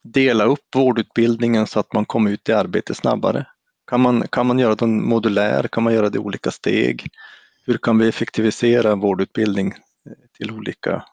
dela 0.03 0.43
upp 0.43 0.75
vårdutbildningen 0.75 1.67
så 1.67 1.79
att 1.79 1.93
man 1.93 2.05
kommer 2.05 2.31
ut 2.31 2.49
i 2.49 2.53
arbete 2.53 2.95
snabbare? 2.95 3.45
Kan 3.87 4.01
man, 4.01 4.27
kan 4.27 4.47
man 4.47 4.59
göra 4.59 4.75
den 4.75 5.03
modulär? 5.05 5.67
Kan 5.67 5.83
man 5.83 5.93
göra 5.93 6.09
det 6.09 6.15
i 6.15 6.19
olika 6.19 6.51
steg? 6.51 7.07
Hur 7.65 7.77
kan 7.77 7.97
vi 7.97 8.07
effektivisera 8.07 8.95
vårdutbildning 8.95 9.73
till 10.37 10.51
olika 10.51 11.03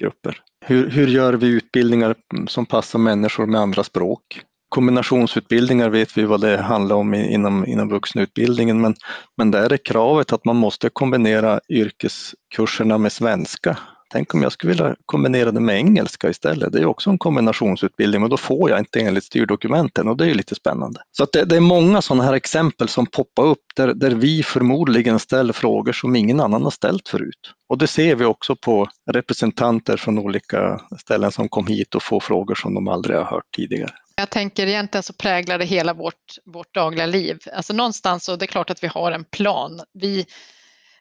grupper? 0.00 0.42
Hur, 0.66 0.90
hur 0.90 1.06
gör 1.06 1.32
vi 1.32 1.46
utbildningar 1.46 2.14
som 2.48 2.66
passar 2.66 2.98
människor 2.98 3.46
med 3.46 3.60
andra 3.60 3.84
språk? 3.84 4.22
Kombinationsutbildningar 4.68 5.90
vet 5.90 6.18
vi 6.18 6.24
vad 6.24 6.40
det 6.40 6.62
handlar 6.62 6.96
om 6.96 7.14
inom, 7.14 7.66
inom 7.66 7.88
vuxenutbildningen, 7.88 8.80
men, 8.80 8.94
men 9.36 9.50
där 9.50 9.72
är 9.72 9.76
kravet 9.76 10.32
att 10.32 10.44
man 10.44 10.56
måste 10.56 10.88
kombinera 10.88 11.60
yrkeskurserna 11.68 12.98
med 12.98 13.12
svenska. 13.12 13.78
Tänk 14.12 14.34
om 14.34 14.42
jag 14.42 14.52
skulle 14.52 14.72
vilja 14.72 14.96
kombinera 15.06 15.50
det 15.50 15.60
med 15.60 15.76
engelska 15.76 16.30
istället. 16.30 16.72
Det 16.72 16.78
är 16.78 16.86
också 16.86 17.10
en 17.10 17.18
kombinationsutbildning, 17.18 18.20
men 18.20 18.30
då 18.30 18.36
får 18.36 18.70
jag 18.70 18.78
inte 18.78 19.00
enligt 19.00 19.24
styrdokumenten 19.24 20.08
och 20.08 20.16
det 20.16 20.24
är 20.24 20.28
ju 20.28 20.34
lite 20.34 20.54
spännande. 20.54 21.00
Så 21.12 21.22
att 21.22 21.32
det, 21.32 21.44
det 21.44 21.56
är 21.56 21.60
många 21.60 22.02
sådana 22.02 22.24
här 22.24 22.32
exempel 22.32 22.88
som 22.88 23.06
poppar 23.06 23.46
upp 23.46 23.64
där, 23.76 23.94
där 23.94 24.10
vi 24.10 24.42
förmodligen 24.42 25.18
ställer 25.18 25.52
frågor 25.52 25.92
som 25.92 26.16
ingen 26.16 26.40
annan 26.40 26.62
har 26.62 26.70
ställt 26.70 27.08
förut. 27.08 27.54
Och 27.68 27.78
det 27.78 27.86
ser 27.86 28.16
vi 28.16 28.24
också 28.24 28.56
på 28.56 28.86
representanter 29.10 29.96
från 29.96 30.18
olika 30.18 30.80
ställen 30.98 31.32
som 31.32 31.48
kom 31.48 31.66
hit 31.66 31.94
och 31.94 32.02
får 32.02 32.20
frågor 32.20 32.54
som 32.54 32.74
de 32.74 32.88
aldrig 32.88 33.16
har 33.16 33.24
hört 33.24 33.54
tidigare. 33.56 33.90
Jag 34.16 34.30
tänker 34.30 34.66
egentligen 34.66 35.02
så 35.02 35.12
präglar 35.12 35.58
det 35.58 35.64
hela 35.64 35.94
vårt, 35.94 36.14
vårt 36.44 36.74
dagliga 36.74 37.06
liv. 37.06 37.38
Alltså 37.52 37.72
någonstans 37.72 38.24
så 38.24 38.36
det 38.36 38.44
är 38.44 38.46
klart 38.46 38.70
att 38.70 38.82
vi 38.82 38.86
har 38.86 39.12
en 39.12 39.24
plan. 39.24 39.80
Vi, 39.92 40.26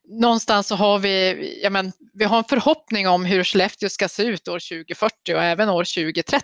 någonstans 0.09 0.67
så 0.67 0.75
har 0.75 0.99
vi, 0.99 1.59
ja 1.63 1.69
men, 1.69 1.91
vi 2.13 2.25
har 2.25 2.37
en 2.37 2.43
förhoppning 2.43 3.07
om 3.07 3.25
hur 3.25 3.43
Skellefteå 3.43 3.89
ska 3.89 4.07
se 4.07 4.23
ut 4.23 4.47
år 4.47 4.59
2040 4.59 5.35
och 5.35 5.43
även 5.43 5.69
år 5.69 5.83
2030. 5.83 6.43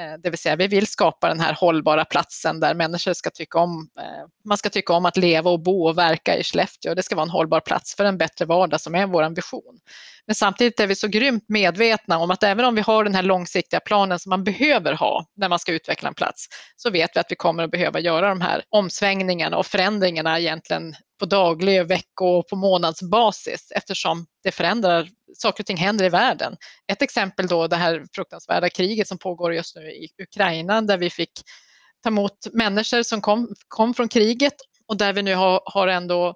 Eh, 0.00 0.18
det 0.22 0.30
vill 0.30 0.38
säga 0.38 0.56
vi 0.56 0.66
vill 0.66 0.86
skapa 0.86 1.28
den 1.28 1.40
här 1.40 1.52
hållbara 1.52 2.04
platsen 2.04 2.60
där 2.60 2.74
människor 2.74 3.12
ska 3.12 3.30
tycka 3.30 3.58
om, 3.58 3.88
eh, 4.00 4.26
man 4.44 4.58
ska 4.58 4.70
tycka 4.70 4.92
om 4.92 5.06
att 5.06 5.16
leva 5.16 5.50
och 5.50 5.62
bo 5.62 5.88
och 5.88 5.98
verka 5.98 6.36
i 6.36 6.44
Skellefteå. 6.44 6.94
Det 6.94 7.02
ska 7.02 7.14
vara 7.14 7.24
en 7.24 7.30
hållbar 7.30 7.60
plats 7.60 7.96
för 7.96 8.04
en 8.04 8.18
bättre 8.18 8.44
vardag 8.44 8.80
som 8.80 8.94
är 8.94 9.06
vår 9.06 9.34
vision. 9.34 9.78
Men 10.26 10.34
samtidigt 10.34 10.80
är 10.80 10.86
vi 10.86 10.94
så 10.94 11.08
grymt 11.08 11.44
medvetna 11.48 12.18
om 12.18 12.30
att 12.30 12.42
även 12.42 12.64
om 12.64 12.74
vi 12.74 12.80
har 12.80 13.04
den 13.04 13.14
här 13.14 13.22
långsiktiga 13.22 13.80
planen 13.80 14.18
som 14.18 14.30
man 14.30 14.44
behöver 14.44 14.92
ha 14.92 15.26
när 15.36 15.48
man 15.48 15.58
ska 15.58 15.72
utveckla 15.72 16.08
en 16.08 16.14
plats, 16.14 16.46
så 16.76 16.90
vet 16.90 17.10
vi 17.14 17.20
att 17.20 17.30
vi 17.30 17.36
kommer 17.36 17.64
att 17.64 17.70
behöva 17.70 18.00
göra 18.00 18.28
de 18.28 18.40
här 18.40 18.62
omsvängningarna 18.68 19.56
och 19.56 19.66
förändringarna 19.66 20.38
egentligen 20.38 20.94
på 21.20 21.26
daglig, 21.26 21.86
vecko 21.86 22.26
och 22.26 22.48
på 22.48 22.56
månadsbasis 22.56 23.72
eftersom 23.74 24.26
det 24.42 24.52
förändrar, 24.52 25.08
saker 25.38 25.62
och 25.62 25.66
ting 25.66 25.76
händer 25.76 26.04
i 26.04 26.08
världen. 26.08 26.56
Ett 26.92 27.02
exempel 27.02 27.46
då 27.46 27.66
det 27.66 27.76
här 27.76 28.04
fruktansvärda 28.14 28.70
kriget 28.70 29.08
som 29.08 29.18
pågår 29.18 29.54
just 29.54 29.76
nu 29.76 29.82
i 29.82 30.08
Ukraina 30.22 30.82
där 30.82 30.98
vi 30.98 31.10
fick 31.10 31.32
ta 32.02 32.08
emot 32.08 32.38
människor 32.52 33.02
som 33.02 33.20
kom, 33.20 33.54
kom 33.68 33.94
från 33.94 34.08
kriget 34.08 34.54
och 34.88 34.96
där 34.96 35.12
vi 35.12 35.22
nu 35.22 35.34
har, 35.34 35.62
har 35.64 35.88
ändå 35.88 36.34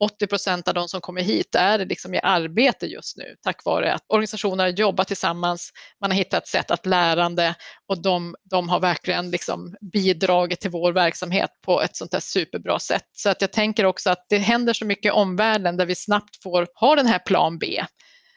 80 0.00 0.26
procent 0.26 0.68
av 0.68 0.74
de 0.74 0.88
som 0.88 1.00
kommer 1.00 1.22
hit 1.22 1.54
är 1.54 1.86
liksom 1.86 2.14
i 2.14 2.20
arbete 2.22 2.86
just 2.86 3.16
nu 3.16 3.36
tack 3.42 3.64
vare 3.64 3.94
att 3.94 4.02
organisationer 4.08 4.66
jobbar 4.68 5.04
tillsammans. 5.04 5.70
Man 6.00 6.10
har 6.10 6.18
hittat 6.18 6.48
sätt 6.48 6.70
att 6.70 6.86
lärande 6.86 7.54
och 7.88 8.02
de, 8.02 8.34
de 8.50 8.68
har 8.68 8.80
verkligen 8.80 9.30
liksom 9.30 9.76
bidragit 9.92 10.60
till 10.60 10.70
vår 10.70 10.92
verksamhet 10.92 11.50
på 11.64 11.82
ett 11.82 11.96
sånt 11.96 12.12
här 12.12 12.20
superbra 12.20 12.78
sätt. 12.78 13.08
Så 13.12 13.30
att 13.30 13.40
jag 13.40 13.52
tänker 13.52 13.84
också 13.84 14.10
att 14.10 14.26
det 14.28 14.38
händer 14.38 14.72
så 14.72 14.84
mycket 14.84 15.06
i 15.06 15.10
omvärlden 15.10 15.76
där 15.76 15.86
vi 15.86 15.94
snabbt 15.94 16.42
får 16.42 16.66
ha 16.74 16.96
den 16.96 17.06
här 17.06 17.18
plan 17.18 17.58
B 17.58 17.84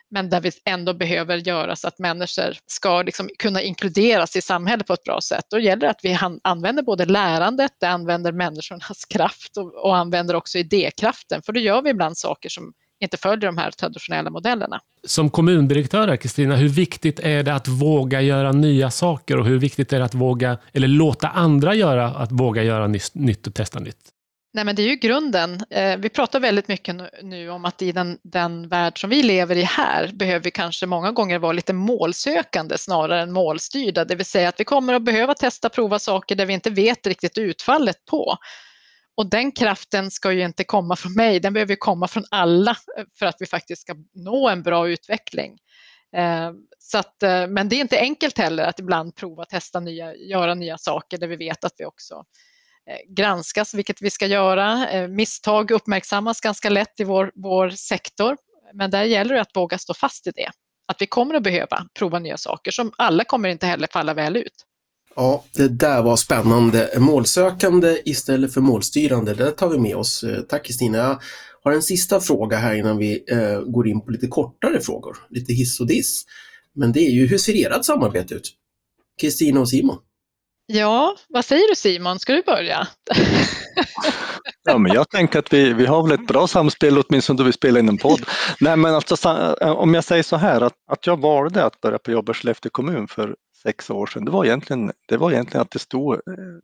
men 0.10 0.30
där 0.30 0.42
vi 0.42 0.52
ändå 0.66 0.94
behöver 0.94 1.38
göra 1.38 1.76
så 1.76 1.88
att 1.88 2.00
människor 2.00 2.58
ska 2.68 3.02
liksom 3.02 3.30
kunna 3.40 3.62
inkluderas 3.62 4.36
i 4.36 4.42
samhället 4.42 4.88
på 4.88 4.94
ett 4.94 5.04
bra 5.04 5.22
sätt. 5.22 5.46
Då 5.50 5.60
gäller 5.60 5.82
det 5.82 5.90
att 5.90 6.00
vi 6.04 6.18
använder 6.44 6.84
både 6.84 7.06
lärandet, 7.06 7.72
det 7.80 7.88
använder 7.88 8.32
människornas 8.32 9.06
kraft 9.10 9.58
och, 9.58 9.86
och 9.86 9.98
använder 9.98 10.36
också 10.36 10.58
idékraften, 10.58 11.42
för 11.42 11.54
då 11.54 11.60
gör 11.60 11.82
vi 11.82 11.90
ibland 11.90 12.18
saker 12.18 12.50
som 12.50 12.74
inte 13.00 13.18
följer 13.18 13.46
de 13.46 13.58
här 13.58 13.72
traditionella 13.72 14.30
modellerna. 14.30 14.80
Som 15.04 15.30
kommundirektör, 15.30 16.16
Kristina, 16.16 16.56
hur 16.56 16.70
viktigt 16.70 17.20
är 17.20 17.44
det 17.44 17.54
att 17.54 17.68
våga 17.68 18.22
göra 18.22 18.52
nya 18.52 18.92
saker 18.92 19.38
och 19.40 19.46
hur 19.46 19.58
viktigt 19.58 19.94
är 19.94 20.00
det 20.00 20.06
att 20.06 20.14
våga, 20.14 20.58
eller 20.74 20.88
låta 20.88 21.28
andra 21.28 21.76
göra, 21.76 22.08
att 22.08 22.32
våga 22.32 22.64
göra 22.64 22.88
nytt 23.14 23.48
och 23.48 23.54
testa 23.54 23.80
nytt? 23.80 24.14
Nej, 24.54 24.66
men 24.66 24.76
det 24.76 24.82
är 24.82 24.88
ju 24.88 24.96
grunden. 24.96 25.62
Eh, 25.70 25.98
vi 25.98 26.10
pratar 26.10 26.40
väldigt 26.40 26.68
mycket 26.68 26.96
nu 27.24 27.50
om 27.50 27.66
att 27.66 27.82
i 27.82 27.92
den, 27.92 28.20
den 28.24 28.70
värld 28.70 29.02
som 29.02 29.10
vi 29.10 29.24
lever 29.24 29.56
i 29.56 29.64
här 29.64 30.12
behöver 30.14 30.44
vi 30.44 30.52
kanske 30.52 30.86
många 30.86 31.12
gånger 31.12 31.40
vara 31.40 31.52
lite 31.52 31.74
målsökande 31.74 32.78
snarare 32.78 33.22
än 33.22 33.34
målstyrda. 33.34 34.06
Det 34.06 34.16
vill 34.16 34.26
säga 34.26 34.50
att 34.50 34.60
vi 34.60 34.64
kommer 34.64 34.94
att 34.94 35.02
behöva 35.02 35.34
testa, 35.34 35.70
prova 35.70 36.00
saker 36.00 36.36
där 36.36 36.46
vi 36.46 36.54
inte 36.54 36.70
vet 36.70 37.08
riktigt 37.08 37.38
utfallet 37.38 38.06
på. 38.06 38.38
Och 39.18 39.30
den 39.30 39.52
kraften 39.52 40.12
ska 40.12 40.32
ju 40.32 40.44
inte 40.44 40.64
komma 40.64 40.96
från 40.96 41.14
mig, 41.14 41.40
den 41.40 41.54
behöver 41.54 41.76
komma 41.76 42.08
från 42.08 42.24
alla 42.32 42.72
eh, 42.72 43.04
för 43.20 43.26
att 43.26 43.36
vi 43.40 43.46
faktiskt 43.46 43.82
ska 43.82 43.96
nå 44.14 44.50
en 44.50 44.64
bra 44.64 44.90
utveckling. 44.90 45.58
Eh, 46.18 46.52
så 46.80 46.98
att, 46.98 47.16
men 47.50 47.70
det 47.70 47.76
är 47.76 47.82
inte 47.82 48.00
enkelt 48.00 48.38
heller 48.38 48.64
att 48.64 48.80
ibland 48.80 49.16
prova, 49.16 49.46
testa, 49.46 49.80
nya, 49.80 50.16
göra 50.16 50.54
nya 50.54 50.78
saker 50.78 51.18
där 51.18 51.28
vi 51.28 51.36
vet 51.36 51.64
att 51.64 51.74
vi 51.78 51.86
också 51.86 52.24
Eh, 52.90 53.14
granskas, 53.14 53.74
vilket 53.74 54.02
vi 54.02 54.10
ska 54.10 54.28
göra. 54.28 54.90
Eh, 54.90 55.08
misstag 55.08 55.72
uppmärksammas 55.72 56.42
ganska 56.42 56.70
lätt 56.70 57.00
i 57.00 57.04
vår, 57.04 57.32
vår 57.36 57.70
sektor, 57.70 58.38
men 58.74 58.92
där 58.92 59.04
gäller 59.04 59.36
det 59.36 59.42
att 59.42 59.56
våga 59.56 59.78
stå 59.78 59.94
fast 59.94 60.28
i 60.28 60.32
det. 60.32 60.50
Att 60.88 61.02
vi 61.02 61.08
kommer 61.08 61.36
att 61.36 61.44
behöva 61.44 61.88
prova 62.00 62.20
nya 62.20 62.38
saker 62.38 62.72
som 62.72 62.92
alla 62.98 63.24
kommer 63.24 63.50
inte 63.50 63.66
heller 63.66 63.88
falla 63.92 64.14
väl 64.14 64.38
ut. 64.38 64.54
Ja, 65.16 65.44
det 65.54 65.68
där 65.68 66.02
var 66.02 66.16
spännande. 66.16 66.90
Målsökande 66.98 68.02
istället 68.06 68.54
för 68.54 68.62
målstyrande, 68.62 69.34
det 69.34 69.52
tar 69.52 69.70
vi 69.70 69.80
med 69.80 69.96
oss. 69.96 70.24
Eh, 70.24 70.42
tack 70.42 70.66
Kristina. 70.66 70.98
Jag 70.98 71.20
har 71.64 71.72
en 71.72 71.82
sista 71.82 72.20
fråga 72.20 72.58
här 72.58 72.76
innan 72.76 72.98
vi 72.98 73.24
eh, 73.28 73.62
går 73.62 73.88
in 73.88 74.02
på 74.02 74.12
lite 74.12 74.28
kortare 74.28 74.80
frågor, 74.82 75.18
lite 75.30 75.54
hiss 75.54 75.80
och 75.80 75.88
diss. 75.88 76.26
Men 76.76 76.92
det 76.92 77.00
är 77.00 77.12
ju, 77.12 77.28
hur 77.28 77.38
ser 77.38 77.72
ert 77.72 77.86
samarbete 77.86 78.36
ut? 78.36 78.54
Kristina 79.22 79.60
och 79.60 79.70
Simon? 79.70 79.98
Ja, 80.70 81.16
vad 81.30 81.46
säger 81.46 81.70
du 81.70 81.76
Simon, 81.76 82.20
ska 82.20 82.34
du 82.34 82.44
börja? 82.44 82.88
Ja, 84.64 84.78
men 84.78 84.94
jag 84.94 85.10
tänker 85.10 85.40
att 85.40 85.54
vi, 85.54 85.74
vi 85.74 85.86
har 85.86 86.04
väl 86.04 86.12
ett 86.12 86.28
bra 86.28 86.48
samspel 86.48 86.98
åtminstone 86.98 87.38
då 87.38 87.44
vi 87.44 87.54
spelar 87.54 87.80
in 87.80 87.90
en 87.90 87.98
podd. 87.98 88.26
Nej, 88.62 88.78
men 88.78 88.96
alltså, 88.96 89.30
eh, 89.62 89.72
om 89.72 89.94
jag 89.94 90.04
säger 90.04 90.24
så 90.24 90.36
här 90.36 90.62
att, 90.62 90.74
att 90.92 91.08
jag 91.08 91.22
valde 91.22 91.66
att 91.66 91.82
börja 91.82 92.00
på 92.00 92.12
jobba 92.12 92.32
i 92.32 92.36
Skellefteå 92.36 92.70
kommun 92.70 93.08
för 93.08 93.36
sex 93.64 93.90
år 93.90 94.06
sedan, 94.06 94.26
det 94.26 94.32
var 94.32 94.46
egentligen, 94.46 94.92
det 95.08 95.18
var 95.18 95.32
egentligen 95.32 95.62
att 95.62 95.72
det 95.72 95.80
stod, 95.80 96.14
eh, 96.14 96.20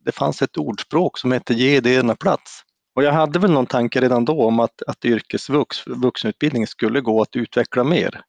det 0.05 0.11
fanns 0.11 0.41
ett 0.41 0.57
ordspråk 0.57 1.17
som 1.17 1.31
hette 1.31 1.53
ge 1.53 1.75
idéerna 1.75 2.15
plats. 2.15 2.63
Och 2.95 3.03
jag 3.03 3.11
hade 3.11 3.39
väl 3.39 3.51
någon 3.51 3.65
tanke 3.65 4.01
redan 4.01 4.25
då 4.25 4.45
om 4.45 4.59
att, 4.59 4.83
att 4.87 5.05
yrkesvux, 5.05 5.87
vuxenutbildning 5.87 6.67
skulle 6.67 7.01
gå 7.01 7.21
att 7.21 7.35
utveckla 7.35 7.83
mer. 7.83 8.21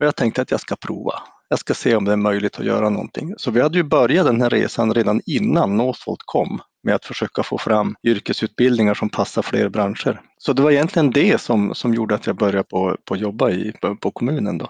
Och 0.00 0.06
jag 0.06 0.16
tänkte 0.16 0.42
att 0.42 0.50
jag 0.50 0.60
ska 0.60 0.76
prova 0.76 1.22
jag 1.48 1.58
ska 1.58 1.74
se 1.74 1.96
om 1.96 2.04
det 2.04 2.12
är 2.12 2.16
möjligt 2.16 2.58
att 2.58 2.64
göra 2.64 2.88
någonting. 2.88 3.34
Så 3.36 3.50
vi 3.50 3.60
hade 3.60 3.78
ju 3.78 3.84
börjat 3.84 4.26
den 4.26 4.42
här 4.42 4.50
resan 4.50 4.94
redan 4.94 5.20
innan 5.26 5.76
Northvolt 5.76 6.20
kom 6.24 6.60
med 6.82 6.94
att 6.94 7.04
försöka 7.04 7.42
få 7.42 7.58
fram 7.58 7.96
yrkesutbildningar 8.02 8.94
som 8.94 9.08
passar 9.08 9.42
fler 9.42 9.68
branscher. 9.68 10.20
Så 10.38 10.52
det 10.52 10.62
var 10.62 10.70
egentligen 10.70 11.10
det 11.10 11.40
som, 11.40 11.74
som 11.74 11.94
gjorde 11.94 12.14
att 12.14 12.26
jag 12.26 12.36
började 12.36 12.62
på, 12.62 12.96
på 13.04 13.16
jobba 13.16 13.50
i, 13.50 13.72
på, 13.80 13.96
på 13.96 14.10
kommunen. 14.10 14.58
Då. 14.58 14.68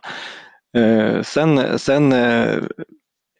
Eh, 0.80 1.22
sen 1.22 1.78
sen 1.78 2.12
eh, 2.12 2.59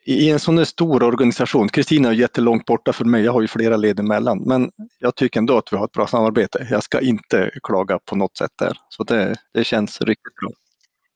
i 0.07 0.31
en 0.31 0.39
sån 0.39 0.59
här 0.59 0.65
stor 0.65 1.03
organisation, 1.03 1.69
Kristina 1.69 2.09
är 2.09 2.13
jättelångt 2.13 2.65
borta 2.65 2.93
för 2.93 3.05
mig, 3.05 3.25
jag 3.25 3.33
har 3.33 3.41
ju 3.41 3.49
flera 3.49 3.77
led 3.77 4.01
emellan, 4.01 4.43
men 4.47 4.71
jag 4.99 5.15
tycker 5.15 5.41
ändå 5.41 5.59
att 5.59 5.73
vi 5.73 5.77
har 5.77 5.85
ett 5.85 5.93
bra 5.93 6.07
samarbete. 6.07 6.67
Jag 6.71 6.83
ska 6.83 7.01
inte 7.01 7.51
klaga 7.63 7.99
på 7.99 8.17
något 8.17 8.37
sätt 8.37 8.51
där, 8.59 8.79
så 8.89 9.05
det, 9.05 9.35
det 9.55 9.65
känns 9.65 10.01
riktigt 10.01 10.35
bra. 10.35 10.51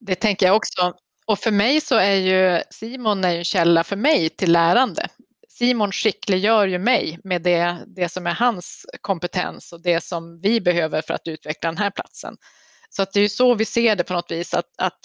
Det 0.00 0.14
tänker 0.14 0.46
jag 0.46 0.56
också. 0.56 0.94
Och 1.26 1.38
för 1.38 1.50
mig 1.50 1.80
så 1.80 1.94
är 1.94 2.14
ju 2.14 2.62
Simon 2.70 3.24
är 3.24 3.36
en 3.36 3.44
källa 3.44 3.84
för 3.84 3.96
mig 3.96 4.28
till 4.28 4.52
lärande. 4.52 5.08
Simon 5.48 5.92
skickliggör 5.92 6.66
ju 6.66 6.78
mig 6.78 7.18
med 7.24 7.42
det, 7.42 7.84
det 7.86 8.08
som 8.08 8.26
är 8.26 8.34
hans 8.34 8.86
kompetens 9.00 9.72
och 9.72 9.82
det 9.82 10.04
som 10.04 10.40
vi 10.40 10.60
behöver 10.60 11.02
för 11.02 11.14
att 11.14 11.28
utveckla 11.28 11.70
den 11.70 11.78
här 11.78 11.90
platsen. 11.90 12.36
Så 12.90 13.02
att 13.02 13.12
det 13.12 13.20
är 13.20 13.22
ju 13.22 13.28
så 13.28 13.54
vi 13.54 13.64
ser 13.64 13.96
det 13.96 14.04
på 14.04 14.12
något 14.12 14.30
vis 14.30 14.54
att, 14.54 14.70
att 14.78 14.98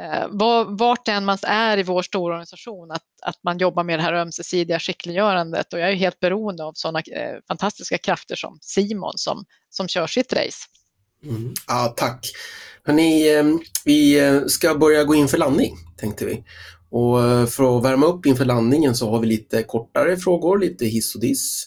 eh, 0.00 0.26
vart 0.68 1.08
än 1.08 1.24
man 1.24 1.38
är 1.42 1.78
i 1.78 1.82
vår 1.82 2.02
stora 2.02 2.34
organisation, 2.34 2.90
att, 2.90 3.04
att 3.22 3.42
man 3.42 3.58
jobbar 3.58 3.84
med 3.84 3.98
det 3.98 4.02
här 4.02 4.12
ömsesidiga 4.12 4.78
skickliggörandet 4.78 5.72
och 5.72 5.80
jag 5.80 5.90
är 5.90 5.94
helt 5.94 6.20
beroende 6.20 6.64
av 6.64 6.72
sådana 6.74 6.98
eh, 6.98 7.36
fantastiska 7.48 7.98
krafter 7.98 8.36
som 8.36 8.58
Simon 8.62 9.12
som, 9.16 9.44
som 9.70 9.88
kör 9.88 10.06
sitt 10.06 10.32
race. 10.32 10.58
Mm. 11.24 11.54
Ja, 11.66 11.94
tack. 11.96 12.26
Hörrni, 12.88 13.36
eh, 13.36 13.44
vi 13.84 14.18
eh, 14.18 14.44
ska 14.46 14.74
börja 14.74 15.04
gå 15.04 15.14
in 15.14 15.28
för 15.28 15.38
landning, 15.38 15.76
tänkte 15.96 16.24
vi. 16.24 16.44
Och 16.90 17.24
eh, 17.24 17.46
för 17.46 17.78
att 17.78 17.84
värma 17.84 18.06
upp 18.06 18.26
inför 18.26 18.44
landningen 18.44 18.94
så 18.94 19.10
har 19.10 19.20
vi 19.20 19.26
lite 19.26 19.62
kortare 19.62 20.16
frågor, 20.16 20.58
lite 20.58 20.86
hiss 20.86 21.14
och 21.14 21.20
diss. 21.20 21.66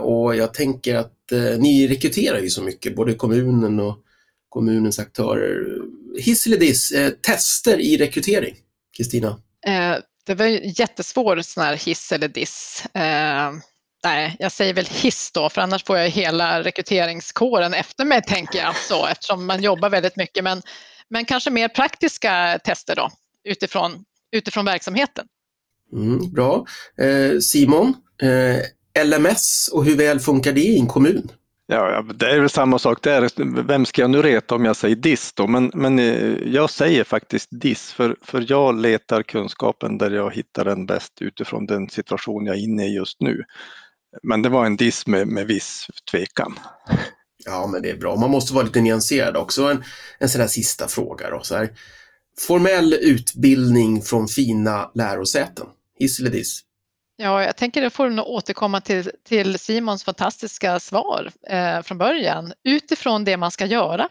Och 0.00 0.36
jag 0.36 0.54
tänker 0.54 0.94
att 0.94 1.16
ni 1.58 1.88
rekryterar 1.88 2.38
ju 2.38 2.50
så 2.50 2.62
mycket, 2.62 2.96
både 2.96 3.14
kommunen 3.14 3.80
och 3.80 3.98
kommunens 4.48 4.98
aktörer. 4.98 5.78
Hiss 6.18 6.46
eller 6.46 6.56
diss, 6.56 6.92
tester 7.20 7.80
i 7.80 7.96
rekrytering? 7.96 8.56
Kristina? 8.96 9.40
Det 10.26 10.34
var 10.34 10.46
en 10.46 10.70
jättesvår 10.70 11.42
sån 11.42 11.62
här 11.62 11.76
hiss 11.76 12.12
eller 12.12 12.28
diss. 12.28 12.84
Nej, 14.04 14.36
jag 14.38 14.52
säger 14.52 14.74
väl 14.74 14.86
hiss 14.86 15.30
då, 15.32 15.48
för 15.48 15.60
annars 15.60 15.84
får 15.84 15.98
jag 15.98 16.08
hela 16.08 16.62
rekryteringskåren 16.62 17.74
efter 17.74 18.04
mig, 18.04 18.22
tänker 18.22 18.58
jag, 18.58 18.76
så, 18.76 19.06
eftersom 19.06 19.46
man 19.46 19.62
jobbar 19.62 19.90
väldigt 19.90 20.16
mycket. 20.16 20.44
Men, 20.44 20.62
men 21.08 21.24
kanske 21.24 21.50
mer 21.50 21.68
praktiska 21.68 22.58
tester 22.64 22.96
då, 22.96 23.08
utifrån, 23.44 24.04
utifrån 24.32 24.64
verksamheten. 24.64 25.26
Mm, 25.92 26.32
bra. 26.32 26.66
Eh, 27.00 27.38
Simon, 27.38 27.94
eh, 28.22 29.04
LMS 29.04 29.70
och 29.72 29.84
hur 29.84 29.96
väl 29.96 30.20
funkar 30.20 30.52
det 30.52 30.60
i 30.60 30.78
en 30.78 30.86
kommun? 30.86 31.30
Ja, 31.72 32.02
det 32.14 32.30
är 32.30 32.40
väl 32.40 32.50
samma 32.50 32.78
sak 32.78 33.02
där. 33.02 33.62
Vem 33.62 33.86
ska 33.86 34.02
jag 34.02 34.10
nu 34.10 34.22
reta 34.22 34.54
om 34.54 34.64
jag 34.64 34.76
säger 34.76 34.96
DIS 34.96 35.32
då? 35.32 35.46
Men, 35.46 35.70
men 35.74 35.98
eh, 35.98 36.36
jag 36.46 36.70
säger 36.70 37.04
faktiskt 37.04 37.48
DIS 37.50 37.92
för, 37.92 38.16
för 38.22 38.44
jag 38.48 38.80
letar 38.80 39.22
kunskapen 39.22 39.98
där 39.98 40.10
jag 40.10 40.34
hittar 40.34 40.64
den 40.64 40.86
bäst 40.86 41.22
utifrån 41.22 41.66
den 41.66 41.88
situation 41.88 42.46
jag 42.46 42.56
är 42.56 42.60
inne 42.60 42.86
i 42.86 42.94
just 42.94 43.20
nu. 43.20 43.44
Men 44.22 44.42
det 44.42 44.48
var 44.48 44.66
en 44.66 44.76
diss 44.76 45.06
med, 45.06 45.28
med 45.28 45.46
viss 45.46 45.86
tvekan. 46.10 46.58
Ja, 47.44 47.66
men 47.66 47.82
det 47.82 47.90
är 47.90 47.96
bra. 47.96 48.16
Man 48.16 48.30
måste 48.30 48.54
vara 48.54 48.64
lite 48.64 48.80
nyanserad 48.80 49.36
också. 49.36 49.64
En, 49.64 49.84
en 50.18 50.28
sån 50.28 50.40
här 50.40 50.48
sista 50.48 50.88
fråga 50.88 51.30
då. 51.30 51.40
Så 51.42 51.56
här. 51.56 51.70
Formell 52.38 52.94
utbildning 52.94 54.02
från 54.02 54.28
fina 54.28 54.90
lärosäten. 54.94 55.66
Hiss 55.98 56.20
eller 56.20 56.30
diss? 56.30 56.60
Ja, 57.16 57.44
jag 57.44 57.56
tänker 57.56 57.82
det 57.82 57.90
får 57.90 58.04
du 58.04 58.14
nog 58.14 58.26
återkomma 58.26 58.80
till, 58.80 59.10
till 59.28 59.58
Simons 59.58 60.04
fantastiska 60.04 60.80
svar 60.80 61.30
eh, 61.48 61.82
från 61.82 61.98
början. 61.98 62.52
Utifrån 62.64 63.24
det 63.24 63.36
man 63.36 63.50
ska 63.50 63.66
göra. 63.66 64.08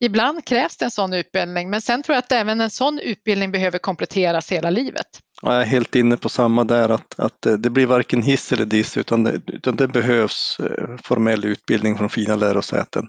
Ibland 0.00 0.44
krävs 0.44 0.76
det 0.76 0.84
en 0.84 0.90
sån 0.90 1.12
utbildning, 1.12 1.70
men 1.70 1.82
sen 1.82 2.02
tror 2.02 2.14
jag 2.14 2.22
att 2.22 2.32
även 2.32 2.60
en 2.60 2.70
sån 2.70 2.98
utbildning 2.98 3.52
behöver 3.52 3.78
kompletteras 3.78 4.52
hela 4.52 4.70
livet. 4.70 5.06
Jag 5.42 5.60
är 5.60 5.64
helt 5.64 5.94
inne 5.94 6.16
på 6.16 6.28
samma 6.28 6.64
där, 6.64 6.88
att, 6.88 7.20
att 7.20 7.46
det 7.58 7.70
blir 7.70 7.86
varken 7.86 8.22
hiss 8.22 8.52
eller 8.52 8.64
diss, 8.64 8.96
utan 8.96 9.24
det, 9.24 9.40
utan 9.46 9.76
det 9.76 9.88
behövs 9.88 10.60
eh, 10.60 10.96
formell 11.02 11.44
utbildning 11.44 11.98
från 11.98 12.10
fina 12.10 12.36
lärosäten. 12.36 13.08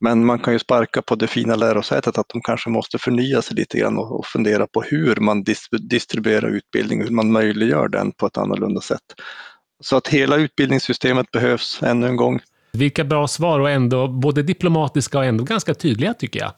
Men 0.00 0.24
man 0.24 0.38
kan 0.38 0.52
ju 0.52 0.58
sparka 0.58 1.02
på 1.02 1.14
det 1.14 1.26
fina 1.26 1.56
lärosätet 1.56 2.18
att 2.18 2.28
de 2.28 2.40
kanske 2.42 2.70
måste 2.70 2.98
förnya 2.98 3.42
sig 3.42 3.56
lite 3.56 3.78
grann 3.78 3.98
och, 3.98 4.18
och 4.18 4.26
fundera 4.26 4.66
på 4.66 4.82
hur 4.82 5.16
man 5.16 5.42
dis, 5.42 5.68
distribuerar 5.90 6.48
utbildning, 6.48 7.02
hur 7.02 7.10
man 7.10 7.32
möjliggör 7.32 7.88
den 7.88 8.12
på 8.12 8.26
ett 8.26 8.38
annorlunda 8.38 8.80
sätt. 8.80 9.02
Så 9.80 9.96
att 9.96 10.08
hela 10.08 10.36
utbildningssystemet 10.36 11.30
behövs 11.30 11.82
ännu 11.82 12.06
en 12.06 12.16
gång. 12.16 12.40
Vilka 12.72 13.04
bra 13.04 13.28
svar 13.28 13.60
och 13.60 13.70
ändå 13.70 14.08
både 14.08 14.42
diplomatiska 14.42 15.18
och 15.18 15.24
ändå 15.24 15.44
ganska 15.44 15.74
tydliga 15.74 16.14
tycker 16.14 16.40
jag. 16.40 16.52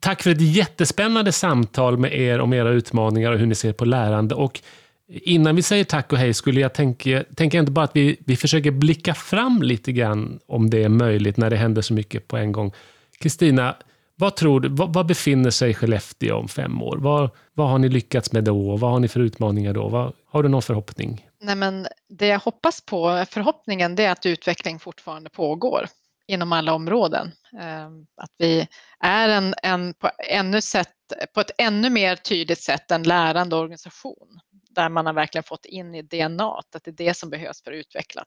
Tack 0.00 0.22
för 0.22 0.30
ett 0.30 0.40
jättespännande 0.40 1.32
samtal 1.32 1.98
med 1.98 2.14
er 2.14 2.40
om 2.40 2.52
era 2.52 2.70
utmaningar 2.70 3.32
och 3.32 3.38
hur 3.38 3.46
ni 3.46 3.54
ser 3.54 3.72
på 3.72 3.84
lärande. 3.84 4.34
Och 4.34 4.60
innan 5.08 5.56
vi 5.56 5.62
säger 5.62 5.84
tack 5.84 6.12
och 6.12 6.18
hej 6.18 6.34
skulle 6.34 6.60
jag 6.60 6.72
tänka, 6.72 7.24
tänka 7.36 7.58
inte 7.58 7.72
bara 7.72 7.84
att 7.84 7.96
vi, 7.96 8.16
vi 8.26 8.36
försöker 8.36 8.70
blicka 8.70 9.14
fram 9.14 9.62
lite 9.62 9.92
grann 9.92 10.40
om 10.46 10.70
det 10.70 10.82
är 10.82 10.88
möjligt 10.88 11.36
när 11.36 11.50
det 11.50 11.56
händer 11.56 11.82
så 11.82 11.94
mycket 11.94 12.28
på 12.28 12.36
en 12.36 12.52
gång. 12.52 12.72
Kristina, 13.18 13.76
vad 14.16 14.36
tror 14.36 14.60
du, 14.60 14.68
vad, 14.68 14.94
vad, 14.94 15.06
befinner 15.06 15.50
sig 15.50 15.74
Skellefteå 15.74 16.36
om 16.36 16.48
fem 16.48 16.82
år? 16.82 16.96
Vad, 16.96 17.30
vad 17.54 17.68
har 17.68 17.78
ni 17.78 17.88
lyckats 17.88 18.32
med 18.32 18.44
då? 18.44 18.76
Vad 18.76 18.90
har 18.90 19.00
ni 19.00 19.08
för 19.08 19.20
utmaningar 19.20 19.72
då? 19.72 19.88
Vad, 19.88 20.12
har 20.26 20.42
du 20.42 20.48
någon 20.48 20.62
förhoppning? 20.62 21.26
Nej, 21.42 21.56
men 21.56 21.86
det 22.08 22.26
jag 22.26 22.38
hoppas 22.38 22.80
på, 22.80 23.24
förhoppningen, 23.30 23.94
det 23.94 24.04
är 24.04 24.12
att 24.12 24.26
utveckling 24.26 24.78
fortfarande 24.78 25.30
pågår 25.30 25.86
inom 26.30 26.52
alla 26.52 26.72
områden. 26.72 27.32
Ehm, 27.60 28.06
att 28.16 28.30
vi 28.38 28.68
är 29.00 29.28
en, 29.28 29.54
en 29.62 29.94
på, 29.94 30.10
ännu 30.28 30.60
sätt, 30.60 30.94
på 31.34 31.40
ett 31.40 31.50
ännu 31.58 31.90
mer 31.90 32.16
tydligt 32.16 32.62
sätt 32.62 32.90
en 32.90 33.02
lärande 33.02 33.56
organisation 33.56 34.40
där 34.70 34.88
man 34.88 35.06
har 35.06 35.12
verkligen 35.12 35.44
fått 35.44 35.64
in 35.64 35.94
i 35.94 36.02
DNA 36.02 36.58
att 36.58 36.84
det 36.84 36.90
är 36.90 37.06
det 37.06 37.14
som 37.14 37.30
behövs 37.30 37.62
för 37.62 37.72
att 37.72 37.76
utveckla. 37.76 38.24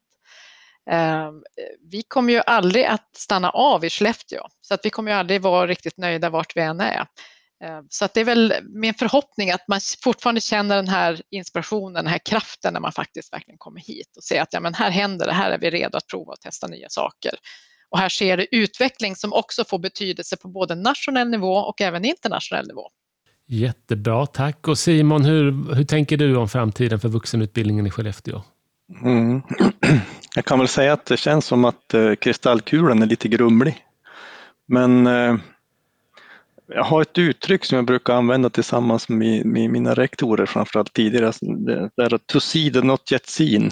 Ehm, 0.89 1.43
vi 1.91 2.03
kommer 2.03 2.33
ju 2.33 2.41
aldrig 2.45 2.85
att 2.85 3.15
stanna 3.15 3.49
av 3.49 3.85
i 3.85 3.89
Skellefteå 3.89 4.47
så 4.61 4.73
att 4.73 4.85
vi 4.85 4.89
kommer 4.89 5.11
ju 5.11 5.17
aldrig 5.17 5.41
vara 5.41 5.67
riktigt 5.67 5.97
nöjda 5.97 6.29
vart 6.29 6.55
vi 6.55 6.61
än 6.61 6.79
är. 6.79 7.07
Ehm, 7.63 7.85
så 7.89 8.05
att 8.05 8.13
det 8.13 8.19
är 8.19 8.25
väl 8.25 8.53
min 8.63 8.93
förhoppning 8.93 9.51
att 9.51 9.67
man 9.67 9.79
fortfarande 10.03 10.41
känner 10.41 10.75
den 10.75 10.87
här 10.87 11.21
inspirationen, 11.29 11.93
den 11.93 12.07
här 12.07 12.19
kraften 12.25 12.73
när 12.73 12.79
man 12.79 12.91
faktiskt 12.91 13.33
verkligen 13.33 13.57
kommer 13.57 13.81
hit 13.81 14.17
och 14.17 14.23
ser 14.23 14.41
att 14.41 14.53
ja, 14.53 14.59
men 14.59 14.73
här 14.73 14.89
händer 14.89 15.25
det, 15.25 15.33
här 15.33 15.51
är 15.51 15.57
vi 15.57 15.69
redo 15.69 15.97
att 15.97 16.07
prova 16.07 16.31
och 16.31 16.39
testa 16.39 16.67
nya 16.67 16.89
saker. 16.89 17.33
Och 17.93 17.99
här 17.99 18.09
sker 18.09 18.37
det 18.37 18.55
utveckling 18.55 19.15
som 19.15 19.33
också 19.33 19.63
får 19.63 19.79
betydelse 19.79 20.37
på 20.37 20.47
både 20.47 20.75
nationell 20.75 21.29
nivå 21.29 21.55
och 21.55 21.81
även 21.81 22.05
internationell 22.05 22.67
nivå. 22.67 22.89
Jättebra, 23.47 24.25
tack. 24.25 24.67
Och 24.67 24.77
Simon, 24.77 25.25
hur, 25.25 25.75
hur 25.75 25.83
tänker 25.83 26.17
du 26.17 26.35
om 26.35 26.49
framtiden 26.49 26.99
för 26.99 27.09
vuxenutbildningen 27.09 27.87
i 27.87 27.91
Skellefteå? 27.91 28.41
Mm. 29.03 29.41
Jag 30.35 30.45
kan 30.45 30.59
väl 30.59 30.67
säga 30.67 30.93
att 30.93 31.05
det 31.05 31.17
känns 31.17 31.45
som 31.45 31.65
att 31.65 31.93
eh, 31.93 32.15
kristallkulan 32.15 33.01
är 33.01 33.05
lite 33.05 33.27
grumlig. 33.27 33.77
Men 34.67 35.07
eh, 35.07 35.35
jag 36.67 36.83
har 36.83 37.01
ett 37.01 37.17
uttryck 37.17 37.65
som 37.65 37.75
jag 37.75 37.85
brukar 37.85 38.13
använda 38.13 38.49
tillsammans 38.49 39.09
med, 39.09 39.45
med 39.45 39.69
mina 39.69 39.93
rektorer 39.93 40.45
framförallt 40.45 40.93
tidigare. 40.93 41.31
Det 41.95 42.03
är 42.03 42.17
to 42.17 42.39
see 42.39 42.71
the 42.71 42.81
not 42.81 43.11
yet 43.11 43.25
seen. 43.25 43.71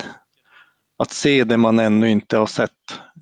Att 1.02 1.12
se 1.12 1.44
det 1.44 1.58
man 1.58 1.80
ännu 1.80 2.10
inte 2.10 2.38
har 2.38 2.46
sett. 2.46 2.72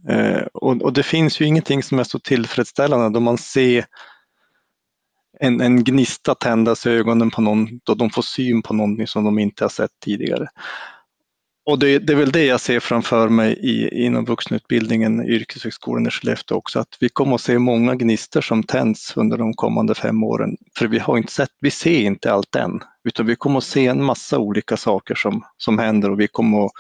Eh, 0.10 0.42
och, 0.54 0.82
och, 0.82 0.94
det 0.94 1.04
finns 1.04 1.42
ju 1.42 1.46
ingenting 1.46 1.84
som 1.84 2.00
är 2.00 2.04
så 2.04 2.20
tillfredsställande 2.20 3.10
då 3.10 3.20
man 3.20 3.38
ser 3.38 3.86
en, 5.40 5.62
en 5.62 5.84
gnista 5.84 6.36
tändas 6.36 6.86
i 6.86 6.90
ögonen 6.90 7.32
på 7.32 7.42
någon 7.42 7.80
då 7.84 7.96
de 7.96 8.10
får 8.10 8.22
syn 8.22 8.62
på 8.62 8.74
någonting 8.74 9.08
som 9.08 9.24
de 9.24 9.40
inte 9.40 9.64
har 9.64 9.70
sett 9.70 9.92
tidigare. 10.06 10.48
Och 11.66 11.80
det, 11.80 12.00
det, 12.00 12.14
är 12.14 12.18
väl 12.18 12.32
det 12.32 12.46
jag 12.46 12.62
ser 12.62 12.80
framför 12.80 13.30
mig 13.30 13.54
i, 13.54 14.06
inom 14.06 14.26
vuxenutbildningen, 14.26 15.30
yrkeshögskolan 15.30 16.08
i 16.08 16.10
Skellefteå 16.10 16.58
också, 16.58 16.80
att 16.80 16.98
vi 17.00 17.10
kommer 17.10 17.36
att 17.36 17.42
se 17.42 17.60
många 17.60 17.96
gnistor 17.96 18.42
som 18.42 18.64
tänds 18.64 19.18
under 19.18 19.38
de 19.38 19.54
kommande 19.54 19.96
fem 19.96 20.24
åren. 20.24 20.58
För 20.78 20.88
vi 20.88 21.00
har 21.00 21.18
inte 21.18 21.34
sett, 21.34 21.50
vi 21.62 21.72
ser 21.72 22.02
inte 22.02 22.34
allt 22.34 22.56
än, 22.56 22.80
utan 23.04 23.26
vi 23.26 23.36
kommer 23.36 23.58
att 23.58 23.64
se 23.64 23.88
en 23.88 24.04
massa 24.04 24.40
olika 24.40 24.78
saker 24.78 25.16
som, 25.16 25.46
som 25.58 25.80
händer 25.80 26.12
och 26.12 26.20
vi 26.20 26.28
kommer 26.28 26.66
att, 26.66 26.72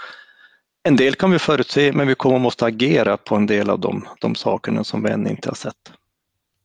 en 0.83 0.95
del 0.95 1.15
kan 1.15 1.31
vi 1.31 1.39
förutse, 1.39 1.91
men 1.91 2.07
vi 2.07 2.15
kommer 2.15 2.35
att 2.35 2.41
måste 2.41 2.65
agera 2.65 3.17
på 3.17 3.35
en 3.35 3.45
del 3.45 3.69
av 3.69 3.79
de, 3.79 4.07
de 4.21 4.35
sakerna 4.35 4.83
som 4.83 5.03
vi 5.03 5.09
ännu 5.09 5.29
inte 5.29 5.49
har 5.49 5.55
sett. 5.55 5.75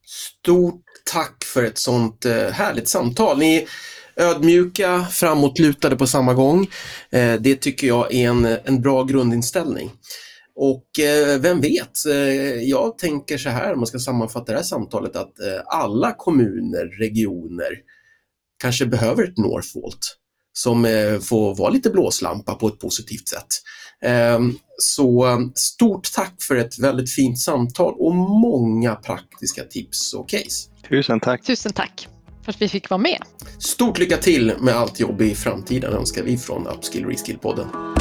Stort 0.06 0.84
tack 1.12 1.44
för 1.44 1.64
ett 1.64 1.78
sånt 1.78 2.24
eh, 2.24 2.48
härligt 2.48 2.88
samtal. 2.88 3.38
Ni 3.38 3.66
ödmjuka, 4.16 5.06
framåtlutade 5.10 5.96
på 5.96 6.06
samma 6.06 6.34
gång. 6.34 6.66
Eh, 7.10 7.34
det 7.34 7.56
tycker 7.56 7.86
jag 7.86 8.14
är 8.14 8.28
en, 8.28 8.44
en 8.44 8.80
bra 8.80 9.04
grundinställning. 9.04 9.90
Och 10.56 11.00
eh, 11.00 11.40
vem 11.40 11.60
vet, 11.60 11.90
jag 12.62 12.98
tänker 12.98 13.38
så 13.38 13.48
här 13.48 13.72
om 13.72 13.78
man 13.78 13.86
ska 13.86 13.98
sammanfatta 13.98 14.52
det 14.52 14.58
här 14.58 14.64
samtalet 14.64 15.16
att 15.16 15.32
alla 15.66 16.12
kommuner, 16.12 16.98
regioner 16.98 17.78
kanske 18.58 18.86
behöver 18.86 19.24
ett 19.24 19.38
Northvolt 19.38 20.16
som 20.52 20.84
får 21.22 21.54
vara 21.54 21.70
lite 21.70 21.90
blåslampa 21.90 22.54
på 22.54 22.68
ett 22.68 22.78
positivt 22.78 23.28
sätt. 23.28 23.46
Så 24.78 25.50
stort 25.54 26.12
tack 26.14 26.42
för 26.42 26.56
ett 26.56 26.78
väldigt 26.78 27.10
fint 27.10 27.38
samtal 27.38 27.94
och 27.98 28.14
många 28.14 28.94
praktiska 28.94 29.64
tips 29.64 30.14
och 30.14 30.28
case. 30.28 30.70
Tusen 30.88 31.20
tack. 31.20 31.42
Tusen 31.42 31.72
tack 31.72 32.08
för 32.44 32.52
att 32.52 32.62
vi 32.62 32.68
fick 32.68 32.90
vara 32.90 32.98
med. 32.98 33.22
Stort 33.58 33.98
lycka 33.98 34.16
till 34.16 34.52
med 34.60 34.74
allt 34.74 35.00
jobb 35.00 35.22
i 35.22 35.34
framtiden 35.34 35.92
önskar 35.92 36.22
vi 36.22 36.38
från 36.38 36.66
Upskill 36.66 37.04
Reskill-podden. 37.04 37.93